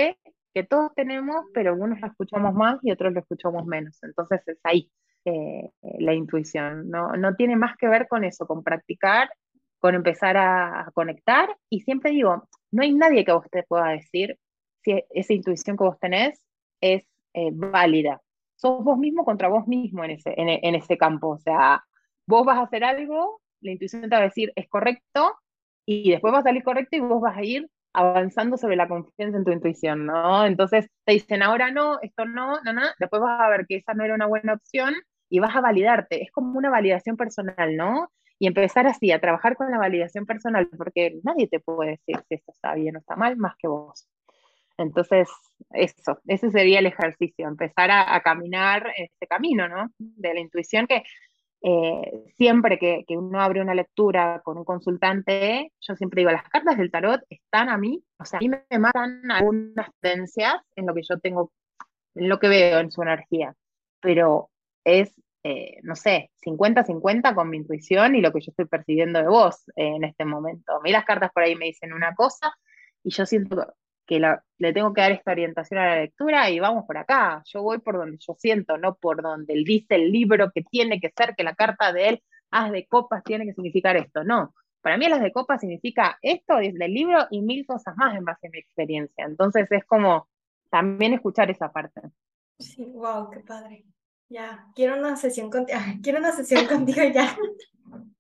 que 0.55 0.65
todos 0.65 0.93
tenemos, 0.95 1.47
pero 1.55 1.71
algunos 1.71 2.01
lo 2.01 2.07
escuchamos 2.07 2.55
más 2.55 2.79
y 2.83 2.93
otros 2.93 3.13
lo 3.13 3.21
escuchamos 3.21 3.65
menos. 3.67 3.99
Entonces 4.03 4.41
es 4.47 4.59
ahí 4.65 4.91
eh, 5.25 5.71
la 5.99 6.15
intuición. 6.15 6.91
No, 6.91 7.13
no 7.13 7.35
tiene 7.35 7.57
más 7.57 7.77
que 7.77 7.89
ver 7.89 8.09
con 8.09 8.25
eso, 8.25 8.47
con 8.47 8.63
practicar, 8.63 9.31
con 9.79 9.95
empezar 9.95 10.37
a, 10.37 10.91
conectar. 10.95 11.57
Y 11.69 11.81
siempre 11.81 12.11
digo, 12.11 12.49
no 12.71 12.83
hay 12.83 12.93
nadie 12.93 13.25
que 13.25 13.31
a 13.31 13.37
usted 13.37 13.65
pueda 13.69 13.89
decir 13.89 14.39
si 14.83 15.05
esa 15.11 15.33
intuición 15.33 15.77
que 15.77 15.85
vos 15.85 15.99
tenés 15.99 16.41
es 16.81 17.05
eh, 17.35 17.51
válida. 17.53 18.21
Sos 18.57 18.85
vos 18.85 18.99
mismo 18.99 19.25
contra 19.25 19.49
vos 19.49 19.67
mismo 19.67 20.05
en 20.05 20.13
ese, 20.13 20.35
en, 20.37 20.75
ese 20.75 20.97
campo. 20.99 21.29
O 21.31 21.39
sea, 21.39 21.83
vos 22.27 22.45
vas 22.47 22.59
a 22.59 22.63
hacer 22.63 22.85
algo, 22.85 23.41
la 23.61 23.73
intuición 23.73 24.03
te 24.03 24.09
va 24.09 24.19
a 24.19 24.25
decir 24.25 24.53
es 24.57 24.69
correcto, 24.69 25.37
y 25.87 26.11
después 26.11 26.33
va 26.33 26.39
a 26.39 26.43
salir 26.43 26.63
correcto 26.63 26.97
y 26.97 27.01
vos 27.01 27.21
vas 27.21 27.37
a 27.37 27.43
ir 27.43 27.69
avanzando 27.93 28.57
sobre 28.57 28.77
la 28.77 28.89
confianza 28.89 29.37
en 29.37 29.45
tu 29.45 29.51
intuición, 29.53 30.07
¿no? 30.07 30.47
Entonces 30.47 30.89
te 31.05 31.15
dicen 31.15 31.43
ahora 31.43 31.71
no, 31.71 32.01
esto 32.01 32.25
no, 32.25 32.61
no, 32.63 32.73
no, 32.73 32.83
después 32.99 33.21
vas 33.21 33.41
a 33.41 33.49
ver 33.49 33.67
que 33.67 33.77
esa 33.77 33.95
no 33.95 34.05
era 34.05 34.15
una 34.15 34.27
buena 34.27 34.55
opción 34.55 34.95
y 35.33 35.39
vas 35.39 35.57
a 35.57 35.63
validarte. 35.63 36.23
Es 36.23 36.31
como 36.31 36.59
una 36.59 36.69
validación 36.69 37.17
personal, 37.17 37.75
¿no? 37.75 38.13
Y 38.39 38.47
empezar 38.47 38.87
así, 38.87 39.13
a 39.13 39.21
trabajar 39.21 39.57
con 39.57 39.71
la 39.71 39.79
validación 39.79 40.27
personal, 40.27 40.69
porque 40.77 41.21
nadie 41.25 41.49
te 41.49 41.59
puede 41.59 41.93
decir 41.93 42.23
si 42.29 42.35
esto 42.35 42.53
está 42.53 42.75
bien 42.75 42.97
o 42.97 42.99
está 42.99 43.17
mal 43.17 43.39
más 43.39 43.55
que 43.57 43.67
vos. 43.67 44.07
Entonces, 44.77 45.31
eso, 45.71 46.19
ese 46.27 46.51
sería 46.51 46.81
el 46.81 46.87
ejercicio, 46.87 47.49
empezar 47.49 47.91
a, 47.91 48.21
caminar 48.21 48.93
este 48.95 49.27
camino, 49.27 49.69
¿no? 49.69 49.89
De 49.99 50.35
la 50.35 50.41
intuición 50.41 50.87
que 50.87 51.03
eh, 51.63 52.25
siempre 52.37 52.79
que, 52.79 53.05
que, 53.09 53.17
uno 53.17 53.41
abre 53.41 53.63
una 53.63 53.75
lectura 53.75 54.43
con 54.45 54.59
un 54.59 54.65
consultante, 54.65 55.73
yo 55.81 55.97
siempre 55.97 56.21
digo, 56.21 56.31
las 56.31 56.47
cartas 56.51 56.77
del 56.77 56.91
tarot 56.91 57.23
están 57.31 57.71
a 57.71 57.79
mí, 57.79 58.05
o 58.19 58.27
sea, 58.27 58.39
a 58.39 58.41
mí 58.41 58.51
me 58.51 58.79
matan 58.79 59.31
algunas 59.31 59.89
tendencias 60.01 60.57
en 60.77 60.87
lo 60.87 60.95
que 60.95 61.03
yo 61.09 61.19
tengo, 61.21 61.53
en 62.17 62.29
lo 62.29 62.39
que 62.39 62.49
veo 62.49 62.81
en 62.81 62.91
su 62.91 63.01
energía, 63.01 63.55
pero 64.01 64.51
es, 64.85 65.15
eh, 65.43 65.79
no 65.83 65.97
sé, 65.97 66.31
50-50 66.45 67.35
con 67.35 67.51
mi 67.51 67.59
intuición 67.59 68.15
y 68.15 68.21
lo 68.21 68.33
que 68.33 68.41
yo 68.41 68.51
estoy 68.51 68.67
percibiendo 68.67 69.21
de 69.21 69.29
vos 69.29 69.71
en 69.77 70.05
este 70.05 70.25
momento. 70.25 70.77
A 70.77 70.81
mí 70.81 70.91
las 70.91 71.05
cartas 71.05 71.31
por 71.33 71.43
ahí 71.43 71.57
me 71.57 71.67
dicen 71.67 71.93
una 71.93 72.15
cosa 72.15 72.53
y 73.03 73.11
yo 73.11 73.27
siento 73.27 73.75
que 74.07 74.21
le 74.59 74.73
tengo 74.73 74.93
que 74.93 75.01
dar 75.01 75.13
esta 75.13 75.33
orientación 75.33 75.81
a 75.81 75.87
la 75.87 76.01
lectura 76.01 76.51
y 76.51 76.61
vamos 76.61 76.85
por 76.87 76.99
acá. 76.99 77.43
Yo 77.47 77.63
voy 77.63 77.79
por 77.79 77.97
donde 77.97 78.19
yo 78.19 78.35
siento, 78.35 78.77
no 78.77 78.97
por 78.97 79.23
donde 79.23 79.55
él 79.55 79.65
dice 79.65 79.95
el 79.95 80.11
libro 80.13 80.51
que 80.53 80.63
tiene 80.63 81.01
que 81.01 81.13
ser, 81.17 81.35
que 81.37 81.45
la 81.45 81.55
carta 81.55 81.93
de 81.93 82.09
él, 82.09 82.23
haz 82.51 82.73
de 82.73 82.87
copas, 82.87 83.23
tiene 83.25 83.47
que 83.47 83.55
significar 83.55 83.97
esto. 83.97 84.25
No, 84.25 84.55
para 84.83 84.99
mí 84.99 85.09
las 85.09 85.23
de 85.23 85.33
copas 85.33 85.61
significa 85.61 86.19
esto 86.21 86.57
desde 86.57 86.85
el 86.85 86.93
libro 86.93 87.27
y 87.31 87.41
mil 87.41 87.65
cosas 87.65 87.97
más 87.97 88.17
en 88.17 88.25
base 88.25 88.49
a 88.49 88.51
mi 88.51 88.59
experiencia. 88.59 89.25
Entonces 89.25 89.71
es 89.71 89.85
como 89.85 90.29
también 90.71 91.15
escuchar 91.15 91.51
esa 91.51 91.73
parte. 91.73 92.01
Sí, 92.59 92.85
wow, 92.93 93.31
qué 93.31 93.41
padre. 93.41 93.85
Ya, 94.33 94.67
quiero 94.75 94.99
una 94.99 95.15
sesión 95.17 95.51
contigo, 95.51 95.79
quiero 96.03 96.19
una 96.19 96.33
sesión 96.33 96.67
contigo 96.67 97.03
ya. 97.13 97.37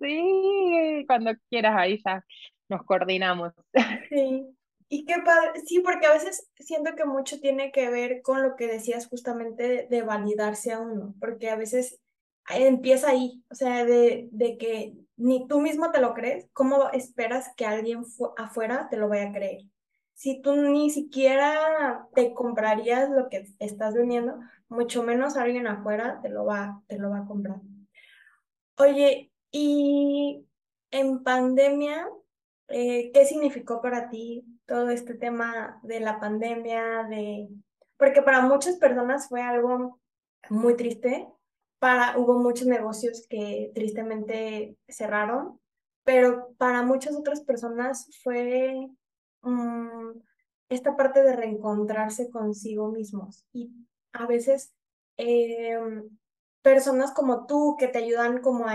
Sí, 0.00 1.04
cuando 1.08 1.32
quieras 1.48 1.74
ahí 1.76 2.00
ya 2.04 2.24
nos 2.68 2.84
coordinamos. 2.84 3.52
Sí, 4.08 4.46
y 4.88 5.04
qué 5.04 5.16
padre, 5.24 5.60
sí, 5.66 5.80
porque 5.80 6.06
a 6.06 6.12
veces 6.12 6.48
siento 6.56 6.94
que 6.94 7.04
mucho 7.04 7.40
tiene 7.40 7.72
que 7.72 7.90
ver 7.90 8.22
con 8.22 8.42
lo 8.42 8.54
que 8.54 8.68
decías 8.68 9.08
justamente 9.08 9.88
de, 9.90 10.02
validarse 10.02 10.72
a 10.72 10.78
uno, 10.78 11.14
porque 11.18 11.50
a 11.50 11.56
veces 11.56 12.00
empieza 12.48 13.10
ahí, 13.10 13.42
o 13.50 13.56
sea, 13.56 13.84
de, 13.84 14.28
de 14.30 14.56
que 14.56 14.94
ni 15.16 15.48
tú 15.48 15.60
mismo 15.60 15.90
te 15.90 16.00
lo 16.00 16.14
crees, 16.14 16.48
¿cómo 16.52 16.90
esperas 16.90 17.50
que 17.56 17.66
alguien 17.66 18.04
afuera 18.36 18.86
te 18.88 18.96
lo 18.96 19.08
vaya 19.08 19.30
a 19.30 19.32
creer? 19.32 19.62
Si 20.14 20.40
tú 20.40 20.54
ni 20.54 20.90
siquiera 20.90 22.06
te 22.14 22.34
comprarías 22.34 23.10
lo 23.10 23.28
que 23.28 23.46
estás 23.58 23.94
vendiendo, 23.94 24.38
mucho 24.70 25.02
menos 25.02 25.36
alguien 25.36 25.66
afuera 25.66 26.20
te 26.22 26.30
lo 26.30 26.46
va, 26.46 26.82
te 26.86 26.98
lo 26.98 27.10
va 27.10 27.18
a 27.18 27.26
comprar. 27.26 27.60
Oye, 28.78 29.30
y 29.50 30.46
en 30.90 31.22
pandemia, 31.22 32.08
eh, 32.68 33.10
¿qué 33.12 33.26
significó 33.26 33.82
para 33.82 34.08
ti 34.08 34.44
todo 34.66 34.90
este 34.90 35.14
tema 35.14 35.80
de 35.82 36.00
la 36.00 36.18
pandemia? 36.20 37.04
De... 37.04 37.48
Porque 37.98 38.22
para 38.22 38.40
muchas 38.42 38.76
personas 38.76 39.28
fue 39.28 39.42
algo 39.42 40.00
muy 40.48 40.76
triste. 40.76 41.28
Para, 41.80 42.16
hubo 42.16 42.38
muchos 42.38 42.66
negocios 42.66 43.26
que 43.28 43.72
tristemente 43.74 44.76
cerraron, 44.88 45.58
pero 46.04 46.54
para 46.58 46.82
muchas 46.82 47.16
otras 47.16 47.40
personas 47.40 48.08
fue 48.22 48.88
mm, 49.42 50.10
esta 50.68 50.96
parte 50.96 51.22
de 51.22 51.34
reencontrarse 51.34 52.30
consigo 52.30 52.90
mismos. 52.90 53.44
Y 53.52 53.72
a 54.12 54.26
veces 54.26 54.72
em, 55.16 56.08
personas 56.62 57.12
como 57.12 57.46
tú 57.46 57.76
que 57.78 57.88
te 57.88 57.98
ayudan 57.98 58.40
como 58.40 58.66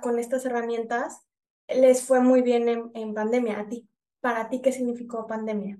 con 0.00 0.18
estas 0.18 0.44
herramientas, 0.44 1.20
les 1.68 2.06
fue 2.06 2.20
muy 2.20 2.42
bien 2.42 2.68
en, 2.68 2.90
en, 2.94 3.14
pandemia. 3.14 3.60
¿A 3.60 3.68
ti, 3.68 3.88
para 4.20 4.48
ti, 4.48 4.60
qué 4.62 4.72
significó 4.72 5.26
pandemia? 5.26 5.78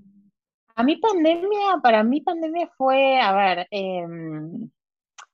A 0.75 0.83
mí 0.85 0.97
pandemia, 0.97 1.81
para 1.83 2.05
mí 2.05 2.21
pandemia 2.21 2.71
fue, 2.77 3.21
a 3.21 3.35
ver, 3.35 3.67
em, 3.71 4.71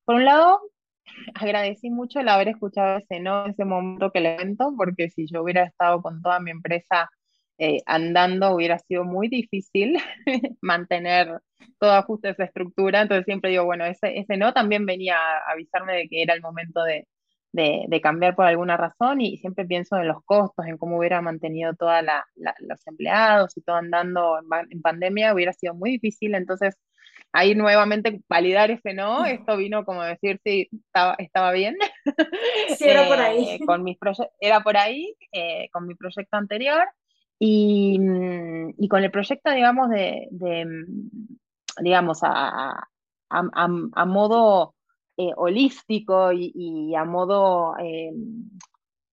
por 0.04 0.16
un 0.16 0.24
lado, 0.24 0.60
agradecí 1.34 1.90
mucho 1.90 2.20
el 2.20 2.28
haber 2.28 2.48
escuchado 2.48 2.98
ese 2.98 3.20
no 3.20 3.46
ese 3.46 3.64
momento 3.64 4.10
que 4.10 4.20
le 4.20 4.34
evento, 4.34 4.72
porque 4.76 5.10
si 5.10 5.26
yo 5.26 5.42
hubiera 5.42 5.64
estado 5.64 6.00
con 6.00 6.22
toda 6.22 6.40
mi 6.40 6.50
empresa 6.50 7.10
eh, 7.58 7.80
andando 7.86 8.54
hubiera 8.54 8.78
sido 8.78 9.04
muy 9.04 9.28
difícil 9.28 9.96
mantener 10.60 11.40
toda 11.78 12.02
justo 12.02 12.28
esa 12.28 12.44
estructura, 12.44 13.02
entonces 13.02 13.24
siempre 13.24 13.50
digo, 13.50 13.64
bueno, 13.64 13.84
ese, 13.84 14.18
ese 14.18 14.36
no 14.36 14.52
también 14.52 14.86
venía 14.86 15.16
a 15.16 15.52
avisarme 15.52 15.94
de 15.94 16.08
que 16.08 16.22
era 16.22 16.34
el 16.34 16.40
momento 16.40 16.82
de, 16.82 17.06
de, 17.54 18.00
cambiar 18.00 18.34
por 18.34 18.46
alguna 18.46 18.76
razón 18.76 19.20
y 19.20 19.36
siempre 19.38 19.64
pienso 19.64 19.96
en 19.96 20.08
los 20.08 20.22
costos, 20.24 20.66
en 20.66 20.76
cómo 20.76 20.98
hubiera 20.98 21.20
mantenido 21.20 21.74
todos 21.74 22.02
los 22.34 22.86
empleados 22.86 23.56
y 23.56 23.62
todo 23.62 23.76
andando 23.76 24.38
en, 24.70 24.82
pandemia, 24.82 25.32
hubiera 25.32 25.52
sido 25.52 25.74
muy 25.74 25.92
difícil, 25.92 26.34
entonces 26.34 26.76
ahí 27.32 27.54
nuevamente 27.54 28.20
validar 28.28 28.70
ese 28.70 28.94
no, 28.94 29.24
esto 29.24 29.56
vino 29.56 29.84
como 29.84 30.02
decir 30.02 30.40
si 30.44 30.68
estaba, 30.72 31.14
estaba 31.18 31.52
bien. 31.52 31.76
Sí, 32.76 32.88
era 32.88 33.06
por 33.06 33.18
ahí. 33.20 33.50
Eh, 33.50 33.60
con 33.64 33.84
mis 33.84 33.98
era 34.40 34.60
por 34.60 34.76
ahí, 34.76 35.16
eh, 35.32 35.68
con 35.72 35.86
mi 35.86 35.94
proyecto 35.94 36.36
anterior. 36.36 36.84
Y, 37.38 37.98
mm, 37.98 38.74
y, 38.78 38.88
con 38.88 39.02
el 39.04 39.10
proyecto, 39.10 39.50
digamos, 39.50 39.90
de, 39.90 40.28
de 40.30 40.64
mm, 40.66 41.28
digamos, 41.82 42.20
a, 42.22 42.70
a, 42.70 42.86
a, 43.30 44.04
modo 44.06 44.74
eh, 45.16 45.32
holístico 45.36 46.32
y, 46.32 46.52
y, 46.54 46.94
a 46.94 47.04
modo, 47.04 47.76
eh, 47.78 48.12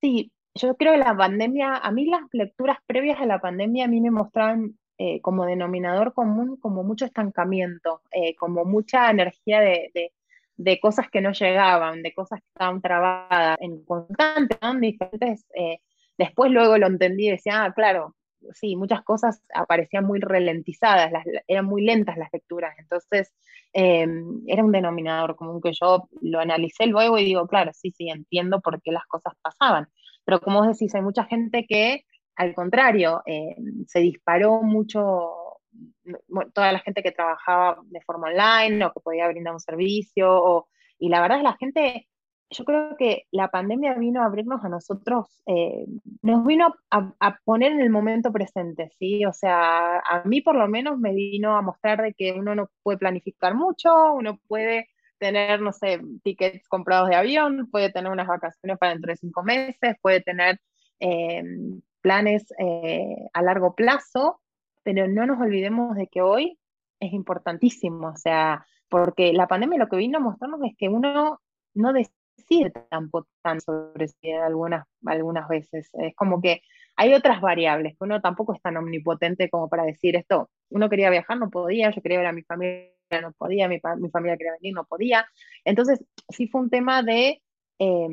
Sí, 0.01 0.32
yo 0.55 0.76
creo 0.78 0.93
que 0.93 0.99
la 0.99 1.15
pandemia, 1.15 1.76
a 1.78 1.91
mí 1.91 2.05
las 2.05 2.22
lecturas 2.34 2.78
previas 2.88 3.19
a 3.19 3.26
la 3.26 3.39
pandemia 3.39 3.86
a 3.86 3.88
mí 3.88 4.01
me 4.01 4.11
mostraban 4.11 4.78
eh, 4.97 5.22
como 5.22 5.45
denominador 5.45 6.13
común 6.13 6.57
como 6.57 6.84
mucho 6.84 7.05
estancamiento, 7.05 8.01
eh, 8.11 8.36
como 8.36 8.65
mucha 8.65 9.09
energía 9.11 9.59
de, 9.61 9.91
de- 9.93 10.11
cosas 10.80 11.09
que 11.11 11.22
no 11.22 11.32
llegaban, 11.34 12.01
de 12.03 12.13
cosas 12.13 12.39
que 12.41 12.47
estaban 12.53 12.82
trabadas 12.82 13.57
en 13.61 13.84
constante. 13.86 14.57
En 14.61 14.80
diferentes, 14.82 15.45
eh, 15.55 15.80
después 16.22 16.51
luego 16.51 16.78
lo 16.78 16.88
entendí 16.88 17.28
y 17.28 17.32
decía, 17.32 17.63
ah, 17.65 17.74
claro, 17.74 18.15
sí, 18.53 18.76
muchas 18.76 19.03
cosas 19.03 19.41
aparecían 19.53 20.05
muy 20.05 20.19
ralentizadas, 20.19 21.11
las- 21.11 21.26
eran 21.47 21.65
muy 21.65 21.84
lentas 21.84 22.17
las 22.17 22.30
lecturas, 22.34 22.76
entonces 22.80 23.32
eh, 23.74 24.07
era 24.47 24.63
un 24.63 24.72
denominador 24.72 25.36
común 25.36 25.61
que 25.61 25.72
yo 25.74 26.09
lo 26.22 26.39
analicé 26.39 26.88
luego 26.88 27.17
y 27.17 27.26
digo, 27.26 27.47
claro, 27.47 27.72
sí, 27.74 27.91
sí, 27.91 28.09
entiendo 28.09 28.59
por 28.61 28.82
qué 28.82 28.91
las 28.91 29.05
cosas 29.07 29.34
pasaban. 29.41 29.88
Pero 30.26 30.41
como 30.41 30.59
vos 30.59 30.67
decís, 30.67 30.93
hay 30.95 31.01
mucha 31.01 31.24
gente 31.26 31.65
que, 31.67 32.03
al 32.36 32.53
contrario, 32.53 33.22
eh, 33.26 33.55
se 33.88 33.99
disparó 33.99 34.61
mucho, 34.63 35.32
toda 36.53 36.72
la 36.72 36.80
gente 36.80 37.03
que 37.03 37.11
trabajaba 37.11 37.80
de 37.86 38.01
forma 38.01 38.28
online 38.30 38.86
o 38.86 38.93
que 38.93 38.99
podía 39.01 39.28
brindar 39.28 39.53
un 39.53 39.59
servicio, 39.59 40.67
y 40.99 41.09
la 41.09 41.22
verdad 41.22 41.38
es 41.39 41.43
la 41.43 41.57
gente, 41.57 42.07
yo 42.51 42.65
creo 42.65 42.95
que 42.97 43.27
la 43.31 43.49
pandemia 43.49 43.93
vino 43.95 44.21
a 44.21 44.25
abrirnos 44.25 44.63
a 44.63 44.69
nosotros, 44.69 45.41
eh, 45.45 45.85
nos 46.21 46.45
vino 46.45 46.75
a, 46.89 47.39
poner 47.45 47.71
en 47.71 47.79
el 47.79 47.89
momento 47.89 48.31
presente, 48.31 48.89
¿sí? 48.99 49.25
O 49.25 49.33
sea, 49.33 49.99
a 49.99 50.23
mí 50.25 50.41
por 50.41 50.55
lo 50.55 50.67
menos 50.67 50.99
me 50.99 51.13
vino 51.13 51.55
a 51.55 51.61
mostrar 51.61 52.01
de 52.01 52.13
que 52.13 52.33
uno 52.33 52.53
no 52.53 52.69
puede 52.83 52.97
planificar 52.97 53.55
mucho, 53.55 53.89
uno 54.13 54.37
puede 54.47 54.89
tener, 55.17 55.61
no 55.61 55.71
sé, 55.71 56.01
tickets 56.23 56.67
comprados 56.67 57.09
de 57.09 57.15
avión, 57.15 57.69
puede 57.71 57.91
tener 57.91 58.11
unas 58.11 58.27
vacaciones 58.27 58.77
para 58.77 58.93
dentro 58.93 59.11
de 59.11 59.17
cinco 59.17 59.43
meses, 59.43 59.95
puede 60.01 60.21
tener 60.21 60.59
eh, 60.99 61.43
planes 62.01 62.53
eh, 62.59 63.15
a 63.33 63.41
largo 63.41 63.75
plazo, 63.75 64.41
pero 64.83 65.07
no 65.07 65.25
nos 65.25 65.39
olvidemos 65.39 65.95
de 65.95 66.07
que 66.07 66.21
hoy 66.21 66.59
es 66.99 67.13
importantísimo, 67.13 68.09
o 68.09 68.17
sea, 68.17 68.65
porque 68.89 69.31
la 69.33 69.47
pandemia 69.47 69.79
lo 69.79 69.87
que 69.87 69.97
vino 69.97 70.17
a 70.17 70.21
mostrarnos 70.21 70.59
es 70.63 70.75
que 70.77 70.89
uno 70.89 71.39
no 71.73 71.93
decide 72.41 72.71
tampoco 72.89 73.27
tan 73.41 73.61
sobre 73.61 74.07
sí 74.07 74.31
algunas, 74.31 74.85
algunas 75.05 75.47
veces, 75.47 75.89
es 75.93 76.15
como 76.15 76.41
que 76.41 76.61
hay 76.95 77.13
otras 77.13 77.41
variables, 77.41 77.93
que 77.93 78.03
uno 78.03 78.21
tampoco 78.21 78.53
es 78.53 78.61
tan 78.61 78.77
omnipotente 78.77 79.49
como 79.49 79.69
para 79.69 79.83
decir 79.83 80.15
esto, 80.15 80.49
uno 80.69 80.89
quería 80.89 81.09
viajar, 81.09 81.37
no 81.37 81.49
podía, 81.49 81.89
yo 81.91 82.01
quería 82.01 82.19
ver 82.19 82.27
a 82.27 82.33
mi 82.33 82.43
familia, 82.43 82.91
no 83.21 83.31
podía, 83.33 83.67
mi, 83.67 83.79
mi 83.97 84.09
familia 84.09 84.37
quería 84.37 84.53
venir, 84.61 84.73
no 84.73 84.85
podía. 84.85 85.25
Entonces, 85.65 86.03
sí 86.29 86.47
fue 86.47 86.61
un 86.61 86.69
tema 86.69 87.03
de, 87.03 87.41
eh, 87.79 88.07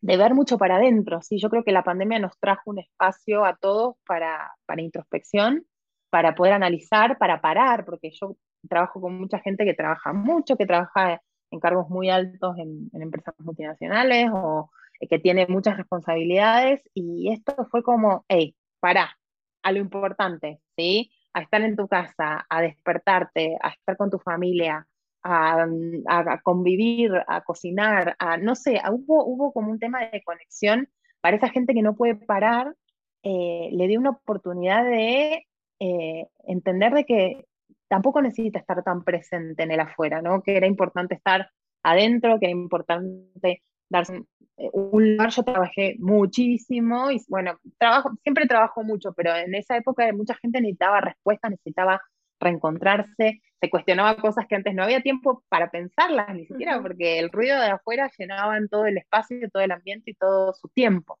de 0.00 0.16
ver 0.16 0.34
mucho 0.34 0.58
para 0.58 0.76
adentro. 0.76 1.20
¿sí? 1.22 1.38
Yo 1.38 1.50
creo 1.50 1.64
que 1.64 1.72
la 1.72 1.84
pandemia 1.84 2.18
nos 2.18 2.38
trajo 2.38 2.70
un 2.70 2.78
espacio 2.78 3.44
a 3.44 3.56
todos 3.56 3.96
para, 4.06 4.52
para 4.66 4.82
introspección, 4.82 5.66
para 6.10 6.34
poder 6.34 6.54
analizar, 6.54 7.18
para 7.18 7.40
parar, 7.40 7.84
porque 7.84 8.10
yo 8.12 8.36
trabajo 8.68 9.00
con 9.00 9.18
mucha 9.18 9.38
gente 9.38 9.64
que 9.64 9.74
trabaja 9.74 10.12
mucho, 10.12 10.56
que 10.56 10.66
trabaja 10.66 11.20
en 11.50 11.60
cargos 11.60 11.88
muy 11.88 12.10
altos 12.10 12.56
en, 12.58 12.90
empresas 12.92 13.34
multinacionales 13.38 14.30
o 14.32 14.70
que 15.08 15.18
tiene 15.18 15.46
muchas 15.46 15.76
responsabilidades 15.76 16.82
y 16.94 17.32
esto 17.32 17.66
fue 17.70 17.82
como, 17.82 18.24
hey, 18.28 18.54
pará, 18.80 19.18
a 19.62 19.72
lo 19.72 19.78
importante, 19.78 20.60
¿sí? 20.76 21.10
A 21.32 21.40
estar 21.40 21.62
en 21.62 21.76
tu 21.76 21.88
casa, 21.88 22.46
a 22.48 22.62
despertarte, 22.62 23.56
a 23.62 23.70
estar 23.70 23.96
con 23.96 24.10
tu 24.10 24.18
familia, 24.18 24.86
a, 25.22 25.66
a, 26.08 26.32
a 26.32 26.40
convivir, 26.42 27.12
a 27.26 27.42
cocinar, 27.42 28.16
a, 28.18 28.36
no 28.36 28.54
sé, 28.54 28.80
hubo, 28.90 29.24
hubo 29.24 29.52
como 29.52 29.70
un 29.70 29.78
tema 29.78 30.00
de 30.06 30.22
conexión 30.22 30.88
para 31.20 31.36
esa 31.36 31.48
gente 31.48 31.74
que 31.74 31.82
no 31.82 31.94
puede 31.94 32.14
parar, 32.14 32.74
eh, 33.22 33.68
le 33.72 33.86
dio 33.86 34.00
una 34.00 34.10
oportunidad 34.10 34.84
de 34.84 35.46
eh, 35.78 36.26
entender 36.46 36.92
de 36.94 37.04
que 37.04 37.46
tampoco 37.90 38.22
necesita 38.22 38.60
estar 38.60 38.82
tan 38.84 39.02
presente 39.02 39.64
en 39.64 39.72
el 39.72 39.80
afuera, 39.80 40.22
¿no? 40.22 40.42
Que 40.42 40.56
era 40.56 40.66
importante 40.68 41.16
estar 41.16 41.50
adentro, 41.82 42.38
que 42.38 42.46
era 42.46 42.52
importante 42.52 43.62
darse 43.90 44.22
un 44.56 45.16
lugar. 45.16 45.30
Yo 45.30 45.42
trabajé 45.42 45.96
muchísimo 45.98 47.10
y 47.10 47.20
bueno, 47.28 47.58
trabajo, 47.78 48.12
siempre 48.22 48.46
trabajo 48.46 48.84
mucho, 48.84 49.12
pero 49.12 49.34
en 49.34 49.56
esa 49.56 49.76
época 49.76 50.10
mucha 50.12 50.36
gente 50.36 50.60
necesitaba 50.60 51.00
respuestas, 51.00 51.50
necesitaba 51.50 52.00
reencontrarse, 52.38 53.42
se 53.60 53.70
cuestionaba 53.70 54.16
cosas 54.16 54.46
que 54.46 54.54
antes 54.54 54.72
no 54.72 54.84
había 54.84 55.02
tiempo 55.02 55.42
para 55.48 55.70
pensarlas, 55.70 56.32
ni 56.32 56.46
siquiera, 56.46 56.80
porque 56.80 57.18
el 57.18 57.30
ruido 57.30 57.60
de 57.60 57.70
afuera 57.70 58.08
llenaba 58.16 58.56
en 58.56 58.68
todo 58.68 58.86
el 58.86 58.98
espacio, 58.98 59.50
todo 59.50 59.64
el 59.64 59.72
ambiente 59.72 60.12
y 60.12 60.14
todo 60.14 60.54
su 60.54 60.68
tiempo. 60.68 61.18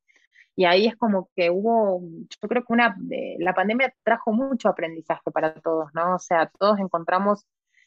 Y 0.60 0.66
ahí 0.66 0.86
es 0.88 0.96
como 0.96 1.30
que 1.34 1.48
hubo, 1.48 2.02
yo 2.02 2.46
creo 2.46 2.62
que 2.62 2.72
una, 2.74 2.94
eh, 3.10 3.36
la 3.38 3.54
pandemia 3.54 3.94
trajo 4.02 4.30
mucho 4.30 4.68
aprendizaje 4.68 5.30
para 5.30 5.54
todos, 5.54 5.88
¿no? 5.94 6.16
O 6.16 6.18
sea, 6.18 6.52
todos 6.58 6.78
encontramos 6.80 7.46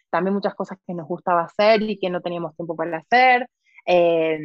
también 0.09 0.33
muchas 0.33 0.55
cosas 0.55 0.79
que 0.87 0.95
nos 0.95 1.07
gustaba 1.07 1.43
hacer 1.43 1.83
y 1.83 1.99
que 1.99 2.09
no 2.09 2.19
teníamos 2.21 2.55
tiempo 2.55 2.75
para 2.75 2.97
hacer. 2.97 3.47
Eh, 3.85 4.39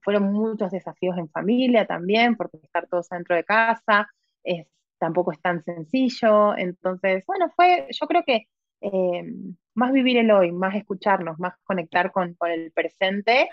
fueron 0.00 0.32
muchos 0.32 0.70
desafíos 0.70 1.18
en 1.18 1.28
familia 1.28 1.86
también, 1.86 2.36
porque 2.36 2.58
estar 2.62 2.86
todos 2.86 3.08
dentro 3.08 3.34
de 3.34 3.42
casa 3.42 4.08
tampoco 4.98 5.32
es 5.32 5.40
tan 5.40 5.64
sencillo. 5.64 6.56
Entonces, 6.56 7.24
bueno, 7.26 7.50
fue, 7.56 7.88
yo 7.90 8.06
creo 8.06 8.22
que 8.24 8.46
eh, 8.80 9.24
más 9.74 9.90
vivir 9.90 10.18
el 10.18 10.30
hoy, 10.30 10.52
más 10.52 10.76
escucharnos, 10.76 11.40
más 11.40 11.54
conectar 11.64 12.12
con, 12.12 12.34
con 12.34 12.52
el 12.52 12.70
presente 12.70 13.48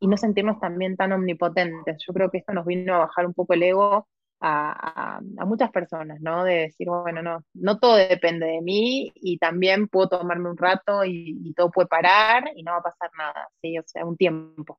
y 0.00 0.06
no 0.06 0.16
sentirnos 0.16 0.60
también 0.60 0.96
tan 0.96 1.12
omnipotentes. 1.12 2.02
Yo 2.06 2.12
creo 2.12 2.30
que 2.30 2.38
esto 2.38 2.52
nos 2.52 2.66
vino 2.66 2.94
a 2.94 2.98
bajar 2.98 3.26
un 3.26 3.34
poco 3.34 3.54
el 3.54 3.62
ego 3.62 4.08
a, 4.40 5.18
a, 5.18 5.44
muchas 5.44 5.70
personas, 5.70 6.20
¿no? 6.20 6.44
De 6.44 6.54
decir, 6.54 6.88
bueno, 6.88 7.22
no, 7.22 7.44
no 7.54 7.78
todo 7.78 7.96
depende 7.96 8.46
de 8.46 8.60
mí 8.60 9.12
y 9.16 9.38
también 9.38 9.88
puedo 9.88 10.08
tomarme 10.08 10.50
un 10.50 10.56
rato 10.56 11.04
y, 11.04 11.52
todo 11.56 11.70
puede 11.70 11.88
parar 11.88 12.50
y 12.54 12.62
no 12.62 12.72
va 12.72 12.78
a 12.78 12.82
pasar 12.82 13.10
nada, 13.18 13.48
¿sí? 13.60 13.78
O 13.78 13.82
sea, 13.86 14.04
un 14.04 14.16
tiempo. 14.16 14.78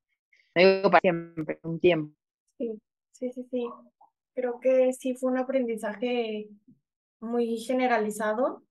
No 0.55 0.61
digo 0.61 0.89
para 0.89 1.01
siempre, 1.01 1.59
un 1.63 1.79
tiempo. 1.79 2.15
Sí, 2.57 2.81
sí, 3.11 3.31
sí, 3.31 3.43
sí. 3.51 3.69
Creo 4.33 4.59
que 4.59 4.93
sí 4.93 5.15
fue 5.15 5.31
un 5.31 5.37
aprendizaje 5.37 6.47
muy 7.19 7.57
generalizado 7.57 8.63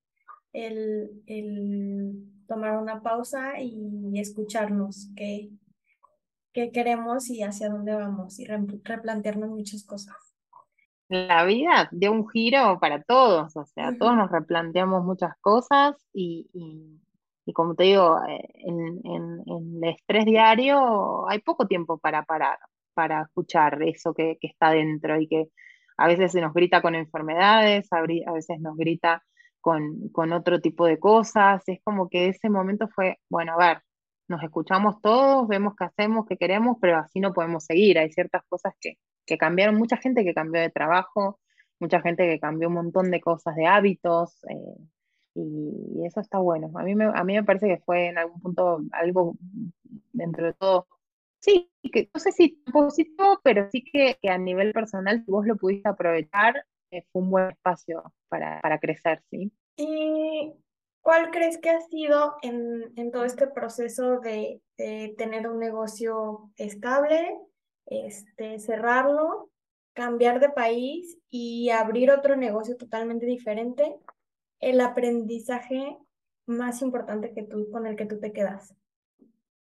el, 0.55 1.23
el 1.27 2.15
tomar 2.47 2.79
una 2.79 3.03
pausa 3.03 3.61
y 3.61 4.19
escucharnos 4.19 5.11
qué, 5.15 5.51
qué 6.53 6.73
queremos 6.73 7.31
y 7.31 7.43
hacia 7.43 7.71
dónde 7.71 7.95
vamos 7.95 8.39
y 8.39 8.47
re- 8.47 8.67
replantearnos 8.85 9.51
muchas 9.51 9.85
cosas. 9.85 10.17
La 11.09 11.45
vida 11.45 11.89
dio 11.93 12.13
un 12.13 12.29
giro 12.29 12.79
para 12.81 13.03
todos, 13.03 13.57
o 13.57 13.65
sea, 13.65 13.97
todos 13.99 14.15
nos 14.15 14.31
replanteamos 14.31 15.05
muchas 15.05 15.35
cosas 15.41 15.97
y, 16.13 16.51
y, 16.53 17.01
y 17.47 17.53
como 17.55 17.75
te 17.75 17.85
digo, 17.85 18.19
eh, 18.29 18.47
en, 18.57 19.01
en, 19.05 19.43
en 19.47 19.85
el 19.85 19.91
estrés 19.91 20.27
diario 20.27 21.27
hay 21.29 21.39
poco 21.41 21.67
tiempo 21.67 21.97
para 21.99 22.25
parar, 22.25 22.59
para 22.93 23.23
escuchar 23.23 23.83
eso 23.83 24.13
que, 24.13 24.37
que 24.39 24.49
está 24.49 24.71
dentro 24.73 25.19
y 25.19 25.27
que 25.29 25.49
a 25.97 26.07
veces 26.09 26.33
se 26.33 26.43
nos 26.43 26.53
grita 26.53 26.83
con 26.83 26.95
enfermedades, 26.95 27.91
a 27.93 28.03
veces 28.03 28.61
nos 28.61 28.77
grita 28.77 29.23
con, 29.63 30.11
con 30.11 30.33
otro 30.35 30.61
tipo 30.61 30.85
de 30.87 30.99
cosas, 31.01 31.63
es 31.69 31.81
como 31.85 32.09
que 32.11 32.29
ese 32.29 32.51
momento 32.51 32.87
fue, 32.89 33.19
bueno, 33.31 33.55
a 33.55 33.57
ver, 33.59 33.83
nos 34.29 34.43
escuchamos 34.43 35.01
todos, 35.01 35.49
vemos 35.49 35.75
qué 35.77 35.85
hacemos, 35.85 36.27
qué 36.27 36.37
queremos, 36.37 36.77
pero 36.81 36.99
así 36.99 37.21
no 37.21 37.33
podemos 37.33 37.65
seguir, 37.65 37.99
hay 37.99 38.11
ciertas 38.13 38.43
cosas 38.49 38.75
que 38.81 38.99
que 39.29 39.39
cambiaron, 39.39 39.77
mucha 39.77 39.99
gente 39.99 40.25
que 40.25 40.35
cambió 40.35 40.61
de 40.61 40.71
trabajo, 40.71 41.39
mucha 41.79 42.01
gente 42.01 42.27
que 42.27 42.41
cambió 42.41 42.69
un 42.69 42.75
montón 42.75 43.11
de 43.13 43.21
cosas, 43.21 43.55
de 43.55 43.67
hábitos, 43.67 44.45
eh, 44.47 44.83
y, 45.35 46.05
eso 46.07 46.21
está 46.21 46.39
bueno. 46.39 46.71
A 46.75 46.83
mí, 46.83 46.95
me, 46.97 47.05
a 47.05 47.23
mí 47.23 47.35
me 47.35 47.45
parece 47.45 47.69
que 47.69 47.79
fue 47.79 48.07
en 48.07 48.19
algún 48.19 48.41
punto 48.41 48.81
algo 48.93 49.37
dentro 50.13 50.47
de 50.47 50.55
todo, 50.55 50.89
sí, 51.41 51.71
que 51.93 52.11
no 52.13 52.21
sé 52.21 52.33
si 52.33 52.49
positivo, 52.73 53.39
pero 53.45 53.69
sí 53.71 53.85
que, 53.85 54.19
que 54.21 54.31
a 54.31 54.39
nivel 54.39 54.73
personal, 54.73 55.23
si 55.25 55.31
vos 55.31 55.47
lo 55.47 55.57
pudiste 55.57 55.89
aprovechar, 55.89 56.65
eh, 56.91 57.05
fue 57.13 57.23
un 57.23 57.31
buen 57.31 57.51
espacio 57.51 58.03
para, 58.29 58.61
para 58.63 58.79
crecer, 58.79 59.23
¿sí? 59.31 59.53
¿Y 59.77 60.55
cuál 61.03 61.31
crees 61.31 61.59
que 61.59 61.71
ha 61.71 61.81
sido 61.81 62.37
en, 62.43 62.93
en 62.97 63.11
todo 63.11 63.25
este 63.25 63.47
proceso 63.47 64.21
de, 64.21 64.61
de 64.77 65.15
tener 65.17 65.49
un 65.49 65.59
negocio 65.59 66.51
estable, 66.57 67.37
este, 67.87 68.59
cerrarlo, 68.59 69.51
cambiar 69.95 70.41
de 70.41 70.51
país 70.51 71.19
y 71.31 71.71
abrir 71.71 72.11
otro 72.11 72.37
negocio 72.37 72.77
totalmente 72.77 73.27
diferente, 73.27 73.97
el 74.61 74.81
aprendizaje 74.81 75.97
más 76.47 76.83
importante 76.83 77.33
que 77.33 77.43
tú, 77.43 77.71
con 77.71 77.87
el 77.87 77.97
que 77.97 78.07
tú 78.07 78.19
te 78.19 78.33
quedas? 78.33 78.75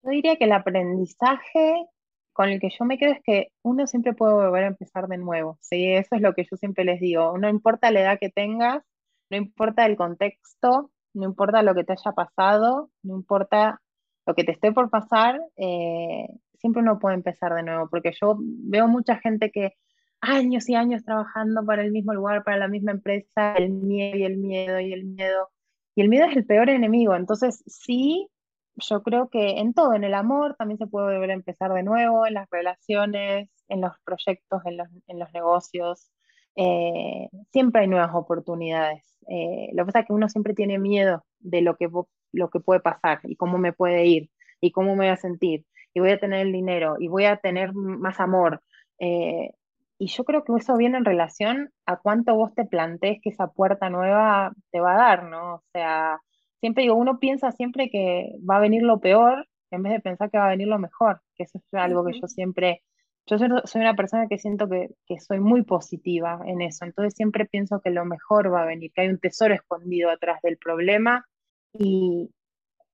Yo 0.03 0.11
diría 0.11 0.37
que 0.37 0.45
el 0.45 0.53
aprendizaje 0.53 1.87
con 2.33 2.49
el 2.49 2.61
que 2.61 2.71
yo 2.71 2.85
me 2.85 2.99
quedo 2.99 3.13
es 3.13 3.23
que 3.25 3.49
uno 3.63 3.87
siempre 3.87 4.15
puede 4.15 4.35
volver 4.35 4.65
a 4.65 4.69
empezar 4.69 5.09
de 5.09 5.19
nuevo, 5.19 5.59
¿sí? 5.61 5.93
Eso 5.93 6.15
es 6.15 6.21
lo 6.21 6.35
que 6.35 6.47
yo 6.49 6.57
siempre 6.57 6.85
les 6.85 7.01
digo, 7.01 7.37
no 7.37 7.49
importa 7.49 7.91
la 7.91 8.01
edad 8.01 8.19
que 8.21 8.31
tengas, 8.31 8.85
no 9.29 9.37
importa 9.37 9.85
el 9.87 9.97
contexto, 9.97 10.93
no 11.15 11.25
importa 11.25 11.63
lo 11.63 11.75
que 11.75 11.85
te 11.85 11.93
haya 11.93 12.13
pasado, 12.13 12.91
no 13.03 13.17
importa 13.17 13.81
lo 14.27 14.35
que 14.35 14.45
te 14.45 14.53
esté 14.53 14.73
por 14.73 14.91
pasar, 14.91 15.41
eh, 15.57 16.29
siempre 16.55 16.83
uno 16.83 16.99
puede 16.99 17.17
empezar 17.17 17.55
de 17.55 17.63
nuevo, 17.63 17.89
porque 17.89 18.13
yo 18.21 18.37
veo 18.39 18.89
mucha 18.89 19.17
gente 19.17 19.51
que 19.51 19.75
años 20.21 20.69
y 20.69 20.75
años 20.75 21.05
trabajando 21.05 21.65
para 21.65 21.83
el 21.83 21.93
mismo 21.93 22.13
lugar, 22.13 22.45
para 22.45 22.59
la 22.59 22.69
misma 22.69 22.93
empresa, 22.93 23.55
el 23.55 23.71
miedo 23.71 24.17
y 24.17 24.25
el 24.25 24.37
miedo 24.37 24.81
y 24.81 24.93
el 24.93 25.05
miedo. 25.05 25.49
Y 25.95 26.03
el 26.03 26.09
miedo 26.09 26.27
es 26.27 26.37
el 26.37 26.47
peor 26.47 26.69
enemigo. 26.69 27.15
Entonces, 27.15 27.63
sí, 27.67 28.29
yo 28.77 29.03
creo 29.03 29.29
que 29.29 29.59
en 29.59 29.75
todo, 29.75 29.95
en 29.95 30.05
el 30.05 30.15
amor 30.15 30.57
también 30.57 30.79
se 30.79 30.87
puede 30.87 31.07
volver 31.15 31.31
a 31.31 31.35
empezar 31.35 31.73
de 31.73 31.83
nuevo, 31.83 32.27
en 32.27 32.35
las 32.35 32.49
relaciones, 32.51 33.51
en 33.69 33.81
los 33.81 33.93
proyectos, 34.05 34.63
en 34.65 34.77
los, 34.77 34.89
en 35.07 35.19
los 35.19 35.33
negocios. 35.33 36.11
Eh, 36.57 37.29
siempre 37.53 37.83
hay 37.83 37.89
nuevas 37.89 38.15
oportunidades. 38.15 39.05
Eh, 39.29 39.71
lo 39.73 39.83
que 39.83 39.87
pasa 39.87 40.01
es 40.01 40.07
que 40.07 40.13
uno 40.13 40.29
siempre 40.29 40.55
tiene 40.55 40.79
miedo 40.79 41.25
de 41.39 41.63
lo 41.63 41.77
que, 41.77 41.89
lo 42.33 42.51
que 42.51 42.61
puede 42.61 42.81
pasar 42.81 43.21
y 43.25 43.37
cómo 43.37 43.59
me 43.59 43.73
puede 43.73 44.07
ir 44.07 44.31
y 44.61 44.73
cómo 44.73 44.91
me 44.97 45.05
voy 45.05 45.09
a 45.09 45.17
sentir 45.17 45.65
y 45.95 46.01
voy 46.01 46.11
a 46.11 46.19
tener 46.19 46.47
el 46.47 46.53
dinero 46.53 46.97
y 46.99 47.09
voy 47.09 47.25
a 47.25 47.37
tener 47.37 47.73
más 47.75 48.21
amor. 48.21 48.63
Eh, 48.99 49.51
y 49.99 50.07
yo 50.07 50.25
creo 50.25 50.45
que 50.45 50.53
eso 50.57 50.77
viene 50.77 50.97
en 50.99 51.05
relación 51.05 51.71
a 51.87 51.97
cuánto 51.97 52.35
vos 52.35 52.55
te 52.55 52.65
plantees 52.65 53.21
que 53.23 53.31
esa 53.31 53.49
puerta 53.49 53.91
nueva 53.91 54.53
te 54.71 54.81
va 54.81 54.95
a 54.95 54.99
dar, 54.99 55.25
¿no? 55.25 55.55
O 55.57 55.63
sea, 55.73 56.21
siempre 56.61 56.85
digo, 56.85 56.95
uno 56.95 57.19
piensa 57.19 57.51
siempre 57.53 57.91
que 57.91 58.31
va 58.49 58.57
a 58.57 58.61
venir 58.61 58.83
lo 58.83 59.01
peor 59.01 59.49
en 59.71 59.83
vez 59.83 59.93
de 59.93 60.01
pensar 60.01 60.31
que 60.31 60.39
va 60.39 60.47
a 60.47 60.51
venir 60.51 60.69
lo 60.69 60.79
mejor, 60.79 61.21
que 61.35 61.45
eso 61.45 61.59
es 61.59 61.65
algo 61.73 62.05
que 62.05 62.19
yo 62.19 62.27
siempre, 62.29 62.83
yo 63.29 63.39
soy, 63.39 63.81
una 63.81 63.95
persona 63.95 64.27
que 64.29 64.39
siento 64.39 64.69
que, 64.69 64.89
que, 65.07 65.21
soy 65.21 65.41
muy 65.41 65.63
positiva 65.63 66.41
en 66.47 66.63
eso, 66.63 66.85
entonces 66.85 67.15
siempre 67.15 67.47
pienso 67.47 67.81
que 67.81 67.91
lo 67.91 68.05
mejor 68.05 68.53
va 68.53 68.63
a 68.63 68.67
venir, 68.67 68.91
que 68.93 69.03
hay 69.03 69.09
un 69.09 69.19
tesoro 69.19 69.55
escondido 69.55 70.11
atrás 70.11 70.41
del 70.43 70.57
problema 70.57 71.27
y 71.73 72.31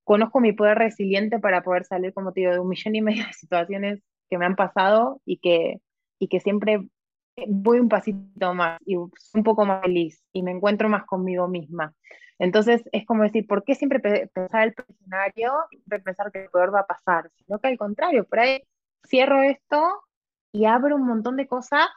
conozco 0.02 0.40
mi 0.40 0.52
poder 0.52 0.78
resiliente 0.78 1.38
para 1.38 1.62
poder 1.62 1.84
salir, 1.84 2.12
como 2.12 2.32
te 2.32 2.40
digo, 2.40 2.52
de 2.52 2.60
un 2.60 2.68
millón 2.68 2.94
y 2.96 3.02
medio 3.02 3.24
de 3.26 3.32
situaciones 3.32 4.02
que 4.28 4.38
me 4.38 4.46
han 4.46 4.56
pasado 4.56 5.20
y 5.24 5.38
que, 5.38 5.80
y 6.18 6.28
que 6.28 6.40
siempre 6.40 6.80
voy 7.48 7.80
un 7.80 7.88
pasito 7.88 8.54
más 8.54 8.80
y 8.84 8.96
un 8.96 9.10
poco 9.44 9.64
más 9.64 9.82
feliz 9.82 10.22
y 10.32 10.42
me 10.42 10.52
encuentro 10.52 10.88
más 10.88 11.04
conmigo 11.04 11.48
misma. 11.48 11.94
Entonces 12.38 12.82
es 12.92 13.06
como 13.06 13.22
decir, 13.22 13.46
¿por 13.46 13.64
qué 13.64 13.74
siempre 13.74 14.00
pensar 14.32 14.68
el 14.68 14.74
escenario, 14.88 15.52
pensar 16.04 16.32
que 16.32 16.44
el 16.44 16.50
peor 16.50 16.74
va 16.74 16.80
a 16.80 16.86
pasar? 16.86 17.30
Sino 17.36 17.58
que 17.58 17.68
al 17.68 17.78
contrario, 17.78 18.24
por 18.24 18.40
ahí 18.40 18.62
cierro 19.06 19.42
esto 19.42 20.02
y 20.54 20.66
abro 20.66 20.94
un 20.94 21.04
montón 21.04 21.36
de 21.36 21.48
cosas 21.48 21.88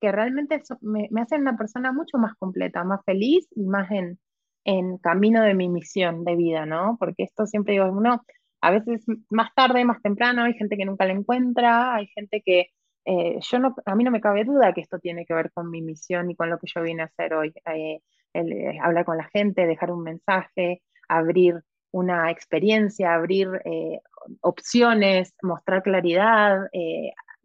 que 0.00 0.10
realmente 0.10 0.60
me, 0.80 1.08
hacen 1.22 1.42
una 1.42 1.56
persona 1.56 1.92
mucho 1.92 2.18
más 2.18 2.34
completa, 2.34 2.82
más 2.82 3.00
feliz 3.06 3.46
y 3.54 3.62
más 3.62 3.88
en, 3.92 4.18
en 4.64 4.98
camino 4.98 5.42
de 5.42 5.54
mi 5.54 5.68
misión 5.68 6.24
de 6.24 6.34
vida, 6.34 6.66
¿no? 6.66 6.96
Porque 6.98 7.22
esto 7.22 7.46
siempre 7.46 7.74
digo, 7.74 7.86
uno, 7.86 8.24
a 8.62 8.70
veces 8.72 9.04
más 9.30 9.54
tarde, 9.54 9.84
más 9.84 10.02
temprano, 10.02 10.42
hay 10.42 10.54
gente 10.54 10.76
que 10.76 10.84
nunca 10.84 11.04
la 11.04 11.12
encuentra, 11.12 11.94
hay 11.94 12.08
gente 12.08 12.42
que 12.44 12.70
eh, 13.04 13.38
yo 13.40 13.58
no, 13.60 13.76
a 13.86 13.94
mí 13.94 14.02
no 14.02 14.10
me 14.10 14.20
cabe 14.20 14.44
duda 14.44 14.72
que 14.72 14.80
esto 14.80 14.98
tiene 14.98 15.24
que 15.24 15.34
ver 15.34 15.52
con 15.52 15.70
mi 15.70 15.80
misión 15.80 16.32
y 16.32 16.34
con 16.34 16.50
lo 16.50 16.58
que 16.58 16.66
yo 16.74 16.82
vine 16.82 17.02
a 17.02 17.06
hacer 17.06 17.32
hoy. 17.34 17.52
Eh, 17.66 18.00
eh, 18.34 18.78
hablar 18.82 19.04
con 19.04 19.18
la 19.18 19.28
gente, 19.32 19.66
dejar 19.66 19.92
un 19.92 20.02
mensaje, 20.02 20.82
abrir 21.08 21.62
una 21.92 22.30
experiencia, 22.32 23.14
abrir 23.14 23.48
opciones, 24.40 25.34
mostrar 25.42 25.82
claridad, 25.82 26.68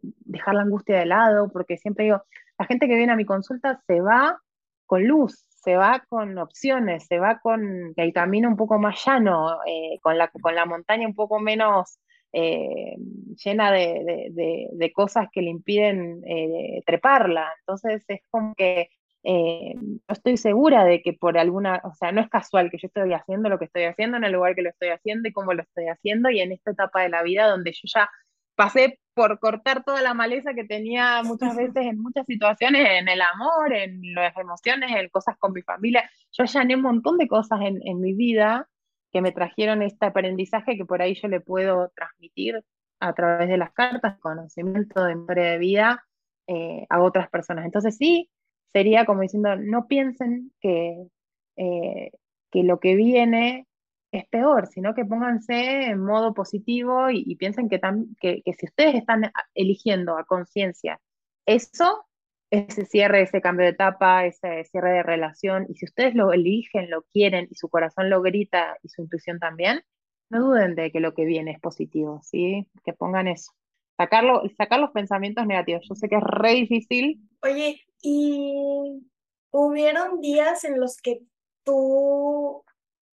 dejar 0.00 0.54
la 0.54 0.62
angustia 0.62 0.98
de 0.98 1.06
lado, 1.06 1.50
porque 1.50 1.76
siempre 1.76 2.04
digo, 2.04 2.22
la 2.58 2.66
gente 2.66 2.88
que 2.88 2.96
viene 2.96 3.12
a 3.12 3.16
mi 3.16 3.24
consulta 3.24 3.80
se 3.86 4.00
va 4.00 4.40
con 4.86 5.04
luz, 5.04 5.46
se 5.48 5.76
va 5.76 6.04
con 6.08 6.38
opciones, 6.38 7.06
se 7.06 7.18
va 7.18 7.40
con 7.40 7.92
el 7.96 8.12
camino 8.12 8.48
un 8.48 8.56
poco 8.56 8.78
más 8.78 9.04
llano, 9.04 9.58
con, 10.02 10.16
la, 10.16 10.28
con 10.28 10.54
la 10.54 10.64
montaña 10.64 11.08
un 11.08 11.14
poco 11.14 11.40
menos 11.40 11.98
eh, 12.32 12.96
llena 13.44 13.72
de, 13.72 14.92
cosas 14.94 15.28
que 15.32 15.42
le 15.42 15.50
impiden 15.50 16.22
eh, 16.26 16.82
treparla. 16.86 17.50
Entonces 17.60 18.04
es 18.08 18.20
como 18.30 18.54
que 18.54 18.90
eh, 19.24 19.74
no 19.74 20.12
estoy 20.12 20.36
segura 20.36 20.84
de 20.84 21.02
que 21.02 21.12
por 21.12 21.38
alguna, 21.38 21.80
o 21.84 21.94
sea, 21.94 22.12
no 22.12 22.20
es 22.20 22.28
casual 22.28 22.70
que 22.70 22.78
yo 22.78 22.86
estoy 22.86 23.12
haciendo 23.12 23.48
lo 23.48 23.58
que 23.58 23.64
estoy 23.64 23.84
haciendo 23.84 24.18
en 24.18 24.24
el 24.24 24.32
lugar 24.32 24.54
que 24.54 24.62
lo 24.62 24.70
estoy 24.70 24.90
haciendo 24.90 25.28
y 25.28 25.32
cómo 25.32 25.52
lo 25.54 25.62
estoy 25.62 25.86
haciendo 25.88 26.30
y 26.30 26.40
en 26.40 26.52
esta 26.52 26.70
etapa 26.70 27.02
de 27.02 27.08
la 27.08 27.22
vida 27.22 27.48
donde 27.48 27.72
yo 27.72 27.80
ya 27.84 28.08
pasé 28.56 28.98
por 29.14 29.38
cortar 29.38 29.84
toda 29.84 30.02
la 30.02 30.14
maleza 30.14 30.54
que 30.54 30.64
tenía 30.64 31.22
muchas 31.22 31.56
veces 31.56 31.86
en 31.86 32.00
muchas 32.00 32.26
situaciones, 32.26 32.86
en 33.00 33.08
el 33.08 33.20
amor, 33.22 33.72
en 33.72 34.14
las 34.14 34.36
emociones, 34.36 34.90
en 34.90 35.08
cosas 35.10 35.36
con 35.38 35.52
mi 35.52 35.62
familia. 35.62 36.10
Yo 36.32 36.44
allané 36.44 36.74
un 36.74 36.82
montón 36.82 37.18
de 37.18 37.28
cosas 37.28 37.60
en, 37.62 37.80
en 37.86 38.00
mi 38.00 38.12
vida 38.14 38.68
que 39.12 39.22
me 39.22 39.32
trajeron 39.32 39.82
este 39.82 40.06
aprendizaje 40.06 40.76
que 40.76 40.84
por 40.84 41.00
ahí 41.00 41.14
yo 41.14 41.28
le 41.28 41.40
puedo 41.40 41.90
transmitir 41.94 42.62
a 43.00 43.12
través 43.14 43.48
de 43.48 43.56
las 43.56 43.72
cartas, 43.72 44.18
conocimiento 44.18 45.04
de 45.04 45.14
historia 45.14 45.44
de 45.44 45.58
vida 45.58 46.04
eh, 46.46 46.86
a 46.88 47.00
otras 47.00 47.28
personas. 47.30 47.64
Entonces 47.64 47.96
sí, 47.96 48.30
sería 48.72 49.04
como 49.04 49.22
diciendo, 49.22 49.56
no 49.56 49.86
piensen 49.86 50.52
que, 50.60 51.08
eh, 51.56 52.10
que 52.50 52.62
lo 52.62 52.80
que 52.80 52.94
viene 52.94 53.66
es 54.18 54.28
peor, 54.28 54.66
sino 54.66 54.94
que 54.94 55.04
pónganse 55.04 55.84
en 55.84 56.00
modo 56.00 56.34
positivo 56.34 57.10
y, 57.10 57.36
piensen 57.36 57.68
que, 57.68 57.80
que, 58.20 58.42
que 58.42 58.52
si 58.54 58.66
ustedes 58.66 58.94
están 58.94 59.30
eligiendo 59.54 60.18
a 60.18 60.24
conciencia 60.24 61.00
eso, 61.46 62.06
ese 62.50 62.84
cierre, 62.84 63.22
ese 63.22 63.40
cambio 63.40 63.64
de 63.64 63.72
etapa, 63.72 64.26
ese 64.26 64.64
cierre 64.64 64.92
de 64.92 65.02
relación, 65.02 65.66
y 65.68 65.74
si 65.74 65.86
ustedes 65.86 66.14
lo 66.14 66.32
eligen, 66.32 66.90
lo 66.90 67.02
quieren 67.12 67.48
y 67.50 67.54
su 67.54 67.68
corazón 67.68 68.10
lo 68.10 68.20
grita 68.22 68.76
y 68.82 68.88
su 68.88 69.02
intuición 69.02 69.38
también, 69.38 69.82
no 70.28 70.40
duden 70.40 70.74
de 70.74 70.90
que 70.90 71.00
lo 71.00 71.14
que 71.14 71.24
viene 71.24 71.52
es 71.52 71.60
positivo, 71.60 72.20
¿sí? 72.22 72.68
Que 72.84 72.92
pongan 72.92 73.28
eso. 73.28 73.52
Sacarlo, 73.96 74.42
sacar 74.56 74.80
los 74.80 74.90
pensamientos 74.90 75.46
negativos. 75.46 75.86
Yo 75.88 75.94
sé 75.94 76.08
que 76.08 76.16
es 76.16 76.22
re 76.22 76.50
difícil. 76.50 77.20
Oye, 77.42 77.80
¿y 78.02 79.08
hubieron 79.50 80.20
días 80.20 80.64
en 80.64 80.80
los 80.80 80.96
que 80.98 81.20
tú 81.64 82.64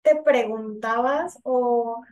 te 0.03 0.21
preguntabas 0.23 1.39
o 1.43 2.03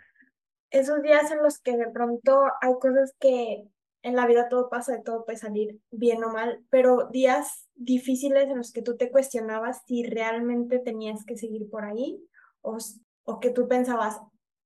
esos 0.71 1.01
días 1.01 1.31
en 1.31 1.41
los 1.41 1.59
que 1.59 1.77
de 1.77 1.89
pronto 1.89 2.43
hay 2.61 2.73
cosas 2.79 3.15
que 3.19 3.67
en 4.01 4.15
la 4.15 4.25
vida 4.25 4.47
todo 4.47 4.69
pasa, 4.69 4.93
de 4.93 5.01
todo 5.01 5.25
puede 5.25 5.37
salir 5.37 5.79
bien 5.91 6.23
o 6.23 6.31
mal, 6.31 6.63
pero 6.69 7.09
días 7.11 7.67
difíciles 7.75 8.49
en 8.49 8.57
los 8.57 8.71
que 8.71 8.81
tú 8.81 8.95
te 8.95 9.11
cuestionabas 9.11 9.83
si 9.87 10.03
realmente 10.03 10.79
tenías 10.79 11.25
que 11.25 11.37
seguir 11.37 11.69
por 11.69 11.83
ahí 11.83 12.23
o, 12.61 12.77
o 13.23 13.39
que 13.39 13.49
tú 13.49 13.67
pensabas, 13.67 14.21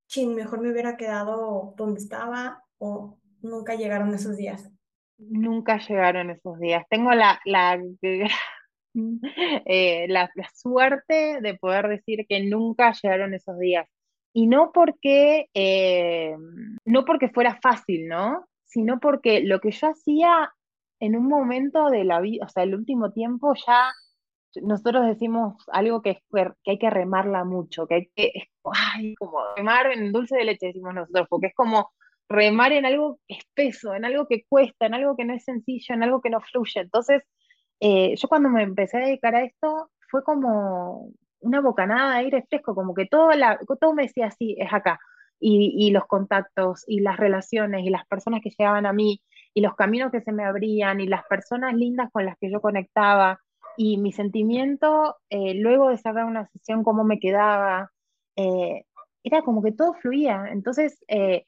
chin, 0.07 0.35
mejor 0.35 0.61
me 0.61 0.71
hubiera 0.71 0.97
quedado 0.97 1.73
donde 1.77 1.99
estaba 1.99 2.63
o 2.77 3.17
nunca 3.41 3.75
llegaron 3.75 4.13
esos 4.13 4.37
días. 4.37 4.69
Nunca 5.17 5.77
llegaron 5.77 6.29
esos 6.29 6.59
días. 6.59 6.85
Tengo 6.89 7.11
la, 7.13 7.39
la, 7.45 7.81
eh, 9.65 10.07
la, 10.09 10.31
suerte 10.53 11.39
de 11.41 11.55
poder 11.55 11.87
decir 11.87 12.25
que 12.27 12.43
nunca 12.43 12.93
llegaron 12.93 13.33
esos 13.33 13.57
días. 13.59 13.87
Y 14.33 14.47
no 14.47 14.71
porque, 14.73 15.47
eh, 15.53 16.35
no 16.85 17.05
porque 17.05 17.29
fuera 17.29 17.59
fácil, 17.61 18.07
¿no? 18.07 18.45
sino 18.73 18.99
porque 18.99 19.41
lo 19.41 19.59
que 19.59 19.71
yo 19.71 19.87
hacía 19.89 20.51
en 20.99 21.15
un 21.15 21.27
momento 21.27 21.89
de 21.89 22.03
la 22.03 22.19
vida, 22.19 22.45
o 22.45 22.49
sea, 22.49 22.63
el 22.63 22.73
último 22.73 23.11
tiempo 23.11 23.53
ya 23.67 23.91
nosotros 24.61 25.05
decimos 25.05 25.55
algo 25.71 26.01
que, 26.01 26.11
es, 26.11 26.17
que 26.63 26.71
hay 26.71 26.79
que 26.79 26.89
remarla 26.89 27.43
mucho, 27.43 27.87
que 27.87 27.95
hay 27.95 28.11
que, 28.15 28.31
ay, 28.63 29.15
como 29.15 29.39
remar 29.55 29.91
en 29.91 30.11
dulce 30.11 30.37
de 30.37 30.45
leche, 30.45 30.67
decimos 30.67 30.93
nosotros, 30.93 31.27
porque 31.29 31.47
es 31.47 31.55
como 31.55 31.91
remar 32.29 32.71
en 32.71 32.85
algo 32.85 33.19
espeso, 33.27 33.93
en 33.93 34.05
algo 34.05 34.27
que 34.27 34.43
cuesta, 34.47 34.87
en 34.87 34.95
algo 34.95 35.15
que 35.15 35.25
no 35.25 35.33
es 35.33 35.43
sencillo, 35.43 35.93
en 35.93 36.03
algo 36.03 36.21
que 36.21 36.29
no 36.29 36.39
fluye. 36.41 36.81
Entonces, 36.81 37.23
eh, 37.79 38.15
yo 38.15 38.27
cuando 38.27 38.49
me 38.49 38.63
empecé 38.63 38.97
a 38.97 39.05
dedicar 39.05 39.35
a 39.35 39.43
esto, 39.43 39.89
fue 40.09 40.23
como 40.23 41.11
una 41.39 41.61
bocanada 41.61 42.13
de 42.13 42.19
aire 42.19 42.45
fresco, 42.49 42.75
como 42.75 42.93
que 42.93 43.05
todo, 43.05 43.31
la, 43.31 43.59
todo 43.79 43.93
me 43.93 44.03
decía, 44.03 44.31
sí, 44.31 44.55
es 44.59 44.71
acá 44.71 44.99
y, 45.43 45.91
los 45.91 46.05
contactos 46.05 46.83
y 46.87 47.01
las 47.01 47.17
relaciones 47.17 47.85
y 47.85 47.89
las 47.89 48.05
personas 48.07 48.41
que 48.41 48.49
llegaban 48.49 48.85
a 48.85 48.93
mí 48.93 49.21
y 49.53 49.61
los 49.61 49.75
caminos 49.75 50.11
que 50.11 50.21
se 50.21 50.31
me 50.31 50.45
abrían 50.45 51.01
y 51.01 51.07
las 51.07 51.25
personas 51.25 51.73
lindas 51.73 52.09
con 52.11 52.25
las 52.25 52.37
que 52.39 52.49
yo 52.49 52.61
conectaba 52.61 53.39
y 53.77 53.97
mi 53.97 54.11
sentimiento 54.13 55.17
eh, 55.29 55.55
luego 55.55 55.89
de 55.89 55.97
cerrar 55.97 56.25
una 56.25 56.47
sesión, 56.47 56.83
cómo 56.83 57.03
me 57.03 57.19
quedaba, 57.19 57.91
eh, 58.35 58.85
era 59.23 59.41
como 59.41 59.61
que 59.61 59.71
todo 59.71 59.93
fluía. 59.95 60.45
Entonces 60.51 61.03
eh, 61.07 61.45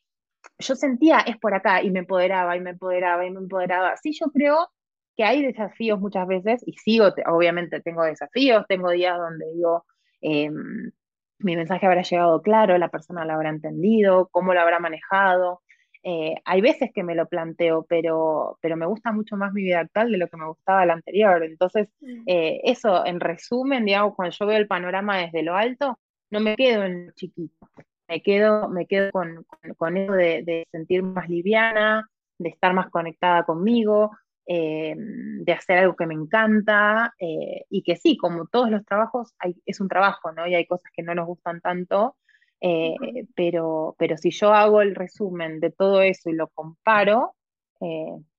yo 0.60 0.76
sentía, 0.76 1.20
es 1.20 1.38
por 1.38 1.54
acá, 1.54 1.82
y 1.82 1.92
me 1.92 2.00
empoderaba, 2.00 2.58
y 2.58 2.62
me 2.62 2.72
empoderaba, 2.72 3.26
y 3.26 3.32
me 3.32 3.40
empoderaba. 3.40 3.96
Sí, 3.98 4.12
yo 4.20 4.28
creo 4.32 4.70
que 5.16 5.24
hay 5.24 5.42
desafíos 5.44 6.00
muchas 6.00 6.28
veces, 6.28 6.62
y 6.66 6.74
sigo, 6.74 7.08
obviamente 7.28 7.82
tengo 7.82 8.04
desafíos, 8.04 8.66
tengo 8.68 8.92
días 8.92 9.18
donde 9.18 9.46
digo, 9.54 9.86
em, 10.22 10.92
mi 11.40 11.56
mensaje 11.56 11.86
habrá 11.86 12.02
llegado 12.02 12.42
claro, 12.42 12.78
la 12.78 12.90
persona 12.90 13.26
lo 13.26 13.34
habrá 13.34 13.50
entendido, 13.50 14.30
cómo 14.32 14.54
lo 14.54 14.62
habrá 14.62 14.80
manejado. 14.80 15.62
Eh, 16.04 16.36
hay 16.46 16.62
veces 16.62 16.92
que 16.94 17.04
me 17.04 17.16
lo 17.16 17.28
planteo, 17.28 17.86
pero, 17.90 18.58
pero 18.62 18.78
me 18.78 18.86
gusta 18.86 19.12
mucho 19.12 19.38
más 19.38 19.54
mi 19.54 19.64
vida 19.64 19.80
actual 19.80 20.12
de 20.12 20.18
lo 20.18 20.28
que 20.28 20.38
me 20.38 20.48
gustaba 20.48 20.86
la 20.86 20.94
anterior. 20.94 21.44
Entonces, 21.44 21.90
mm. 22.00 22.24
eh, 22.28 22.62
eso, 22.64 23.06
en 23.06 23.20
resumen, 23.20 23.86
digamos, 23.86 24.16
cuando 24.16 24.36
yo 24.38 24.46
veo 24.46 24.58
el 24.58 24.68
panorama 24.68 25.18
desde 25.18 25.44
lo 25.44 25.56
alto, 25.56 26.00
no 26.30 26.40
me 26.40 26.56
quedo 26.56 26.84
en 26.84 27.08
lo 27.08 27.12
chiquito, 27.14 27.70
me 28.08 28.22
quedo, 28.22 28.70
me 28.70 28.86
quedo 28.86 29.12
con, 29.12 29.46
con, 29.78 29.98
eso 29.98 30.14
de, 30.14 30.44
de 30.44 30.68
sentir 30.72 31.02
más 31.04 31.30
liviana, 31.30 32.08
de 32.38 32.50
estar 32.50 32.74
más 32.74 32.90
conectada 32.90 33.44
conmigo, 33.44 34.12
eh, 34.48 34.94
de 34.98 35.52
hacer 35.54 35.80
algo 35.80 35.96
que 35.96 36.06
me 36.06 36.14
encanta, 36.14 37.14
eh, 37.20 37.66
y 37.70 37.82
que 37.82 37.96
sí, 37.96 38.16
como 38.16 38.48
todos 38.48 38.70
los 38.70 38.86
trabajos, 38.86 39.34
hay, 39.40 39.56
es 39.66 39.80
un 39.80 39.88
trabajo, 39.88 40.32
¿no? 40.32 40.48
Y 40.48 40.54
hay 40.54 40.68
cosas 40.68 40.92
que 40.96 41.02
no 41.02 41.16
nos 41.16 41.26
gustan 41.26 41.62
tanto, 41.62 42.16
eh, 42.62 42.96
pero, 43.36 43.96
pero 43.98 44.18
si 44.18 44.32
yo 44.32 44.54
hago 44.54 44.82
el 44.82 44.96
resumen 44.96 45.60
de 45.60 45.72
todo 45.72 46.02
eso 46.02 46.30
y 46.30 46.34
lo 46.34 46.48
comparo, 46.50 47.36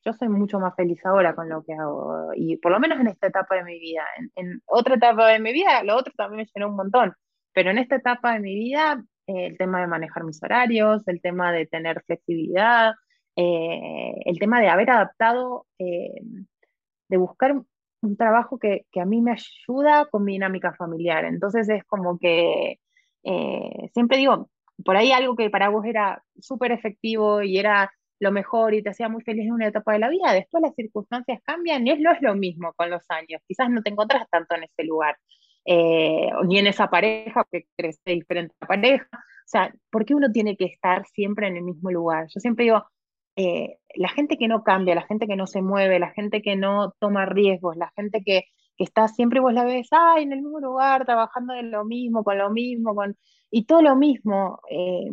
yo 0.05 0.13
soy 0.13 0.29
mucho 0.29 0.59
más 0.59 0.75
feliz 0.75 1.05
ahora 1.05 1.35
con 1.35 1.49
lo 1.49 1.63
que 1.63 1.75
hago, 1.75 2.33
y 2.35 2.57
por 2.57 2.73
lo 2.73 2.81
menos 2.81 2.99
en 2.99 3.07
esta 3.09 3.29
etapa 3.29 3.57
de 3.57 3.65
mi 3.65 3.79
vida. 3.79 4.03
En, 4.35 4.61
otra 4.67 4.97
etapa 4.97 5.29
de 5.29 5.39
mi 5.39 5.53
vida, 5.53 5.85
lo 5.85 5.97
otro 5.97 6.13
también 6.17 6.39
me 6.39 6.51
llenó 6.53 6.71
un 6.71 6.77
montón, 6.77 7.15
pero 7.53 7.71
en 7.71 7.79
esta 7.79 7.97
etapa 7.97 8.35
de 8.35 8.41
mi 8.41 8.55
vida, 8.55 9.05
el 9.27 9.57
tema 9.59 9.81
de 9.81 9.87
manejar 9.87 10.25
mis 10.25 10.43
horarios, 10.43 11.07
el 11.07 11.21
tema 11.21 11.53
de 11.53 11.67
tener 11.67 12.03
flexibilidad, 12.05 12.95
eh, 13.37 14.15
el 14.25 14.39
tema 14.39 14.61
de 14.61 14.69
haber 14.69 14.91
adaptado, 14.91 15.67
eh, 15.79 16.23
de 17.09 17.17
buscar 17.19 17.55
un 18.01 18.17
trabajo 18.17 18.59
que, 18.59 18.87
a 18.99 19.05
mí 19.05 19.21
me 19.21 19.33
ayuda 19.33 20.07
con 20.07 20.25
mi 20.25 20.33
dinámica 20.33 20.75
familiar. 20.75 21.25
Entonces 21.27 21.69
es 21.69 21.85
como 21.85 22.19
que 22.19 22.81
eh, 23.25 23.91
siempre 23.93 24.19
digo, 24.19 24.51
por 24.85 24.97
ahí 24.97 25.13
algo 25.13 25.37
que 25.37 25.51
para 25.51 25.69
vos 25.69 25.85
era 25.85 26.23
súper 26.41 26.73
efectivo 26.73 27.43
y 27.43 27.59
era 27.59 27.93
lo 28.19 28.33
mejor 28.33 28.73
y 28.75 28.83
te 28.83 28.91
hacía 28.91 29.11
muy 29.11 29.23
feliz 29.23 29.45
en 29.47 29.53
una 29.53 29.67
etapa 29.67 29.93
de 29.93 29.99
la 29.99 30.09
vida, 30.09 30.33
después 30.33 30.63
las 30.63 30.75
circunstancias 30.75 31.41
cambian 31.45 31.87
y 31.87 31.91
es, 31.91 32.01
no 32.01 32.13
es 32.13 32.23
lo 32.23 32.35
mismo 32.35 32.73
con 32.75 32.89
los 32.89 33.05
años. 33.11 33.43
Quizás 33.47 33.69
no 33.69 33.83
te 33.83 33.91
encontrás 33.91 34.27
tanto 34.31 34.55
en 34.55 34.65
ese 34.65 34.85
lugar, 34.85 35.19
ni 35.67 36.59
en 36.59 36.67
esa 36.67 36.89
pareja, 36.89 37.47
que 37.51 37.67
crece 37.77 38.13
diferente 38.13 38.55
la 38.61 38.67
pareja. 38.67 39.09
O 39.13 39.49
sea, 39.49 39.75
¿por 39.91 40.07
qué 40.07 40.15
uno 40.15 40.33
tiene 40.33 40.57
que 40.57 40.65
estar 40.65 41.07
siempre 41.07 41.49
en 41.49 41.57
el 41.57 41.63
mismo 41.63 41.91
lugar? 41.91 42.27
Yo 42.29 42.41
siempre 42.41 42.65
digo, 42.65 42.85
eh, 43.37 43.79
la 43.95 44.09
gente 44.09 44.39
que 44.39 44.49
no 44.49 44.63
cambia, 44.65 44.95
la 44.95 45.07
gente 45.07 45.27
que 45.27 45.37
no 45.37 45.47
se 45.47 45.63
mueve, 45.63 45.99
la 45.99 46.11
gente 46.11 46.43
que 46.43 46.57
no 46.57 46.95
toma 46.99 47.27
riesgos, 47.27 47.77
la 47.77 47.93
gente 47.97 48.23
que, 48.25 48.45
está 48.79 49.09
siempre, 49.09 49.41
vos 49.41 49.55
la 49.55 49.65
ves, 49.65 49.89
ay, 49.91 50.25
en 50.25 50.33
el 50.33 50.43
mismo 50.43 50.61
lugar, 50.61 51.07
trabajando 51.07 51.55
en 51.55 51.71
lo 51.71 51.87
mismo, 51.87 52.23
con 52.23 52.37
lo 52.37 52.51
mismo, 52.51 52.95
con, 52.95 53.17
y 53.51 53.65
todo 53.65 53.81
lo 53.81 53.97
mismo. 53.97 54.61
Eh, 54.71 55.11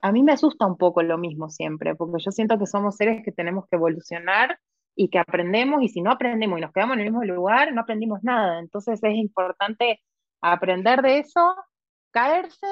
a 0.00 0.10
mí 0.10 0.22
me 0.22 0.32
asusta 0.32 0.66
un 0.66 0.78
poco 0.78 1.02
lo 1.02 1.18
mismo 1.18 1.50
siempre, 1.50 1.94
porque 1.94 2.22
yo 2.22 2.30
siento 2.30 2.58
que 2.58 2.66
somos 2.66 2.96
seres 2.96 3.22
que 3.24 3.32
tenemos 3.32 3.66
que 3.68 3.76
evolucionar 3.76 4.58
y 4.94 5.10
que 5.10 5.18
aprendemos, 5.18 5.82
y 5.82 5.88
si 5.88 6.00
no 6.00 6.10
aprendemos 6.10 6.58
y 6.58 6.62
nos 6.62 6.72
quedamos 6.72 6.94
en 6.94 7.00
el 7.00 7.10
mismo 7.12 7.24
lugar, 7.24 7.74
no 7.74 7.82
aprendimos 7.82 8.20
nada. 8.22 8.58
Entonces 8.58 9.00
es 9.02 9.14
importante 9.14 10.00
aprender 10.40 11.02
de 11.02 11.18
eso, 11.18 11.54
caerse, 12.10 12.66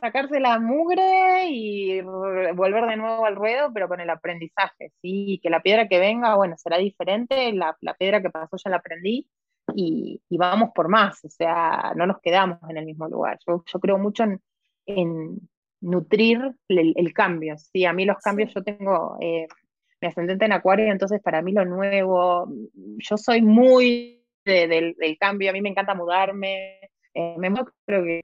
sacarse 0.00 0.40
la 0.40 0.58
mugre 0.58 1.48
y 1.48 2.00
volver 2.00 2.86
de 2.86 2.96
nuevo 2.96 3.24
al 3.24 3.36
ruedo, 3.36 3.72
pero 3.72 3.88
con 3.88 4.00
el 4.00 4.10
aprendizaje, 4.10 4.92
¿sí? 5.00 5.40
Que 5.42 5.50
la 5.50 5.62
piedra 5.62 5.88
que 5.88 5.98
venga, 5.98 6.36
bueno, 6.36 6.56
será 6.56 6.78
diferente, 6.78 7.52
la, 7.52 7.76
piedra 7.98 8.22
que 8.22 8.30
pasó 8.30 8.56
ya 8.56 8.70
la 8.70 8.76
aprendí 8.78 9.28
y, 9.74 10.20
vamos 10.30 10.70
por 10.74 10.88
más, 10.88 11.24
o 11.24 11.28
sea, 11.28 11.92
no 11.96 12.06
nos 12.06 12.20
quedamos 12.20 12.58
en 12.68 12.76
el 12.78 12.84
mismo 12.84 13.08
lugar. 13.08 13.38
Yo, 13.46 13.62
creo 13.80 13.98
mucho 13.98 14.24
en, 14.86 15.40
nutrir 15.80 16.54
el, 16.68 17.12
cambio, 17.12 17.56
¿sí? 17.58 17.84
A 17.84 17.92
mí 17.92 18.04
los 18.04 18.18
cambios, 18.18 18.52
yo 18.54 18.62
tengo 18.62 19.16
eh, 19.20 19.46
mi 20.00 20.08
ascendente 20.08 20.44
en 20.44 20.52
acuario, 20.52 20.90
entonces 20.90 21.20
para 21.22 21.42
mí 21.42 21.52
lo 21.52 21.64
nuevo, 21.64 22.48
yo 22.74 23.16
soy 23.16 23.42
muy 23.42 24.24
del, 24.44 24.96
cambio, 25.18 25.50
a 25.50 25.52
mí 25.52 25.60
me 25.60 25.70
encanta 25.70 25.94
mudarme, 25.94 26.78
eh, 27.14 27.34
me 27.38 27.52
creo 27.86 28.04
que 28.04 28.22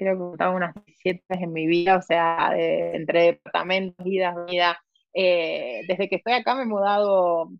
creo 0.00 0.16
que 0.16 0.24
he 0.24 0.32
estado 0.32 0.56
unas 0.56 0.74
17 0.86 1.22
en 1.28 1.52
mi 1.52 1.66
vida, 1.66 1.98
o 1.98 2.02
sea, 2.02 2.52
entre 2.56 3.22
departamentos, 3.24 4.04
vidas, 4.04 4.34
vida. 4.46 4.78
Eh, 5.12 5.82
desde 5.88 6.08
que 6.08 6.16
estoy 6.16 6.32
acá 6.32 6.54
me 6.54 6.62
he 6.62 6.66
mudado 6.66 7.50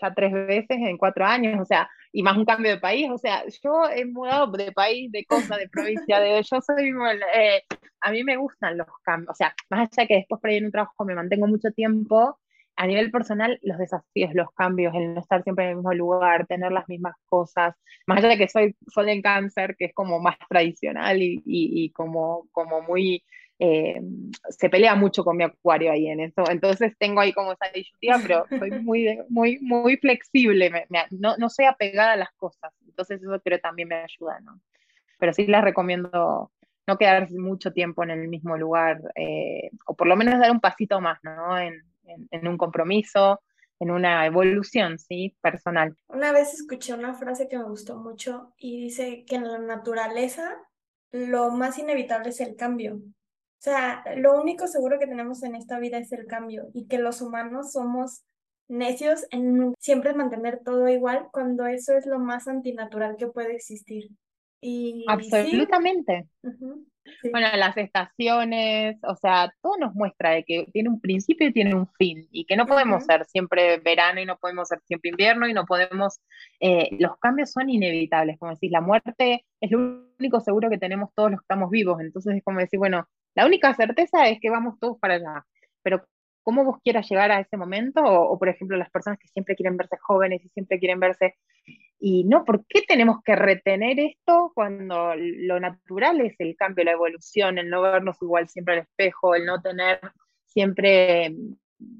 ya 0.00 0.14
tres 0.14 0.32
veces 0.32 0.78
en 0.78 0.96
cuatro 0.96 1.24
años, 1.24 1.60
o 1.60 1.64
sea, 1.64 1.88
y 2.12 2.22
más 2.22 2.36
un 2.36 2.44
cambio 2.44 2.70
de 2.70 2.78
país, 2.78 3.10
o 3.10 3.18
sea, 3.18 3.44
yo 3.62 3.88
he 3.94 4.04
mudado 4.04 4.46
de 4.52 4.70
país, 4.72 5.10
de 5.10 5.24
cosa, 5.24 5.56
de 5.56 5.68
provincia, 5.68 6.20
de 6.20 6.42
yo 6.42 6.60
soy, 6.60 6.92
eh, 7.34 7.62
a 8.00 8.10
mí 8.12 8.22
me 8.22 8.36
gustan 8.36 8.78
los 8.78 8.86
cambios, 9.02 9.30
o 9.30 9.34
sea, 9.34 9.54
más 9.70 9.88
allá 9.90 10.06
que 10.06 10.16
después 10.16 10.40
por 10.40 10.50
ahí 10.50 10.58
en 10.58 10.66
un 10.66 10.72
trabajo 10.72 11.04
me 11.04 11.14
mantengo 11.14 11.46
mucho 11.46 11.70
tiempo, 11.72 12.38
a 12.82 12.86
nivel 12.88 13.12
personal, 13.12 13.60
los 13.62 13.78
desafíos, 13.78 14.34
los 14.34 14.50
cambios, 14.54 14.92
el 14.96 15.14
no 15.14 15.20
estar 15.20 15.44
siempre 15.44 15.66
en 15.66 15.70
el 15.70 15.76
mismo 15.76 15.94
lugar, 15.94 16.48
tener 16.48 16.72
las 16.72 16.88
mismas 16.88 17.14
cosas, 17.26 17.76
más 18.08 18.18
allá 18.18 18.30
de 18.30 18.38
que 18.38 18.48
soy 18.48 18.74
sol 18.88 19.08
en 19.08 19.22
cáncer, 19.22 19.76
que 19.78 19.84
es 19.84 19.94
como 19.94 20.18
más 20.18 20.36
tradicional 20.48 21.18
y, 21.20 21.92
como, 21.94 22.48
como 22.50 22.82
muy, 22.82 23.22
eh, 23.60 24.00
se 24.48 24.68
pelea 24.68 24.96
mucho 24.96 25.22
con 25.22 25.36
mi 25.36 25.44
acuario 25.44 25.92
ahí 25.92 26.08
en 26.08 26.18
eso, 26.18 26.42
entonces 26.50 26.92
tengo 26.98 27.20
ahí 27.20 27.32
como 27.32 27.52
esa 27.52 27.66
disyuntiva, 27.72 28.18
pero 28.20 28.46
soy 28.58 28.72
muy, 28.80 29.16
muy, 29.28 29.60
muy 29.60 29.96
flexible, 29.98 30.68
no, 31.12 31.36
no 31.36 31.50
soy 31.50 31.66
apegada 31.66 32.14
a 32.14 32.16
las 32.16 32.32
cosas, 32.32 32.72
entonces 32.84 33.22
eso 33.22 33.40
creo 33.44 33.60
también 33.60 33.86
me 33.86 33.94
ayuda, 33.94 34.40
¿no? 34.40 34.60
Pero 35.20 35.32
sí 35.32 35.46
les 35.46 35.62
recomiendo 35.62 36.50
no 36.88 36.98
quedarse 36.98 37.38
mucho 37.38 37.72
tiempo 37.72 38.02
en 38.02 38.10
el 38.10 38.26
mismo 38.26 38.56
lugar, 38.56 39.00
eh, 39.14 39.70
o 39.86 39.94
por 39.94 40.08
lo 40.08 40.16
menos 40.16 40.40
dar 40.40 40.50
un 40.50 40.58
pasito 40.58 41.00
más, 41.00 41.20
¿no? 41.22 41.56
En, 41.56 41.91
en, 42.04 42.48
un 42.48 42.56
compromiso, 42.56 43.40
en 43.78 43.90
una 43.90 44.26
evolución, 44.26 44.98
¿sí? 44.98 45.36
Personal. 45.40 45.96
Una 46.08 46.32
vez 46.32 46.54
escuché 46.54 46.94
una 46.94 47.14
frase 47.14 47.48
que 47.48 47.58
me 47.58 47.64
gustó 47.64 47.96
mucho 47.96 48.52
y 48.56 48.82
dice 48.84 49.24
que 49.26 49.36
en 49.36 49.50
la 49.50 49.58
naturaleza 49.58 50.56
lo 51.10 51.50
más 51.50 51.78
inevitable 51.78 52.30
es 52.30 52.40
el 52.40 52.56
cambio. 52.56 52.96
O 52.96 53.64
sea, 53.64 54.02
lo 54.16 54.40
único 54.40 54.66
seguro 54.66 54.98
que 54.98 55.06
tenemos 55.06 55.42
en 55.42 55.54
esta 55.54 55.78
vida 55.78 55.98
es 55.98 56.10
el 56.12 56.26
cambio 56.26 56.68
y 56.74 56.88
que 56.88 56.98
los 56.98 57.20
humanos 57.20 57.72
somos 57.72 58.24
necios 58.68 59.26
en 59.30 59.74
siempre 59.78 60.14
mantener 60.14 60.62
todo 60.64 60.88
igual 60.88 61.28
cuando 61.30 61.66
eso 61.66 61.94
es 61.94 62.06
lo 62.06 62.18
más 62.18 62.48
antinatural 62.48 63.16
que 63.16 63.28
puede 63.28 63.54
existir. 63.54 64.08
Y 64.60 65.04
Absolutamente. 65.08 66.28
Bueno, 67.30 67.48
las 67.56 67.76
estaciones, 67.76 68.96
o 69.02 69.14
sea, 69.16 69.52
todo 69.60 69.76
nos 69.78 69.94
muestra 69.94 70.30
de 70.30 70.44
que 70.44 70.66
tiene 70.72 70.88
un 70.88 71.00
principio 71.00 71.48
y 71.48 71.52
tiene 71.52 71.74
un 71.74 71.88
fin, 71.98 72.28
y 72.30 72.44
que 72.44 72.56
no 72.56 72.66
podemos 72.66 73.04
ser 73.04 73.24
siempre 73.26 73.78
verano 73.78 74.20
y 74.20 74.26
no 74.26 74.36
podemos 74.38 74.68
ser 74.68 74.80
siempre 74.84 75.10
invierno 75.10 75.48
y 75.48 75.52
no 75.52 75.64
podemos, 75.64 76.20
eh, 76.60 76.88
los 76.98 77.18
cambios 77.18 77.50
son 77.50 77.70
inevitables, 77.70 78.38
como 78.38 78.52
decís, 78.52 78.70
la 78.70 78.80
muerte 78.80 79.44
es 79.60 79.70
lo 79.70 80.06
único 80.18 80.40
seguro 80.40 80.70
que 80.70 80.78
tenemos 80.78 81.10
todos 81.14 81.30
los 81.30 81.40
que 81.40 81.44
estamos 81.44 81.70
vivos, 81.70 82.00
entonces 82.00 82.36
es 82.36 82.44
como 82.44 82.60
decir, 82.60 82.78
bueno, 82.78 83.06
la 83.34 83.46
única 83.46 83.74
certeza 83.74 84.28
es 84.28 84.38
que 84.40 84.50
vamos 84.50 84.78
todos 84.78 84.98
para 84.98 85.14
allá, 85.14 85.44
pero 85.82 86.04
cómo 86.42 86.64
vos 86.64 86.78
quieras 86.82 87.08
llegar 87.08 87.30
a 87.30 87.40
ese 87.40 87.56
momento, 87.56 88.02
o, 88.04 88.38
por 88.38 88.48
ejemplo 88.48 88.76
las 88.76 88.90
personas 88.90 89.18
que 89.18 89.28
siempre 89.28 89.56
quieren 89.56 89.76
verse 89.76 89.96
jóvenes 90.00 90.44
y 90.44 90.48
siempre 90.48 90.78
quieren 90.78 91.00
verse, 91.00 91.36
y 92.04 92.24
no, 92.24 92.44
¿por 92.44 92.66
qué 92.66 92.82
tenemos 92.82 93.18
que 93.24 93.36
retener 93.36 94.00
esto 94.00 94.50
cuando 94.56 95.14
lo 95.14 95.60
natural 95.60 96.20
es 96.20 96.34
el 96.40 96.56
cambio, 96.56 96.84
la 96.84 96.90
evolución, 96.90 97.58
el 97.58 97.70
no 97.70 97.80
vernos 97.80 98.20
igual 98.20 98.48
siempre 98.48 98.74
al 98.74 98.80
espejo, 98.80 99.36
el 99.36 99.46
no 99.46 99.62
tener 99.62 100.00
siempre 100.44 101.32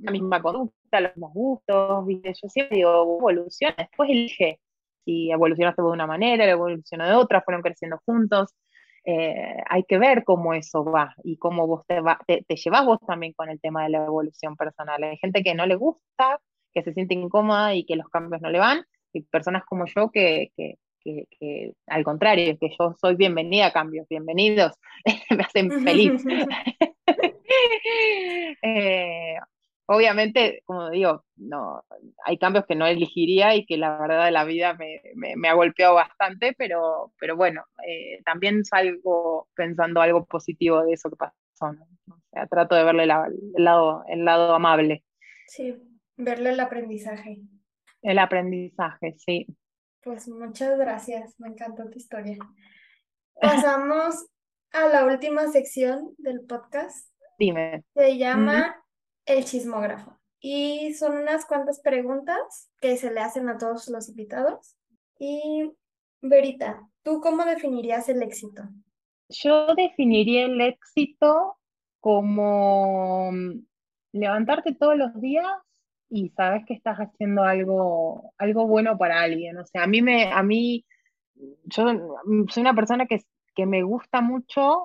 la 0.01 0.11
misma 0.11 0.43
conducta, 0.43 1.01
los 1.01 1.13
mismos 1.15 1.33
gustos, 1.33 2.05
yo 2.09 2.49
siempre 2.49 2.79
digo, 2.79 3.17
evoluciona, 3.21 3.77
después 3.79 4.11
elige 4.11 4.59
si 5.05 5.31
evolucionaste 5.31 5.83
de 5.83 5.89
una 5.89 6.09
manera, 6.09 6.51
evolucionó 6.51 7.07
de 7.07 7.15
otra, 7.15 7.43
fueron 7.43 7.63
creciendo 7.63 8.01
juntos, 8.05 8.57
eh, 9.05 9.57
hay 9.71 9.85
que 9.85 9.99
ver 9.99 10.25
cómo 10.25 10.53
eso 10.53 10.85
va 10.85 11.15
y 11.23 11.37
cómo 11.37 11.69
vos 11.69 11.87
te, 11.87 12.01
va, 12.01 12.19
te, 12.27 12.45
llevas 12.57 12.85
vos 12.85 12.99
también 13.07 13.35
con 13.35 13.49
el 13.51 13.61
tema 13.61 13.85
de 13.85 13.91
la 13.91 14.05
evolución 14.05 14.57
personal. 14.57 15.01
Hay 15.05 15.17
gente 15.19 15.45
que 15.45 15.55
no 15.55 15.65
le 15.65 15.77
gusta, 15.77 16.41
que 16.73 16.83
se 16.83 16.93
siente 16.93 17.15
incómoda 17.15 17.73
y 17.77 17.85
que 17.85 17.95
los 17.95 18.09
cambios 18.09 18.43
no 18.43 18.51
le 18.51 18.59
van, 18.59 18.85
y 19.13 19.23
personas 19.23 19.65
como 19.65 19.87
yo 19.87 20.11
que, 20.11 20.53
que, 20.57 20.79
que, 21.05 21.75
al 21.87 22.05
contrario, 22.05 22.57
que 22.59 22.71
yo 22.79 22.95
soy 23.01 23.17
bienvenida 23.17 23.67
a 23.67 23.73
cambios, 23.73 24.07
bienvenidos, 24.09 24.73
me 25.31 25.43
hacen 25.43 25.83
feliz. 25.83 26.25
eh, 28.63 29.37
Obviamente, 29.87 30.63
como 30.65 30.91
digo, 30.91 31.25
no, 31.37 31.83
hay 32.25 32.39
cambios 32.39 32.67
que 32.67 32.75
no 32.75 32.87
elegiría 32.87 33.57
y 33.57 33.67
que 33.67 33.77
la 33.77 33.99
verdad 33.99 34.25
de 34.25 34.31
la 34.31 34.45
vida 34.45 34.75
me, 34.75 35.49
ha 35.49 35.55
golpeado 35.55 35.95
bastante, 35.95 36.55
pero, 36.57 37.13
pero 37.19 37.37
bueno, 37.37 37.65
eh, 37.87 38.23
también 38.25 38.65
salgo 38.65 39.49
pensando 39.55 40.01
algo 40.01 40.25
positivo 40.25 40.83
de 40.83 40.93
eso 40.93 41.11
que 41.11 41.17
pasó. 41.17 41.35
O 41.61 42.17
sea, 42.33 42.47
trato 42.47 42.75
de 42.75 42.85
verle 42.85 43.03
el, 43.03 43.09
lado, 43.59 44.05
el 44.09 44.25
lado 44.25 44.55
amable. 44.55 45.05
Sí, 45.47 45.77
verle 46.17 46.51
el 46.51 46.61
aprendizaje. 46.61 47.41
El 48.03 48.19
aprendizaje, 48.19 49.15
sí. 49.19 49.47
Pues 50.03 50.29
muchas 50.29 50.77
gracias, 50.79 51.39
me 51.39 51.49
encantó 51.49 51.89
tu 51.89 51.99
historia. 51.99 52.37
Pasamos 53.41 54.27
a 54.73 54.89
la 54.89 55.05
última 55.05 55.49
sección 55.49 56.15
del 56.19 56.41
podcast. 56.43 57.09
Dime. 57.39 57.85
Se 57.95 58.19
llama 58.19 58.85
el 59.27 59.45
chismógrafo. 59.45 60.19
Y 60.41 60.95
son 60.95 61.17
unas 61.17 61.47
cuantas 61.47 61.81
preguntas 61.81 62.71
que 62.81 62.97
se 62.97 63.13
le 63.13 63.21
hacen 63.21 63.49
a 63.49 63.59
todos 63.59 63.89
los 63.89 64.09
invitados. 64.09 64.77
Y 65.19 65.71
Verita, 66.21 66.89
¿tú 67.03 67.21
cómo 67.21 67.45
definirías 67.45 68.09
el 68.09 68.23
éxito? 68.23 68.63
Yo 69.29 69.75
definiría 69.77 70.47
el 70.47 70.61
éxito 70.61 71.59
como 72.01 73.31
levantarte 74.13 74.75
todos 74.75 74.97
los 74.97 75.21
días 75.21 75.47
y 76.15 76.29
sabes 76.37 76.65
que 76.67 76.75
estás 76.75 76.99
haciendo 76.99 77.43
algo, 77.43 78.35
algo 78.37 78.67
bueno 78.67 78.99
para 78.99 79.23
alguien. 79.23 79.57
O 79.57 79.65
sea, 79.65 79.85
a 79.85 79.87
mí 79.87 80.03
me, 80.03 80.31
a 80.31 80.43
mí, 80.43 80.85
yo 81.65 81.87
soy 82.49 82.61
una 82.61 82.75
persona 82.75 83.07
que, 83.07 83.21
que 83.55 83.65
me 83.65 83.83
gusta 83.83 84.21
mucho 84.21 84.83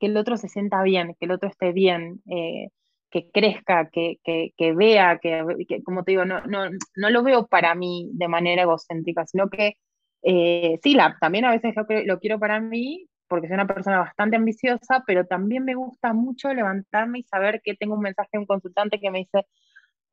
que 0.00 0.06
el 0.06 0.16
otro 0.16 0.36
se 0.36 0.48
sienta 0.48 0.82
bien, 0.82 1.14
que 1.20 1.26
el 1.26 1.30
otro 1.30 1.48
esté 1.48 1.70
bien, 1.72 2.22
eh, 2.28 2.70
que 3.08 3.30
crezca, 3.30 3.88
que, 3.90 4.16
que, 4.24 4.52
que 4.56 4.74
vea, 4.74 5.20
que, 5.20 5.44
como 5.84 6.02
te 6.02 6.10
digo, 6.10 6.24
no, 6.24 6.40
no, 6.46 6.68
no 6.96 7.10
lo 7.10 7.22
veo 7.22 7.46
para 7.46 7.76
mí 7.76 8.10
de 8.12 8.26
manera 8.26 8.62
egocéntrica, 8.62 9.24
sino 9.26 9.48
que 9.48 9.74
eh, 10.22 10.80
sí, 10.82 10.94
la, 10.94 11.16
también 11.20 11.44
a 11.44 11.52
veces 11.52 11.72
lo, 11.76 11.86
lo 12.04 12.18
quiero 12.18 12.40
para 12.40 12.60
mí, 12.60 13.06
porque 13.28 13.46
soy 13.46 13.54
una 13.54 13.68
persona 13.68 13.98
bastante 14.00 14.36
ambiciosa, 14.36 15.04
pero 15.06 15.24
también 15.26 15.64
me 15.64 15.76
gusta 15.76 16.12
mucho 16.12 16.52
levantarme 16.52 17.20
y 17.20 17.22
saber 17.22 17.60
que 17.62 17.76
tengo 17.76 17.94
un 17.94 18.00
mensaje 18.00 18.30
de 18.32 18.40
un 18.40 18.46
consultante 18.46 18.98
que 18.98 19.12
me 19.12 19.20
dice, 19.20 19.46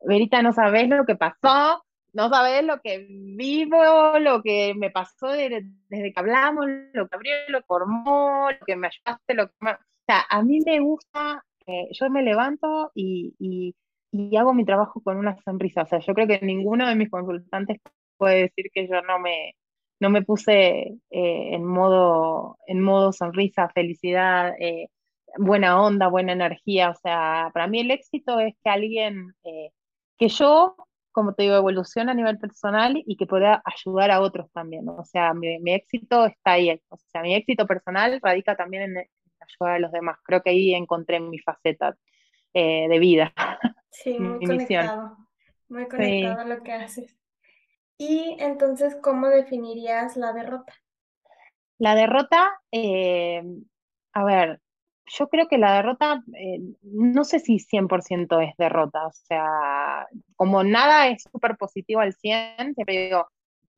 Verita, 0.04 0.42
no 0.42 0.52
sabes 0.52 0.88
lo 0.88 1.04
que 1.04 1.16
pasó, 1.16 1.82
no 2.12 2.28
sabes 2.28 2.64
lo 2.64 2.80
que 2.80 3.06
vivo, 3.08 4.18
lo 4.18 4.42
que 4.42 4.74
me 4.74 4.90
pasó 4.90 5.28
desde, 5.28 5.64
que 5.90 6.12
hablamos, 6.16 6.66
lo 6.92 7.08
que 7.08 7.16
abrió, 7.16 7.32
lo 7.48 7.60
que 7.60 7.66
formó, 7.66 8.50
lo 8.50 8.66
que 8.66 8.76
me 8.76 8.88
ayudaste, 8.88 9.34
lo 9.34 9.48
que 9.48 9.54
O 9.60 9.76
sea, 10.06 10.24
a 10.28 10.42
mí 10.42 10.60
me 10.64 10.80
gusta, 10.80 11.44
eh, 11.66 11.88
yo 11.92 12.10
me 12.10 12.22
levanto 12.22 12.90
y, 12.94 13.34
y, 13.38 13.74
y, 14.10 14.36
hago 14.36 14.52
mi 14.54 14.64
trabajo 14.64 15.00
con 15.02 15.16
una 15.16 15.36
sonrisa. 15.42 15.82
O 15.82 15.86
sea, 15.86 16.00
yo 16.00 16.14
creo 16.14 16.26
que 16.26 16.40
ninguno 16.42 16.88
de 16.88 16.96
mis 16.96 17.10
consultantes 17.10 17.80
puede 18.16 18.42
decir 18.42 18.66
que 18.74 18.86
yo 18.88 19.00
no 19.02 19.18
me, 19.18 19.54
no 20.00 20.10
me 20.10 20.22
puse 20.22 20.98
eh, 21.10 21.54
en, 21.54 21.64
modo, 21.64 22.58
en 22.66 22.82
modo 22.82 23.12
sonrisa, 23.12 23.70
felicidad, 23.70 24.54
eh, 24.58 24.88
buena 25.38 25.80
onda, 25.82 26.08
buena 26.08 26.32
energía. 26.32 26.90
O 26.90 26.94
sea, 26.94 27.50
para 27.54 27.68
mí 27.68 27.80
el 27.80 27.90
éxito 27.90 28.38
es 28.40 28.54
que 28.62 28.70
alguien, 28.70 29.32
que 30.18 30.28
yo 30.28 30.76
como 31.12 31.34
te 31.34 31.44
digo, 31.44 31.54
evolución 31.54 32.08
a 32.08 32.14
nivel 32.14 32.38
personal 32.38 33.00
y 33.06 33.16
que 33.16 33.26
pueda 33.26 33.62
ayudar 33.64 34.10
a 34.10 34.20
otros 34.20 34.50
también. 34.52 34.88
O 34.88 35.04
sea, 35.04 35.34
mi, 35.34 35.58
éxito 35.72 36.26
está 36.26 36.52
ahí. 36.52 36.80
O 36.88 36.96
sea, 36.96 37.22
mi 37.22 37.34
éxito 37.34 37.66
personal 37.66 38.18
radica 38.22 38.56
también 38.56 38.82
en, 38.82 38.96
ayudar 39.40 39.76
a 39.76 39.78
los 39.78 39.92
demás. 39.92 40.18
Creo 40.24 40.42
que 40.42 40.50
ahí 40.50 40.74
encontré 40.74 41.20
mi 41.20 41.38
faceta 41.38 41.96
eh, 42.54 42.88
de 42.88 42.98
vida. 42.98 43.32
Sí, 43.90 44.18
muy 44.18 44.44
conectado. 44.44 45.16
Muy 45.68 45.86
conectado 45.86 46.40
a 46.40 46.44
lo 46.44 46.62
que 46.62 46.72
haces. 46.72 47.16
Y 47.98 48.36
entonces, 48.40 48.96
¿cómo 48.96 49.28
definirías 49.28 50.16
la 50.16 50.32
derrota? 50.32 50.74
La 51.78 51.94
derrota, 51.94 52.50
eh, 52.70 53.42
a 54.12 54.24
ver, 54.24 54.60
yo 55.06 55.28
creo 55.28 55.48
que 55.48 55.58
la 55.58 55.76
derrota, 55.76 56.22
eh, 56.34 56.60
no 56.82 57.24
sé 57.24 57.40
si 57.40 57.58
100% 57.58 58.40
es 58.40 58.56
derrota, 58.56 59.06
o 59.06 59.12
sea, 59.12 60.06
como 60.36 60.62
nada 60.64 61.08
es 61.08 61.24
súper 61.30 61.56
positivo 61.56 62.00
al 62.00 62.14
100, 62.14 62.74
siempre 62.74 63.04
digo, 63.04 63.26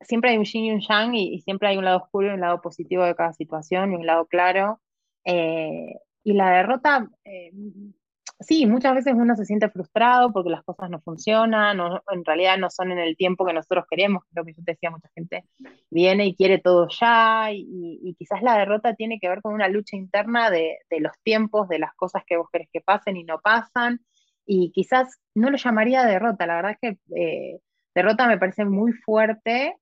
siempre 0.01 0.31
hay 0.31 0.37
un 0.37 0.45
yin 0.45 0.65
y 0.65 0.71
un 0.71 0.81
yang 0.81 1.15
y, 1.15 1.41
siempre 1.41 1.69
hay 1.69 1.77
un 1.77 1.85
lado 1.85 1.97
oscuro 1.97 2.27
y 2.27 2.33
un 2.33 2.41
lado 2.41 2.61
positivo 2.61 3.03
de 3.03 3.15
cada 3.15 3.33
situación 3.33 3.91
y 3.91 3.95
un 3.95 4.05
lado 4.05 4.25
claro. 4.25 4.79
Eh, 5.25 5.95
y 6.23 6.33
la 6.33 6.51
derrota, 6.51 7.09
eh, 7.23 7.51
sí, 8.39 8.65
muchas 8.65 8.95
veces 8.95 9.13
uno 9.15 9.35
se 9.35 9.45
siente 9.45 9.69
frustrado 9.69 10.31
porque 10.31 10.49
las 10.49 10.63
cosas 10.63 10.89
no 10.89 10.99
funcionan, 11.01 11.79
o 11.79 12.01
en 12.11 12.25
realidad 12.25 12.57
no 12.57 12.69
son 12.69 12.91
en 12.91 12.99
el 12.99 13.15
tiempo 13.15 13.45
que 13.45 13.53
nosotros 13.53 13.85
queremos, 13.89 14.23
lo 14.33 14.43
que 14.43 14.53
yo 14.53 14.63
te 14.63 14.73
decía, 14.73 14.91
mucha 14.91 15.09
gente 15.15 15.45
viene 15.89 16.25
y 16.27 16.35
quiere 16.35 16.59
todo 16.59 16.87
ya, 16.89 17.49
y, 17.51 18.15
quizás 18.17 18.41
la 18.41 18.57
derrota 18.57 18.95
tiene 18.95 19.19
que 19.19 19.29
ver 19.29 19.41
con 19.41 19.53
una 19.53 19.67
lucha 19.67 19.95
interna 19.95 20.49
de, 20.49 20.77
los 20.99 21.13
tiempos, 21.23 21.67
de 21.67 21.79
las 21.79 21.93
cosas 21.95 22.23
que 22.25 22.37
vos 22.37 22.47
querés 22.51 22.69
que 22.71 22.81
pasen 22.81 23.17
y 23.17 23.23
no 23.23 23.39
pasan, 23.39 24.01
y 24.45 24.71
quizás 24.71 25.19
no 25.33 25.49
lo 25.49 25.57
llamaría 25.57 26.05
derrota, 26.05 26.45
la 26.45 26.55
verdad 26.55 26.77
es 26.79 26.79
que 26.79 27.15
eh, 27.15 27.59
derrota 27.93 28.27
me 28.27 28.37
parece 28.37 28.65
muy 28.65 28.93
fuerte, 28.93 29.75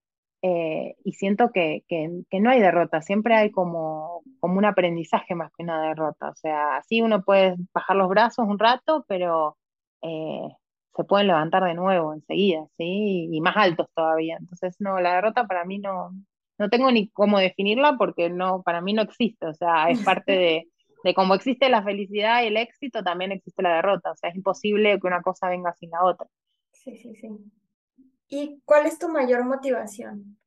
eh, 0.45 0.97
y 1.05 1.13
siento 1.13 1.51
que, 1.53 1.85
no 2.33 2.49
hay 2.49 2.59
derrota, 2.59 3.01
siempre 3.01 3.33
hay 3.33 3.49
como, 3.49 4.23
como 4.41 4.57
un 4.57 4.65
aprendizaje 4.65 5.35
más 5.35 5.53
que 5.55 5.63
una 5.63 5.81
derrota. 5.81 6.31
O 6.31 6.35
sea, 6.35 6.81
sí 6.85 7.01
uno 7.01 7.23
puede 7.23 7.55
bajar 7.73 7.95
los 7.95 8.09
brazos 8.09 8.45
un 8.45 8.59
rato, 8.59 9.05
pero 9.07 9.57
eh, 10.01 10.49
se 10.93 11.03
pueden 11.05 11.27
levantar 11.27 11.63
de 11.63 11.75
nuevo 11.75 12.13
enseguida, 12.13 12.67
¿sí? 12.75 13.29
Y 13.31 13.39
más 13.39 13.55
altos 13.55 13.87
todavía. 13.95 14.35
Entonces, 14.37 14.75
no, 14.79 14.99
la 14.99 15.15
derrota 15.15 15.47
para 15.47 15.63
mí 15.63 15.79
no, 15.79 16.11
no 16.57 16.69
tengo 16.69 16.91
ni 16.91 17.07
cómo 17.07 17.39
definirla 17.39 17.95
porque 17.97 18.29
no, 18.29 18.63
para 18.63 18.81
mí 18.81 18.91
no 18.91 19.03
existe. 19.03 19.47
O 19.47 19.53
sea, 19.53 19.89
es 19.89 20.03
parte 20.03 20.33
de, 20.33 20.67
de 21.05 21.13
cómo 21.13 21.35
existe 21.35 21.69
la 21.69 21.83
felicidad 21.83 22.43
y 22.43 22.47
el 22.47 22.57
éxito, 22.57 23.01
también 23.01 23.31
existe 23.31 23.63
la 23.63 23.75
derrota. 23.75 24.11
O 24.11 24.15
sea, 24.17 24.29
es 24.29 24.35
imposible 24.35 24.99
que 24.99 25.07
una 25.07 25.21
cosa 25.21 25.47
venga 25.47 25.73
sin 25.75 25.89
la 25.91 26.03
otra. 26.03 26.27
Sí, 26.73 26.97
sí, 26.97 27.15
sí. 27.15 27.29
¿Y 28.35 28.63
cuál 28.65 28.87
es 28.87 28.97
tu 28.97 29.09
mayor 29.09 29.45
motivación? 29.45 30.39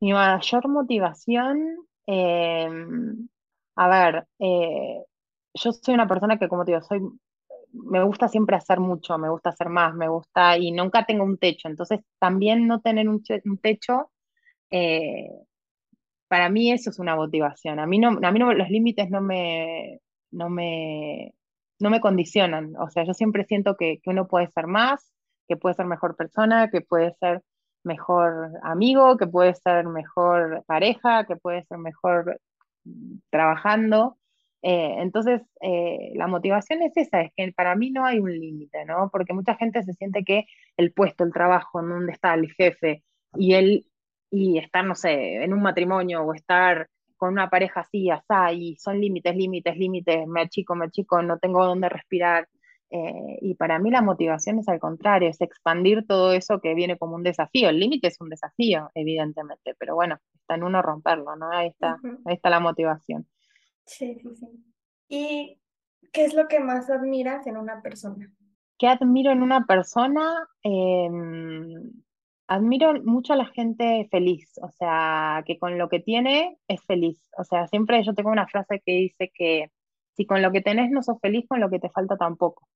Mi 0.00 0.14
mayor 0.14 0.68
motivación, 0.68 1.86
em, 2.06 3.28
a 3.76 3.88
ver, 3.88 4.26
eh, 4.38 5.04
yo 5.52 5.72
soy 5.72 5.92
una 5.92 6.08
persona 6.08 6.38
que, 6.38 6.48
como 6.48 6.64
te 6.64 6.72
digo, 6.72 6.82
soy, 6.82 7.02
me 7.72 8.02
gusta 8.02 8.28
siempre 8.28 8.56
hacer 8.56 8.80
mucho, 8.80 9.18
me 9.18 9.28
gusta 9.28 9.50
hacer 9.50 9.68
más, 9.68 9.94
me 9.94 10.08
gusta, 10.08 10.56
y 10.56 10.72
nunca 10.72 11.04
tengo 11.04 11.24
un 11.24 11.36
techo, 11.36 11.68
entonces 11.68 12.00
también 12.18 12.66
no 12.66 12.80
tener 12.80 13.06
un, 13.06 13.22
techo, 13.60 14.10
eh, 14.70 15.28
para 16.26 16.48
mí 16.48 16.72
eso 16.72 16.88
es 16.88 16.98
una 16.98 17.16
motivación. 17.16 17.80
A 17.80 17.86
mí 17.86 17.98
no, 17.98 18.18
a 18.22 18.32
mí 18.32 18.38
no, 18.38 18.54
los 18.54 18.70
límites 18.70 19.10
no 19.10 19.20
me, 19.20 20.00
no 20.30 20.48
me, 20.48 21.34
no 21.80 21.90
me 21.90 22.00
condicionan, 22.00 22.74
o 22.76 22.88
sea, 22.88 23.04
yo 23.04 23.12
siempre 23.12 23.44
siento 23.44 23.76
que, 23.76 23.98
que 24.02 24.10
uno 24.10 24.26
puede 24.26 24.48
ser 24.48 24.66
más, 24.68 25.13
que 25.48 25.56
puede 25.56 25.74
ser 25.74 25.86
mejor 25.86 26.16
persona, 26.16 26.70
que 26.70 26.80
puede 26.80 27.14
ser 27.14 27.42
mejor 27.84 28.52
amigo, 28.62 29.16
que 29.16 29.26
puede 29.26 29.54
ser 29.54 29.86
mejor 29.86 30.64
pareja, 30.66 31.24
que 31.26 31.36
puede 31.36 31.64
ser 31.64 31.78
mejor 31.78 32.40
mm, 32.84 33.18
trabajando. 33.30 34.18
Eh, 34.62 34.96
entonces, 35.00 35.42
eh, 35.60 36.12
la 36.14 36.26
motivación 36.26 36.82
es 36.82 36.96
esa, 36.96 37.20
es 37.20 37.32
que 37.36 37.52
para 37.52 37.76
mí 37.76 37.90
no 37.90 38.06
hay 38.06 38.18
un 38.18 38.32
límite, 38.32 38.84
¿no? 38.86 39.10
Porque 39.12 39.34
mucha 39.34 39.56
gente 39.56 39.82
se 39.82 39.92
siente 39.92 40.24
que 40.24 40.46
el 40.78 40.92
puesto, 40.92 41.24
el 41.24 41.32
trabajo, 41.32 41.80
en 41.80 41.90
donde 41.90 42.12
está 42.12 42.34
el 42.34 42.50
jefe 42.52 43.04
y 43.36 43.54
él, 43.54 43.86
y 44.30 44.58
estar, 44.58 44.84
no 44.84 44.94
sé, 44.94 45.44
en 45.44 45.52
un 45.52 45.62
matrimonio 45.62 46.22
o 46.22 46.34
estar 46.34 46.88
con 47.16 47.32
una 47.32 47.50
pareja 47.50 47.80
así, 47.80 48.10
así, 48.10 48.24
y 48.54 48.76
son 48.76 49.00
límites, 49.00 49.36
límites, 49.36 49.76
límites, 49.76 50.26
me 50.26 50.42
achico, 50.42 50.74
me 50.74 50.86
achico, 50.86 51.22
no 51.22 51.38
tengo 51.38 51.64
dónde 51.64 51.88
respirar, 51.88 52.48
eh, 52.96 53.38
y 53.40 53.56
para 53.56 53.80
mí 53.80 53.90
la 53.90 54.02
motivación 54.02 54.60
es 54.60 54.68
al 54.68 54.78
contrario, 54.78 55.28
es 55.28 55.40
expandir 55.40 56.06
todo 56.06 56.32
eso 56.32 56.60
que 56.60 56.74
viene 56.74 56.96
como 56.96 57.16
un 57.16 57.24
desafío. 57.24 57.68
El 57.68 57.80
límite 57.80 58.06
es 58.06 58.20
un 58.20 58.28
desafío, 58.28 58.88
evidentemente, 58.94 59.74
pero 59.76 59.96
bueno, 59.96 60.20
está 60.32 60.54
en 60.54 60.62
uno 60.62 60.80
romperlo, 60.80 61.34
¿no? 61.34 61.50
Ahí 61.50 61.66
está, 61.66 61.98
ahí 62.24 62.34
está 62.34 62.50
la 62.50 62.60
motivación. 62.60 63.26
Sí, 63.84 64.14
sí, 64.14 64.28
sí. 64.36 64.46
¿Y 65.08 65.60
qué 66.12 66.24
es 66.24 66.34
lo 66.34 66.46
que 66.46 66.60
más 66.60 66.88
admiras 66.88 67.48
en 67.48 67.56
una 67.56 67.82
persona? 67.82 68.32
¿Qué 68.78 68.86
admiro 68.86 69.32
en 69.32 69.42
una 69.42 69.66
persona? 69.66 70.46
Em, 70.62 71.90
admiro 72.46 73.02
mucho 73.02 73.32
a 73.32 73.36
la 73.36 73.46
gente 73.46 74.06
feliz, 74.08 74.52
o 74.62 74.70
sea, 74.70 75.42
que 75.44 75.58
con 75.58 75.78
lo 75.78 75.88
que 75.88 75.98
tiene 75.98 76.58
es 76.68 76.80
feliz. 76.84 77.28
O 77.38 77.42
sea, 77.42 77.66
siempre 77.66 78.04
yo 78.04 78.14
tengo 78.14 78.30
una 78.30 78.46
frase 78.46 78.80
que 78.86 78.92
dice 78.92 79.32
que 79.34 79.72
si 80.16 80.26
con 80.26 80.42
lo 80.42 80.52
que 80.52 80.60
tenés 80.60 80.90
no 80.90 81.02
sos 81.02 81.18
feliz, 81.20 81.46
con 81.48 81.60
lo 81.60 81.70
que 81.70 81.78
te 81.80 81.90
falta 81.90 82.16
tampoco. 82.16 82.68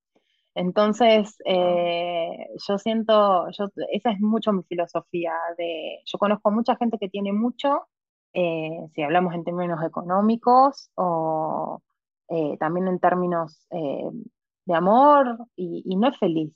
Entonces, 0.59 1.37
eh, 1.45 2.49
yo 2.67 2.79
siento, 2.79 3.49
yo, 3.51 3.67
esa 3.93 4.11
es 4.11 4.21
mucho 4.21 4.53
mi 4.53 4.65
filosofía. 4.65 5.33
De, 5.57 6.01
yo 6.05 6.19
conozco 6.19 6.51
mucha 6.51 6.75
gente 6.77 6.99
que 6.99 7.09
tiene 7.09 7.33
mucho, 7.33 7.87
eh, 8.33 8.89
si 8.93 9.03
hablamos 9.03 9.35
en 9.35 9.45
términos 9.45 9.81
económicos 9.85 10.91
o 10.97 11.81
eh, 12.29 12.57
también 12.59 12.89
en 12.89 12.99
términos 12.99 13.67
de 13.71 14.75
amor, 14.75 15.39
y, 15.55 15.95
no 15.97 16.09
es 16.09 16.19
feliz, 16.19 16.53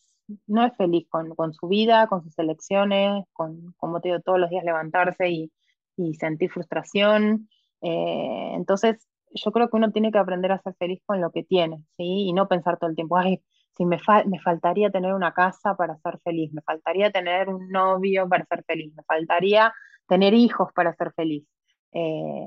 no 0.48 0.64
es 0.64 0.76
feliz 0.76 1.06
con, 1.08 1.34
con, 1.36 1.54
su 1.54 1.68
vida, 1.68 2.08
con 2.08 2.22
sus 2.24 2.36
elecciones, 2.40 3.24
con, 3.32 3.72
como 3.76 4.00
te 4.00 4.08
digo, 4.08 4.20
todos 4.20 4.40
los 4.40 4.50
días 4.50 4.64
levantarse 4.64 5.30
y 5.30 6.14
sentir 6.14 6.50
frustración. 6.50 7.48
entonces, 7.80 9.06
yo 9.34 9.52
creo 9.52 9.68
que 9.68 9.76
uno 9.76 9.90
tiene 9.92 10.12
que 10.12 10.18
aprender 10.18 10.52
a 10.52 10.58
ser 10.60 10.74
feliz 10.78 11.00
con 11.06 11.20
lo 11.20 11.30
que 11.30 11.42
tiene, 11.44 11.78
¿sí? 11.96 12.28
Y 12.28 12.32
no 12.32 12.48
pensar 12.48 12.78
todo 12.78 12.90
el 12.90 12.96
tiempo, 12.96 13.16
ay, 13.16 13.42
si 13.76 13.84
me, 13.84 13.98
me 14.26 14.40
faltaría 14.40 14.90
tener 14.90 15.14
una 15.14 15.32
casa 15.32 15.74
para 15.76 15.96
ser 15.98 16.18
feliz, 16.22 16.52
me 16.52 16.62
faltaría 16.62 17.10
tener 17.10 17.48
un 17.48 17.68
novio 17.70 18.28
para 18.28 18.44
ser 18.46 18.64
feliz, 18.64 18.92
me 18.94 19.02
faltaría 19.04 19.72
tener 20.06 20.34
hijos 20.34 20.72
para 20.74 20.94
ser 20.94 21.12
feliz. 21.14 21.44
Eh, 21.92 22.44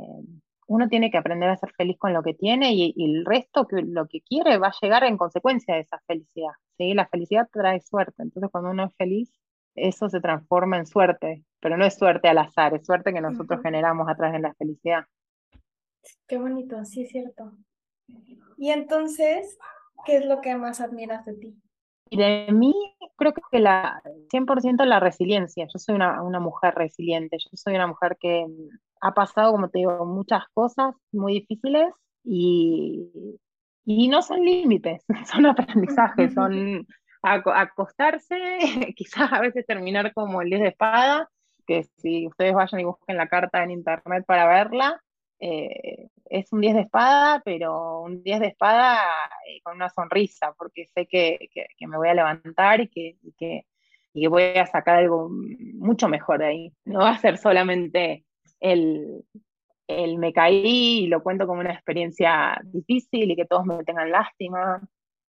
uno 0.68 0.88
tiene 0.88 1.12
que 1.12 1.18
aprender 1.18 1.50
a 1.50 1.58
ser 1.58 1.72
feliz 1.78 1.98
con 1.98 2.14
lo 2.14 2.24
que 2.24 2.34
tiene 2.34 2.74
y, 2.74 2.94
el 2.98 3.26
resto, 3.26 3.68
que 3.68 3.82
lo 3.82 4.08
que 4.08 4.22
quiere, 4.22 4.58
va 4.58 4.68
a 4.68 4.76
llegar 4.82 5.04
en 5.04 5.18
consecuencia 5.18 5.76
de 5.76 5.82
esa 5.82 6.00
felicidad. 6.08 6.54
¿sí? 6.78 6.94
La 6.94 7.08
felicidad 7.08 7.48
trae 7.52 7.82
suerte, 7.82 8.24
entonces 8.24 8.50
cuando 8.52 8.72
uno 8.72 8.86
es 8.86 8.96
feliz, 8.96 9.32
eso 9.76 10.10
se 10.10 10.22
transforma 10.22 10.78
en 10.78 10.86
suerte, 10.86 11.44
pero 11.60 11.78
no 11.78 11.86
es 11.86 11.96
suerte 11.96 12.30
al 12.30 12.38
azar, 12.38 12.74
es 12.74 12.86
suerte 12.86 13.14
que 13.14 13.22
nosotros 13.22 13.62
generamos 13.62 14.08
a 14.10 14.16
través 14.16 14.34
de 14.34 14.48
la 14.48 14.54
felicidad. 14.56 15.04
Qué 16.28 16.38
bonito, 16.38 16.84
sí 16.86 17.04
es 17.04 17.10
cierto. 17.10 17.52
Y 18.58 18.70
entonces, 18.70 19.58
¿qué 20.06 20.18
es 20.18 20.26
lo 20.26 20.42
que 20.42 20.56
más 20.56 20.82
admiras 20.82 21.26
de 21.26 21.34
ti? 21.34 21.62
Y 22.10 22.18
de 22.18 22.48
mí 22.52 22.74
creo 23.16 23.34
que 23.34 23.60
la 23.60 24.02
100% 24.30 24.86
la 24.86 25.00
resiliencia. 25.00 25.68
Yo 25.72 25.80
soy 25.80 25.96
una, 25.96 26.22
una 26.22 26.40
mujer 26.40 26.76
resiliente, 26.76 27.38
yo 27.40 27.50
soy 27.54 27.76
una 27.76 27.88
mujer 27.88 28.18
que 28.20 28.46
ha 29.02 29.14
pasado, 29.14 29.52
como 29.52 29.70
te 29.70 29.80
digo, 29.80 30.06
muchas 30.06 30.44
cosas 30.54 30.96
muy 31.12 31.34
difíciles 31.34 31.92
y, 32.24 33.10
y 33.86 34.08
no 34.08 34.22
son 34.22 34.42
límites, 34.42 35.04
son 35.32 35.46
aprendizajes, 35.46 36.34
son 36.36 36.86
acostarse, 37.22 38.38
quizás 38.96 39.32
a 39.34 39.42
veces 39.42 39.66
terminar 39.66 40.14
como 40.14 40.42
el 40.42 40.50
10 40.50 40.62
de 40.62 40.68
espada, 40.70 41.30
que 41.66 41.84
si 41.98 42.28
ustedes 42.28 42.54
vayan 42.54 42.82
y 42.82 42.86
busquen 42.86 43.18
la 43.18 43.28
carta 43.28 43.64
en 43.64 43.72
internet 43.72 44.24
para 44.28 44.48
verla, 44.48 45.02
eh, 45.40 46.08
es 46.26 46.52
un 46.52 46.62
10 46.62 46.76
de 46.76 46.82
espada, 46.82 47.42
pero 47.44 48.02
un 48.02 48.24
10 48.24 48.40
de 48.40 48.48
espada 48.48 49.00
eh, 49.48 49.62
con 49.64 49.76
una 49.76 49.90
sonrisa, 49.90 50.54
porque 50.58 50.88
sé 50.94 51.08
que, 51.08 51.50
que, 51.54 51.88
me 51.88 51.98
voy 51.98 52.10
a 52.10 52.14
levantar 52.14 52.82
y 52.82 52.88
que, 52.88 53.18
y 53.22 53.32
que, 53.34 53.66
y 54.14 54.22
que 54.22 54.28
voy 54.28 54.44
a 54.44 54.66
sacar 54.66 54.98
algo 54.98 55.30
mucho 55.30 56.08
mejor 56.08 56.40
de 56.40 56.46
ahí. 56.46 56.74
No 56.86 57.00
va 57.00 57.12
a 57.12 57.18
ser 57.18 57.38
solamente 57.38 58.26
el, 58.60 59.24
el 59.88 60.18
me 60.18 60.34
caí 60.34 61.04
y 61.04 61.08
lo 61.08 61.22
cuento 61.22 61.48
como 61.48 61.60
una 61.62 61.74
experiencia 61.74 62.60
difícil 62.64 63.32
y 63.32 63.36
que 63.36 63.46
todos 63.46 63.66
me 63.66 63.84
tengan 63.84 64.12
lástima. 64.12 64.82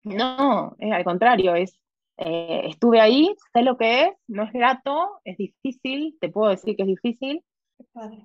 No, 0.04 0.76
es 0.78 0.92
al 0.92 1.04
contrario, 1.04 1.54
es 1.54 1.78
eh, 2.16 2.62
estuve 2.66 3.00
ahí, 3.00 3.34
sé 3.52 3.62
lo 3.62 3.76
que 3.76 4.02
es, 4.02 4.10
no 4.28 4.44
es 4.44 4.52
grato, 4.52 5.20
es 5.24 5.36
difícil, 5.36 6.16
te 6.20 6.28
puedo 6.28 6.50
decir 6.50 6.76
que 6.76 6.82
es 6.82 6.88
difícil, 6.88 7.42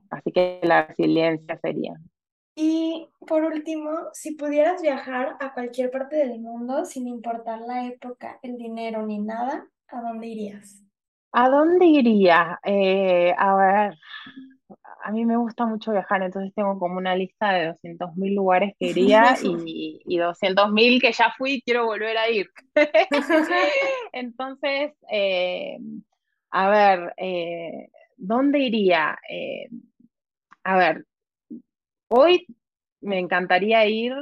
así 0.10 0.32
que 0.32 0.60
la 0.64 0.88
resiliencia 0.88 1.60
sería. 1.62 1.94
Y 2.56 3.08
por 3.26 3.44
último, 3.44 3.90
si 4.14 4.36
pudieras 4.36 4.82
viajar 4.82 5.38
a 5.40 5.54
cualquier 5.54 5.92
parte 5.92 6.18
del 6.18 6.40
mundo 6.40 6.84
sin 6.86 7.08
importar 7.08 7.62
la 7.62 7.86
época, 7.86 8.40
el 8.42 8.58
dinero 8.58 9.06
ni 9.06 9.20
nada, 9.20 9.66
¿a 9.88 10.02
dónde 10.02 10.28
irías? 10.28 10.84
¿A 11.32 11.50
dónde 11.50 11.86
iría? 11.86 12.60
Eh, 12.64 13.34
a 13.38 13.56
ver, 13.56 13.98
a 15.04 15.12
mí 15.12 15.26
me 15.26 15.38
gusta 15.38 15.66
mucho 15.66 15.92
viajar, 15.92 16.22
entonces 16.22 16.54
tengo 16.54 16.78
como 16.78 16.98
una 16.98 17.16
lista 17.16 17.52
de 17.54 17.68
200.000 17.68 18.36
lugares 18.36 18.74
que 18.80 18.88
iría 18.88 19.36
y, 19.44 20.02
y 20.06 20.18
200.000 20.18 21.00
que 21.02 21.12
ya 21.12 21.34
fui 21.38 21.54
y 21.54 21.62
quiero 21.62 21.86
volver 21.86 22.18
a 22.18 22.30
ir. 22.30 22.50
entonces, 24.12 24.94
eh, 25.12 25.78
a 26.52 26.70
ver, 26.70 27.14
eh, 27.18 27.90
¿dónde 28.20 28.60
iría? 28.60 29.18
Eh, 29.30 29.70
a 30.64 30.78
ver, 30.78 31.06
hoy 32.10 32.46
me 33.02 33.20
encantaría 33.20 33.86
ir 33.88 34.14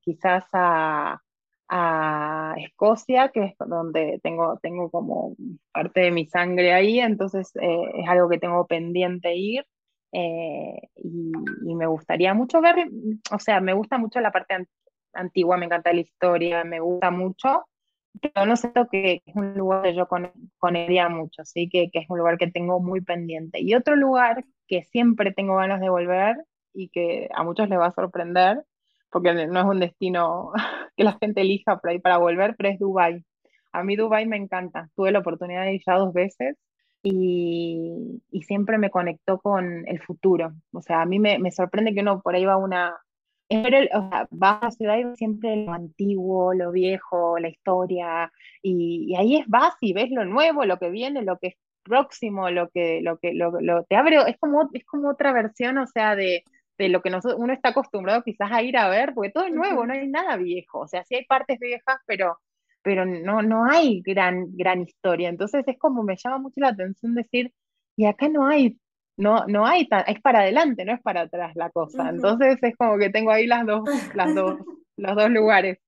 quizás 0.00 0.44
a, 0.52 1.20
a 1.68 2.54
Escocia, 2.58 3.30
que 3.30 3.44
es 3.44 3.54
donde 3.58 4.20
tengo, 4.22 4.58
tengo 4.62 4.90
como 4.90 5.36
parte 5.72 6.00
de 6.00 6.10
mi 6.10 6.26
sangre 6.26 6.72
ahí, 6.72 7.00
entonces 7.00 7.52
es 7.54 8.08
algo 8.08 8.28
que 8.28 8.38
tengo 8.38 8.66
pendiente 8.66 9.34
ir. 9.34 9.64
Eh, 10.12 10.88
y, 10.96 11.74
me 11.74 11.86
gustaría 11.86 12.34
mucho 12.34 12.60
ver, 12.60 12.88
o 13.30 13.38
sea, 13.38 13.60
me 13.60 13.72
gusta 13.72 13.98
mucho 13.98 14.20
la 14.20 14.32
parte 14.32 14.66
antigua, 15.12 15.56
me 15.56 15.66
encanta 15.66 15.92
la 15.92 16.00
historia, 16.00 16.64
me 16.64 16.80
gusta 16.80 17.10
mucho, 17.10 17.66
pero 18.18 18.46
no 18.46 18.56
sé 18.56 18.72
que 18.90 19.22
es 19.24 19.36
un 19.36 19.54
lugar 19.54 19.82
que 19.82 19.94
yo 19.94 20.06
con, 20.06 20.30
conería 20.58 21.08
mucho, 21.08 21.44
¿sí? 21.44 21.68
Que, 21.68 21.90
que, 21.90 22.00
es 22.00 22.10
un 22.10 22.18
lugar 22.18 22.38
que 22.38 22.50
tengo 22.50 22.80
muy 22.80 23.00
pendiente. 23.00 23.60
Y 23.60 23.74
otro 23.74 23.96
lugar 23.96 24.44
que 24.66 24.82
siempre 24.84 25.32
tengo 25.32 25.56
ganas 25.56 25.80
de 25.80 25.88
volver 25.88 26.36
y 26.72 26.88
que 26.90 27.28
a 27.34 27.42
muchos 27.42 27.68
les 27.68 27.78
va 27.78 27.86
a 27.86 27.92
sorprender, 27.92 28.62
porque 29.10 29.34
no 29.46 29.60
es 29.60 29.66
un 29.66 29.80
destino 29.80 30.52
que 30.96 31.04
la 31.04 31.16
gente 31.20 31.40
elija 31.40 31.78
por 31.78 31.90
ahí 31.90 31.98
para 31.98 32.18
volver, 32.18 32.54
pero 32.56 32.70
es 32.70 32.78
Dubai. 32.78 33.24
A 33.72 33.82
mí 33.82 33.96
Dubai 33.96 34.26
me 34.26 34.36
encanta. 34.36 34.88
Tuve 34.94 35.12
la 35.12 35.20
oportunidad 35.20 35.64
de 35.64 35.74
ir 35.74 35.82
ya 35.86 35.94
dos 35.94 36.12
veces 36.12 36.56
y, 37.02 38.22
siempre 38.46 38.78
me 38.78 38.90
conectó 38.90 39.38
con 39.40 39.86
el 39.86 40.00
futuro. 40.00 40.52
O 40.72 40.80
sea, 40.80 41.02
a 41.02 41.06
mí 41.06 41.18
me, 41.18 41.50
sorprende 41.50 41.94
que 41.94 42.00
uno 42.00 42.20
por 42.22 42.34
ahí 42.34 42.44
va 42.44 42.54
a 42.54 42.58
una... 42.58 42.96
O 43.50 44.10
sea, 44.10 44.28
va 44.30 44.58
a 44.58 44.64
la 44.64 44.70
ciudad 44.70 44.98
y 44.98 45.16
siempre 45.16 45.56
lo 45.56 45.72
antiguo, 45.72 46.52
lo 46.54 46.70
viejo, 46.70 47.38
la 47.38 47.48
historia, 47.48 48.30
y, 48.62 49.14
ahí 49.16 49.36
es 49.36 49.46
vas 49.48 49.74
y 49.80 49.92
ves 49.94 50.10
lo 50.10 50.24
nuevo, 50.24 50.64
lo 50.64 50.78
que 50.78 50.90
viene, 50.90 51.22
lo 51.22 51.38
que 51.38 51.48
es 51.48 51.54
próximo, 51.82 52.50
lo 52.50 52.68
que, 52.68 53.00
lo 53.02 53.18
que 53.18 53.32
lo, 53.32 53.84
te 53.84 53.96
abre, 53.96 54.18
es 54.28 54.36
como, 54.38 54.68
es 54.72 54.84
como 54.84 55.10
otra 55.10 55.32
versión, 55.32 55.78
o 55.78 55.86
sea, 55.86 56.14
de, 56.14 56.44
de 56.76 56.88
lo 56.90 57.00
que 57.00 57.10
uno 57.36 57.52
está 57.52 57.70
acostumbrado 57.70 58.22
quizás 58.22 58.52
a 58.52 58.62
ir 58.62 58.76
a 58.76 58.88
ver, 58.90 59.14
porque 59.14 59.30
todo 59.30 59.44
es 59.44 59.54
nuevo, 59.54 59.86
no 59.86 59.94
hay 59.94 60.06
nada 60.08 60.36
viejo, 60.36 60.80
o 60.80 60.88
sea, 60.88 61.04
sí 61.04 61.14
hay 61.14 61.24
partes 61.24 61.58
viejas, 61.58 61.98
pero 62.06 62.38
pero 62.82 63.04
no, 63.04 63.42
no 63.42 63.64
hay 63.70 64.00
gran, 64.02 64.56
gran 64.56 64.80
historia. 64.82 65.28
Entonces 65.28 65.62
es 65.66 65.78
como 65.78 66.02
me 66.02 66.16
llama 66.16 66.38
mucho 66.38 66.60
la 66.60 66.68
atención 66.68 67.14
decir, 67.14 67.52
y 67.96 68.06
acá 68.06 68.28
no 68.28 68.46
hay, 68.46 68.78
no, 69.18 69.44
no 69.46 69.66
hay, 69.66 69.88
es 70.06 70.20
para 70.20 70.40
adelante, 70.40 70.84
no 70.84 70.94
es 70.94 71.02
para 71.02 71.22
atrás 71.22 71.52
la 71.56 71.70
cosa. 71.70 72.08
Entonces 72.08 72.56
es 72.62 72.76
como 72.76 72.96
que 72.98 73.10
tengo 73.10 73.32
ahí 73.32 73.46
las 73.46 73.66
dos, 73.66 73.82
las 74.14 74.34
dos, 74.34 74.58
los 74.96 75.16
dos 75.16 75.30
lugares. 75.30 75.78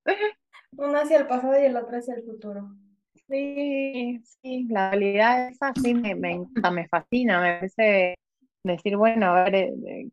Uno 0.76 0.98
hacia 0.98 1.18
el 1.18 1.26
pasado 1.26 1.58
y 1.60 1.64
el 1.64 1.76
otro 1.76 1.96
hacia 1.96 2.14
el 2.14 2.24
futuro. 2.24 2.68
Sí, 3.28 4.20
sí, 4.24 4.66
la 4.68 4.90
realidad 4.90 5.48
esa 5.48 5.72
sí 5.80 5.94
me, 5.94 6.16
me 6.16 6.32
encanta, 6.32 6.70
me 6.72 6.88
fascina, 6.88 7.40
me 7.40 7.54
parece 7.54 8.16
decir, 8.64 8.96
bueno, 8.96 9.26
a 9.26 9.44
ver, 9.44 9.54
eh, 9.54 10.08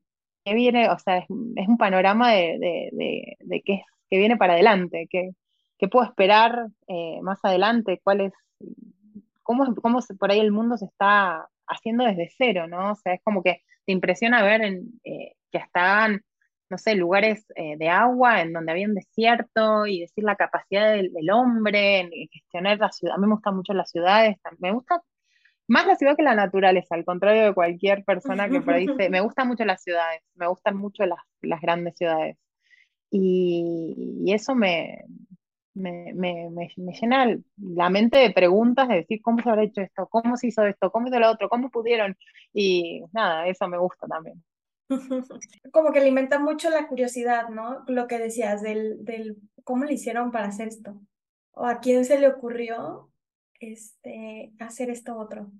¿qué 0.45 0.53
viene? 0.53 0.89
O 0.89 0.99
sea, 0.99 1.17
es, 1.17 1.29
un 1.29 1.77
panorama 1.79 2.31
de, 2.31 2.59
de, 2.59 2.89
de, 2.91 3.37
de 3.39 3.61
qué, 3.63 3.81
que 4.11 4.17
viene 4.19 4.37
para 4.37 4.53
adelante, 4.53 5.07
que, 5.09 5.31
qué 5.79 5.87
puedo 5.87 6.05
esperar 6.05 6.67
eh, 6.87 7.19
más 7.23 7.39
adelante, 7.43 7.99
cuál 8.03 8.21
es, 8.21 8.33
cómo, 9.41 9.73
cómo 9.75 9.99
por 10.19 10.31
ahí 10.31 10.39
el 10.39 10.51
mundo 10.51 10.77
se 10.77 10.85
está 10.85 11.47
haciendo 11.67 12.05
desde 12.05 12.29
cero, 12.37 12.67
¿no? 12.67 12.91
O 12.91 12.95
sea, 12.95 13.13
es 13.13 13.21
como 13.23 13.43
que 13.43 13.63
te 13.85 13.93
impresiona 13.93 14.43
ver 14.43 14.61
eh, 14.63 15.33
que 15.51 15.57
estaban, 15.57 16.21
no 16.69 16.77
sé, 16.77 16.95
lugares 16.95 17.45
eh, 17.55 17.77
de 17.77 17.89
agua 17.89 18.41
en 18.41 18.53
donde 18.53 18.71
había 18.71 18.87
un 18.87 18.95
desierto 18.95 19.85
y 19.85 20.01
decir 20.01 20.23
la 20.23 20.35
capacidad 20.35 20.93
del, 20.93 21.11
hombre 21.31 21.99
en, 21.99 22.11
gestionar 22.31 22.79
la 22.79 22.91
ciudad. 22.91 23.15
A 23.15 23.17
mí 23.17 23.27
me 23.27 23.33
gustan 23.33 23.55
mucho 23.55 23.73
las 23.73 23.89
ciudades, 23.91 24.37
me 24.59 24.71
gusta 24.71 25.01
más 25.67 25.85
la 25.85 25.95
ciudad 25.95 26.15
que 26.15 26.23
la 26.23 26.35
naturaleza, 26.35 26.95
al 26.95 27.05
contrario 27.05 27.43
de 27.43 27.53
cualquier 27.53 28.03
persona 28.05 28.49
que 28.49 28.61
por 28.61 28.73
ahí 28.73 28.87
dice, 28.87 29.09
me 29.09 29.19
gustan 29.19 29.49
mucho 29.49 29.65
las 29.65 29.83
ciudades, 29.83 30.21
me 30.35 30.47
gustan 30.47 30.77
mucho 30.77 31.05
las, 31.05 31.19
las 31.41 31.61
grandes 31.61 31.95
ciudades. 31.97 32.37
Y, 33.09 34.21
y 34.25 34.33
eso 34.33 34.55
me, 34.55 35.05
me, 35.77 36.13
me, 36.13 36.49
me, 36.49 36.93
llena 36.93 37.37
la 37.57 37.89
mente 37.89 38.17
de 38.17 38.31
preguntas 38.31 38.87
de 38.87 38.95
decir 38.95 39.21
cómo 39.21 39.41
se 39.41 39.49
habrá 39.49 39.63
hecho 39.63 39.81
esto, 39.81 40.07
cómo 40.07 40.35
se 40.37 40.47
hizo 40.47 40.65
esto, 40.65 40.91
cómo 40.91 41.07
hizo 41.07 41.19
lo 41.19 41.31
otro, 41.31 41.49
cómo 41.49 41.69
pudieron. 41.69 42.17
Y 42.53 43.03
nada, 43.13 43.47
eso 43.47 43.67
me 43.67 43.77
gusta 43.77 44.07
también. 44.07 44.43
Como 45.71 45.91
que 45.91 45.99
alimenta 45.99 46.39
mucho 46.39 46.69
la 46.69 46.87
curiosidad, 46.87 47.49
¿no? 47.49 47.83
Lo 47.87 48.07
que 48.07 48.19
decías 48.19 48.61
del, 48.61 49.03
del 49.03 49.37
cómo 49.63 49.83
le 49.83 49.93
hicieron 49.93 50.31
para 50.31 50.47
hacer 50.47 50.69
esto. 50.69 50.99
O 51.51 51.65
a 51.65 51.79
quién 51.79 52.05
se 52.05 52.19
le 52.19 52.27
ocurrió 52.27 53.09
este, 53.59 54.53
hacer 54.59 54.89
esto 54.89 55.17
otro. 55.17 55.51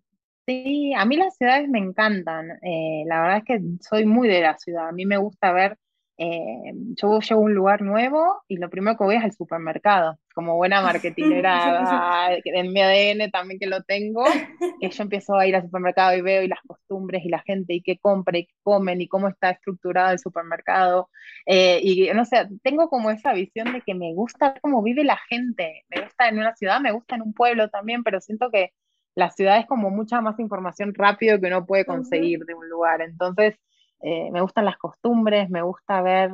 Sí, 0.46 0.94
a 0.94 1.04
mí 1.06 1.18
las 1.18 1.36
ciudades 1.36 1.68
me 1.68 1.80
encantan. 1.80 2.52
Eh, 2.62 3.04
la 3.06 3.22
verdad 3.22 3.38
es 3.40 3.44
que 3.44 3.62
soy 3.82 4.06
muy 4.06 4.30
de 4.30 4.42
la 4.42 4.58
ciudad. 4.58 4.88
A 4.88 4.94
mí 4.94 5.06
me 5.06 5.18
gusta 5.18 5.52
ver 5.52 5.78
eh, 6.20 6.74
yo 6.96 7.20
llego 7.20 7.42
a 7.42 7.44
un 7.44 7.54
lugar 7.54 7.84
nuevo 7.84 8.42
y 8.48 8.58
lo 8.58 8.70
primero 8.72 8.98
que 8.98 9.04
voy 9.04 9.16
es 9.16 9.24
al 9.24 9.34
supermercado. 9.34 10.18
Como 10.34 10.56
buena 10.56 10.82
marketinera 10.82 12.30
en 12.44 12.74
mi 12.74 12.82
ADN 12.82 13.30
también 13.30 13.60
que 13.60 13.68
lo 13.68 13.84
tengo, 13.84 14.24
que 14.80 14.90
yo 14.90 15.04
empiezo 15.04 15.36
a 15.36 15.46
ir 15.46 15.56
al 15.56 15.64
supermercado 15.64 16.18
y 16.18 16.22
veo 16.22 16.42
y 16.42 16.48
las 16.48 16.62
costumbres 16.66 17.24
y 17.24 17.30
la 17.30 17.40
gente 17.40 17.76
y 17.76 17.82
qué 17.82 18.00
compra 18.00 18.40
y 18.40 18.48
qué 18.48 18.54
comen 18.64 19.00
y 19.02 19.08
cómo 19.08 19.28
está 19.28 19.52
estructurado 19.52 20.12
el 20.12 20.20
supermercado. 20.20 21.10
Eh, 21.46 21.80
y 21.84 22.10
no 22.14 22.26
sé, 22.26 22.48
tengo 22.64 22.90
como 22.90 23.12
esa 23.12 23.34
visión 23.34 23.72
de 23.72 23.82
que 23.82 23.94
me 23.94 24.14
gusta 24.14 24.56
cómo 24.62 24.82
vive 24.82 25.04
la 25.04 25.18
gente. 25.30 25.86
Me 25.90 26.02
gusta 26.02 26.30
en 26.30 26.40
una 26.40 26.56
ciudad, 26.56 26.82
me 26.82 26.92
gusta 26.92 27.16
en 27.16 27.22
un 27.22 27.34
pueblo 27.34 27.70
también, 27.70 28.04
pero 28.04 28.22
siento 28.22 28.50
que 28.52 28.72
la 29.14 29.32
ciudad 29.32 29.58
es 29.60 29.66
como 29.66 29.90
mucha 29.90 30.22
más 30.22 30.40
información 30.40 30.94
rápido 30.94 31.40
que 31.40 31.48
uno 31.48 31.66
puede 31.66 31.86
conseguir 31.86 32.40
de 32.46 32.54
un 32.54 32.70
lugar. 32.70 33.02
Entonces, 33.02 33.56
eh, 34.02 34.30
me 34.32 34.42
gustan 34.42 34.66
las 34.66 34.78
costumbres, 34.78 35.50
me 35.50 35.62
gusta 35.64 36.02
ver, 36.02 36.32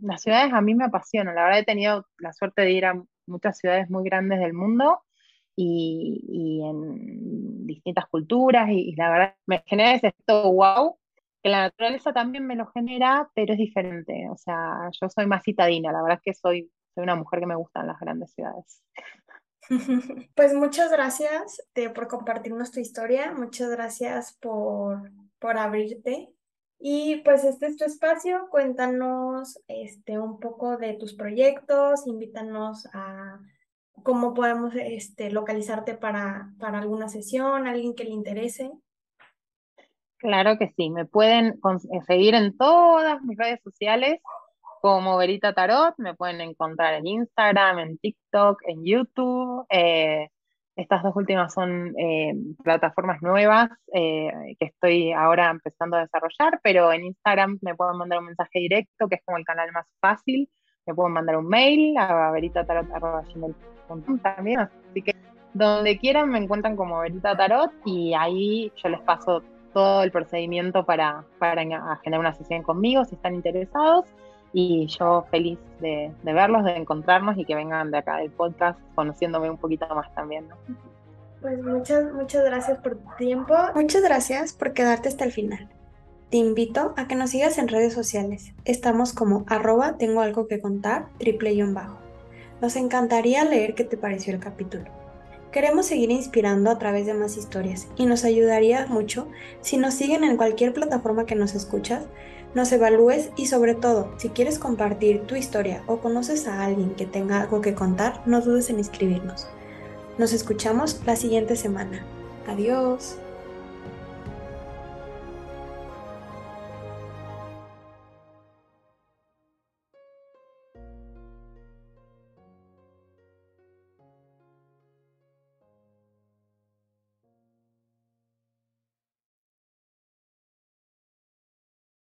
las 0.00 0.22
ciudades 0.22 0.52
a 0.52 0.60
mí 0.60 0.74
me 0.74 0.86
apasionan, 0.86 1.34
la 1.34 1.44
verdad 1.44 1.60
he 1.60 1.64
tenido 1.64 2.06
la 2.18 2.32
suerte 2.32 2.62
de 2.62 2.72
ir 2.72 2.86
a 2.86 3.00
muchas 3.26 3.58
ciudades 3.58 3.88
muy 3.88 4.04
grandes 4.04 4.40
del 4.40 4.52
mundo 4.52 5.02
y, 5.54 6.60
en 6.64 7.66
distintas 7.66 8.06
culturas 8.06 8.68
y, 8.70 8.94
la 8.96 9.10
verdad 9.10 9.34
me 9.46 9.62
genera 9.66 9.94
ese 9.94 10.08
esto 10.08 10.52
wow, 10.52 10.98
que 11.42 11.50
la 11.50 11.62
naturaleza 11.62 12.12
también 12.12 12.46
me 12.46 12.56
lo 12.56 12.66
genera, 12.66 13.30
pero 13.34 13.52
es 13.52 13.58
diferente, 13.58 14.28
o 14.30 14.36
sea, 14.36 14.90
yo 15.00 15.08
soy 15.08 15.26
más 15.26 15.44
citadina, 15.44 15.92
la 15.92 16.02
verdad 16.02 16.20
que 16.24 16.34
soy, 16.34 16.70
soy 16.94 17.04
una 17.04 17.14
mujer 17.14 17.40
que 17.40 17.46
me 17.46 17.56
gustan 17.56 17.86
las 17.86 18.00
grandes 18.00 18.32
ciudades. 18.32 18.82
Pues 20.34 20.54
muchas 20.54 20.90
gracias 20.90 21.60
eh, 21.74 21.90
por 21.90 22.08
compartirnos 22.08 22.70
tu 22.70 22.80
historia, 22.80 23.34
muchas 23.34 23.68
gracias 23.68 24.38
por, 24.40 25.10
por 25.38 25.58
abrirte 25.58 26.32
y 26.78 27.16
pues 27.24 27.44
este 27.44 27.66
es 27.66 27.76
tu 27.76 27.84
espacio, 27.84 28.48
cuéntanos 28.50 29.60
este, 29.66 30.18
un 30.18 30.38
poco 30.38 30.76
de 30.76 30.94
tus 30.94 31.14
proyectos, 31.14 32.06
invítanos 32.06 32.86
a 32.92 33.40
cómo 34.02 34.32
podemos 34.32 34.74
este, 34.76 35.30
localizarte 35.30 35.94
para, 35.94 36.52
para 36.60 36.78
alguna 36.78 37.08
sesión, 37.08 37.66
alguien 37.66 37.94
que 37.94 38.04
le 38.04 38.10
interese. 38.10 38.70
Claro 40.18 40.58
que 40.58 40.72
sí, 40.76 40.90
me 40.90 41.04
pueden 41.04 41.58
eh, 41.92 42.00
seguir 42.06 42.34
en 42.34 42.56
todas 42.56 43.22
mis 43.22 43.36
redes 43.36 43.60
sociales 43.62 44.20
como 44.80 45.16
Verita 45.16 45.52
Tarot, 45.52 45.94
me 45.98 46.14
pueden 46.14 46.40
encontrar 46.40 46.94
en 46.94 47.06
Instagram, 47.06 47.80
en 47.80 47.98
TikTok, 47.98 48.60
en 48.66 48.84
YouTube. 48.84 49.66
Eh, 49.70 50.28
estas 50.78 51.02
dos 51.02 51.14
últimas 51.16 51.52
son 51.52 51.94
eh, 51.98 52.32
plataformas 52.62 53.20
nuevas 53.20 53.68
que 53.92 54.56
estoy 54.60 55.12
ahora 55.12 55.50
empezando 55.50 55.96
a 55.96 56.00
desarrollar, 56.00 56.60
pero 56.62 56.92
en 56.92 57.04
Instagram 57.04 57.58
me 57.62 57.74
pueden 57.74 57.98
mandar 57.98 58.20
un 58.20 58.26
mensaje 58.26 58.60
directo, 58.60 59.08
que 59.08 59.16
es 59.16 59.22
como 59.24 59.38
el 59.38 59.44
canal 59.44 59.70
más 59.72 59.86
fácil. 60.00 60.48
Me 60.86 60.94
pueden 60.94 61.12
mandar 61.12 61.36
un 61.36 61.48
mail 61.48 61.96
a 61.98 62.30
veritatarot.com 62.30 64.18
también, 64.22 64.60
así 64.60 65.02
que 65.02 65.14
donde 65.54 65.98
quieran 65.98 66.30
me 66.30 66.38
encuentran 66.38 66.76
como 66.76 67.00
Verita 67.00 67.36
Tarot 67.36 67.72
y 67.84 68.14
ahí 68.14 68.72
yo 68.76 68.88
les 68.88 69.00
paso 69.00 69.42
todo 69.72 70.02
el 70.02 70.10
procedimiento 70.10 70.84
para, 70.84 71.24
para 71.38 71.62
generar 71.62 72.20
una 72.20 72.34
sesión 72.34 72.62
conmigo 72.62 73.04
si 73.04 73.14
están 73.14 73.34
interesados. 73.34 74.04
Y 74.52 74.86
yo 74.86 75.26
feliz 75.30 75.58
de, 75.80 76.12
verlos, 76.24 76.64
de 76.64 76.76
encontrarnos 76.76 77.36
y 77.36 77.44
que 77.44 77.54
vengan 77.54 77.90
de 77.90 77.98
acá 77.98 78.16
del 78.16 78.30
podcast 78.30 78.78
conociéndome 78.94 79.50
un 79.50 79.58
poquito 79.58 79.86
más 79.94 80.12
también. 80.14 80.46
Pues 81.40 81.62
muchas, 81.62 82.12
muchas 82.12 82.44
gracias 82.44 82.78
por 82.78 82.96
tu 82.96 83.16
tiempo. 83.16 83.54
Muchas 83.74 84.02
gracias 84.02 84.52
por 84.52 84.72
quedarte 84.72 85.08
hasta 85.08 85.24
el 85.24 85.32
final. 85.32 85.68
Te 86.30 86.36
invito 86.36 86.92
a 86.96 87.08
que 87.08 87.14
nos 87.14 87.30
sigas 87.30 87.56
en 87.58 87.68
redes 87.68 87.94
sociales. 87.94 88.52
Estamos 88.64 89.12
como 89.12 89.44
arroba 89.48 89.96
tengo 89.96 90.20
algo 90.20 90.46
que 90.46 90.60
contar, 90.60 91.06
triple 91.18 91.52
y 91.52 91.62
bajo. 91.62 91.98
Nos 92.60 92.76
encantaría 92.76 93.44
leer 93.44 93.74
qué 93.74 93.84
te 93.84 93.96
pareció 93.96 94.34
el 94.34 94.40
capítulo. 94.40 94.84
Queremos 95.52 95.86
seguir 95.86 96.10
inspirando 96.10 96.70
a 96.70 96.78
través 96.78 97.06
de 97.06 97.14
más 97.14 97.38
historias 97.38 97.88
y 97.96 98.04
nos 98.04 98.24
ayudaría 98.24 98.86
mucho 98.86 99.28
si 99.62 99.78
nos 99.78 99.94
siguen 99.94 100.22
en 100.22 100.36
cualquier 100.36 100.74
plataforma 100.74 101.24
que 101.24 101.36
nos 101.36 101.54
escuchas, 101.54 102.06
nos 102.54 102.72
evalúes 102.72 103.30
y 103.36 103.46
sobre 103.46 103.74
todo, 103.74 104.12
si 104.16 104.30
quieres 104.30 104.58
compartir 104.58 105.22
tu 105.22 105.36
historia 105.36 105.82
o 105.86 105.98
conoces 105.98 106.48
a 106.48 106.64
alguien 106.64 106.94
que 106.94 107.06
tenga 107.06 107.40
algo 107.40 107.60
que 107.60 107.74
contar, 107.74 108.22
no 108.26 108.40
dudes 108.40 108.70
en 108.70 108.78
inscribirnos. 108.78 109.46
Nos 110.16 110.32
escuchamos 110.32 111.00
la 111.06 111.16
siguiente 111.16 111.56
semana. 111.56 112.04
Adiós. 112.46 113.18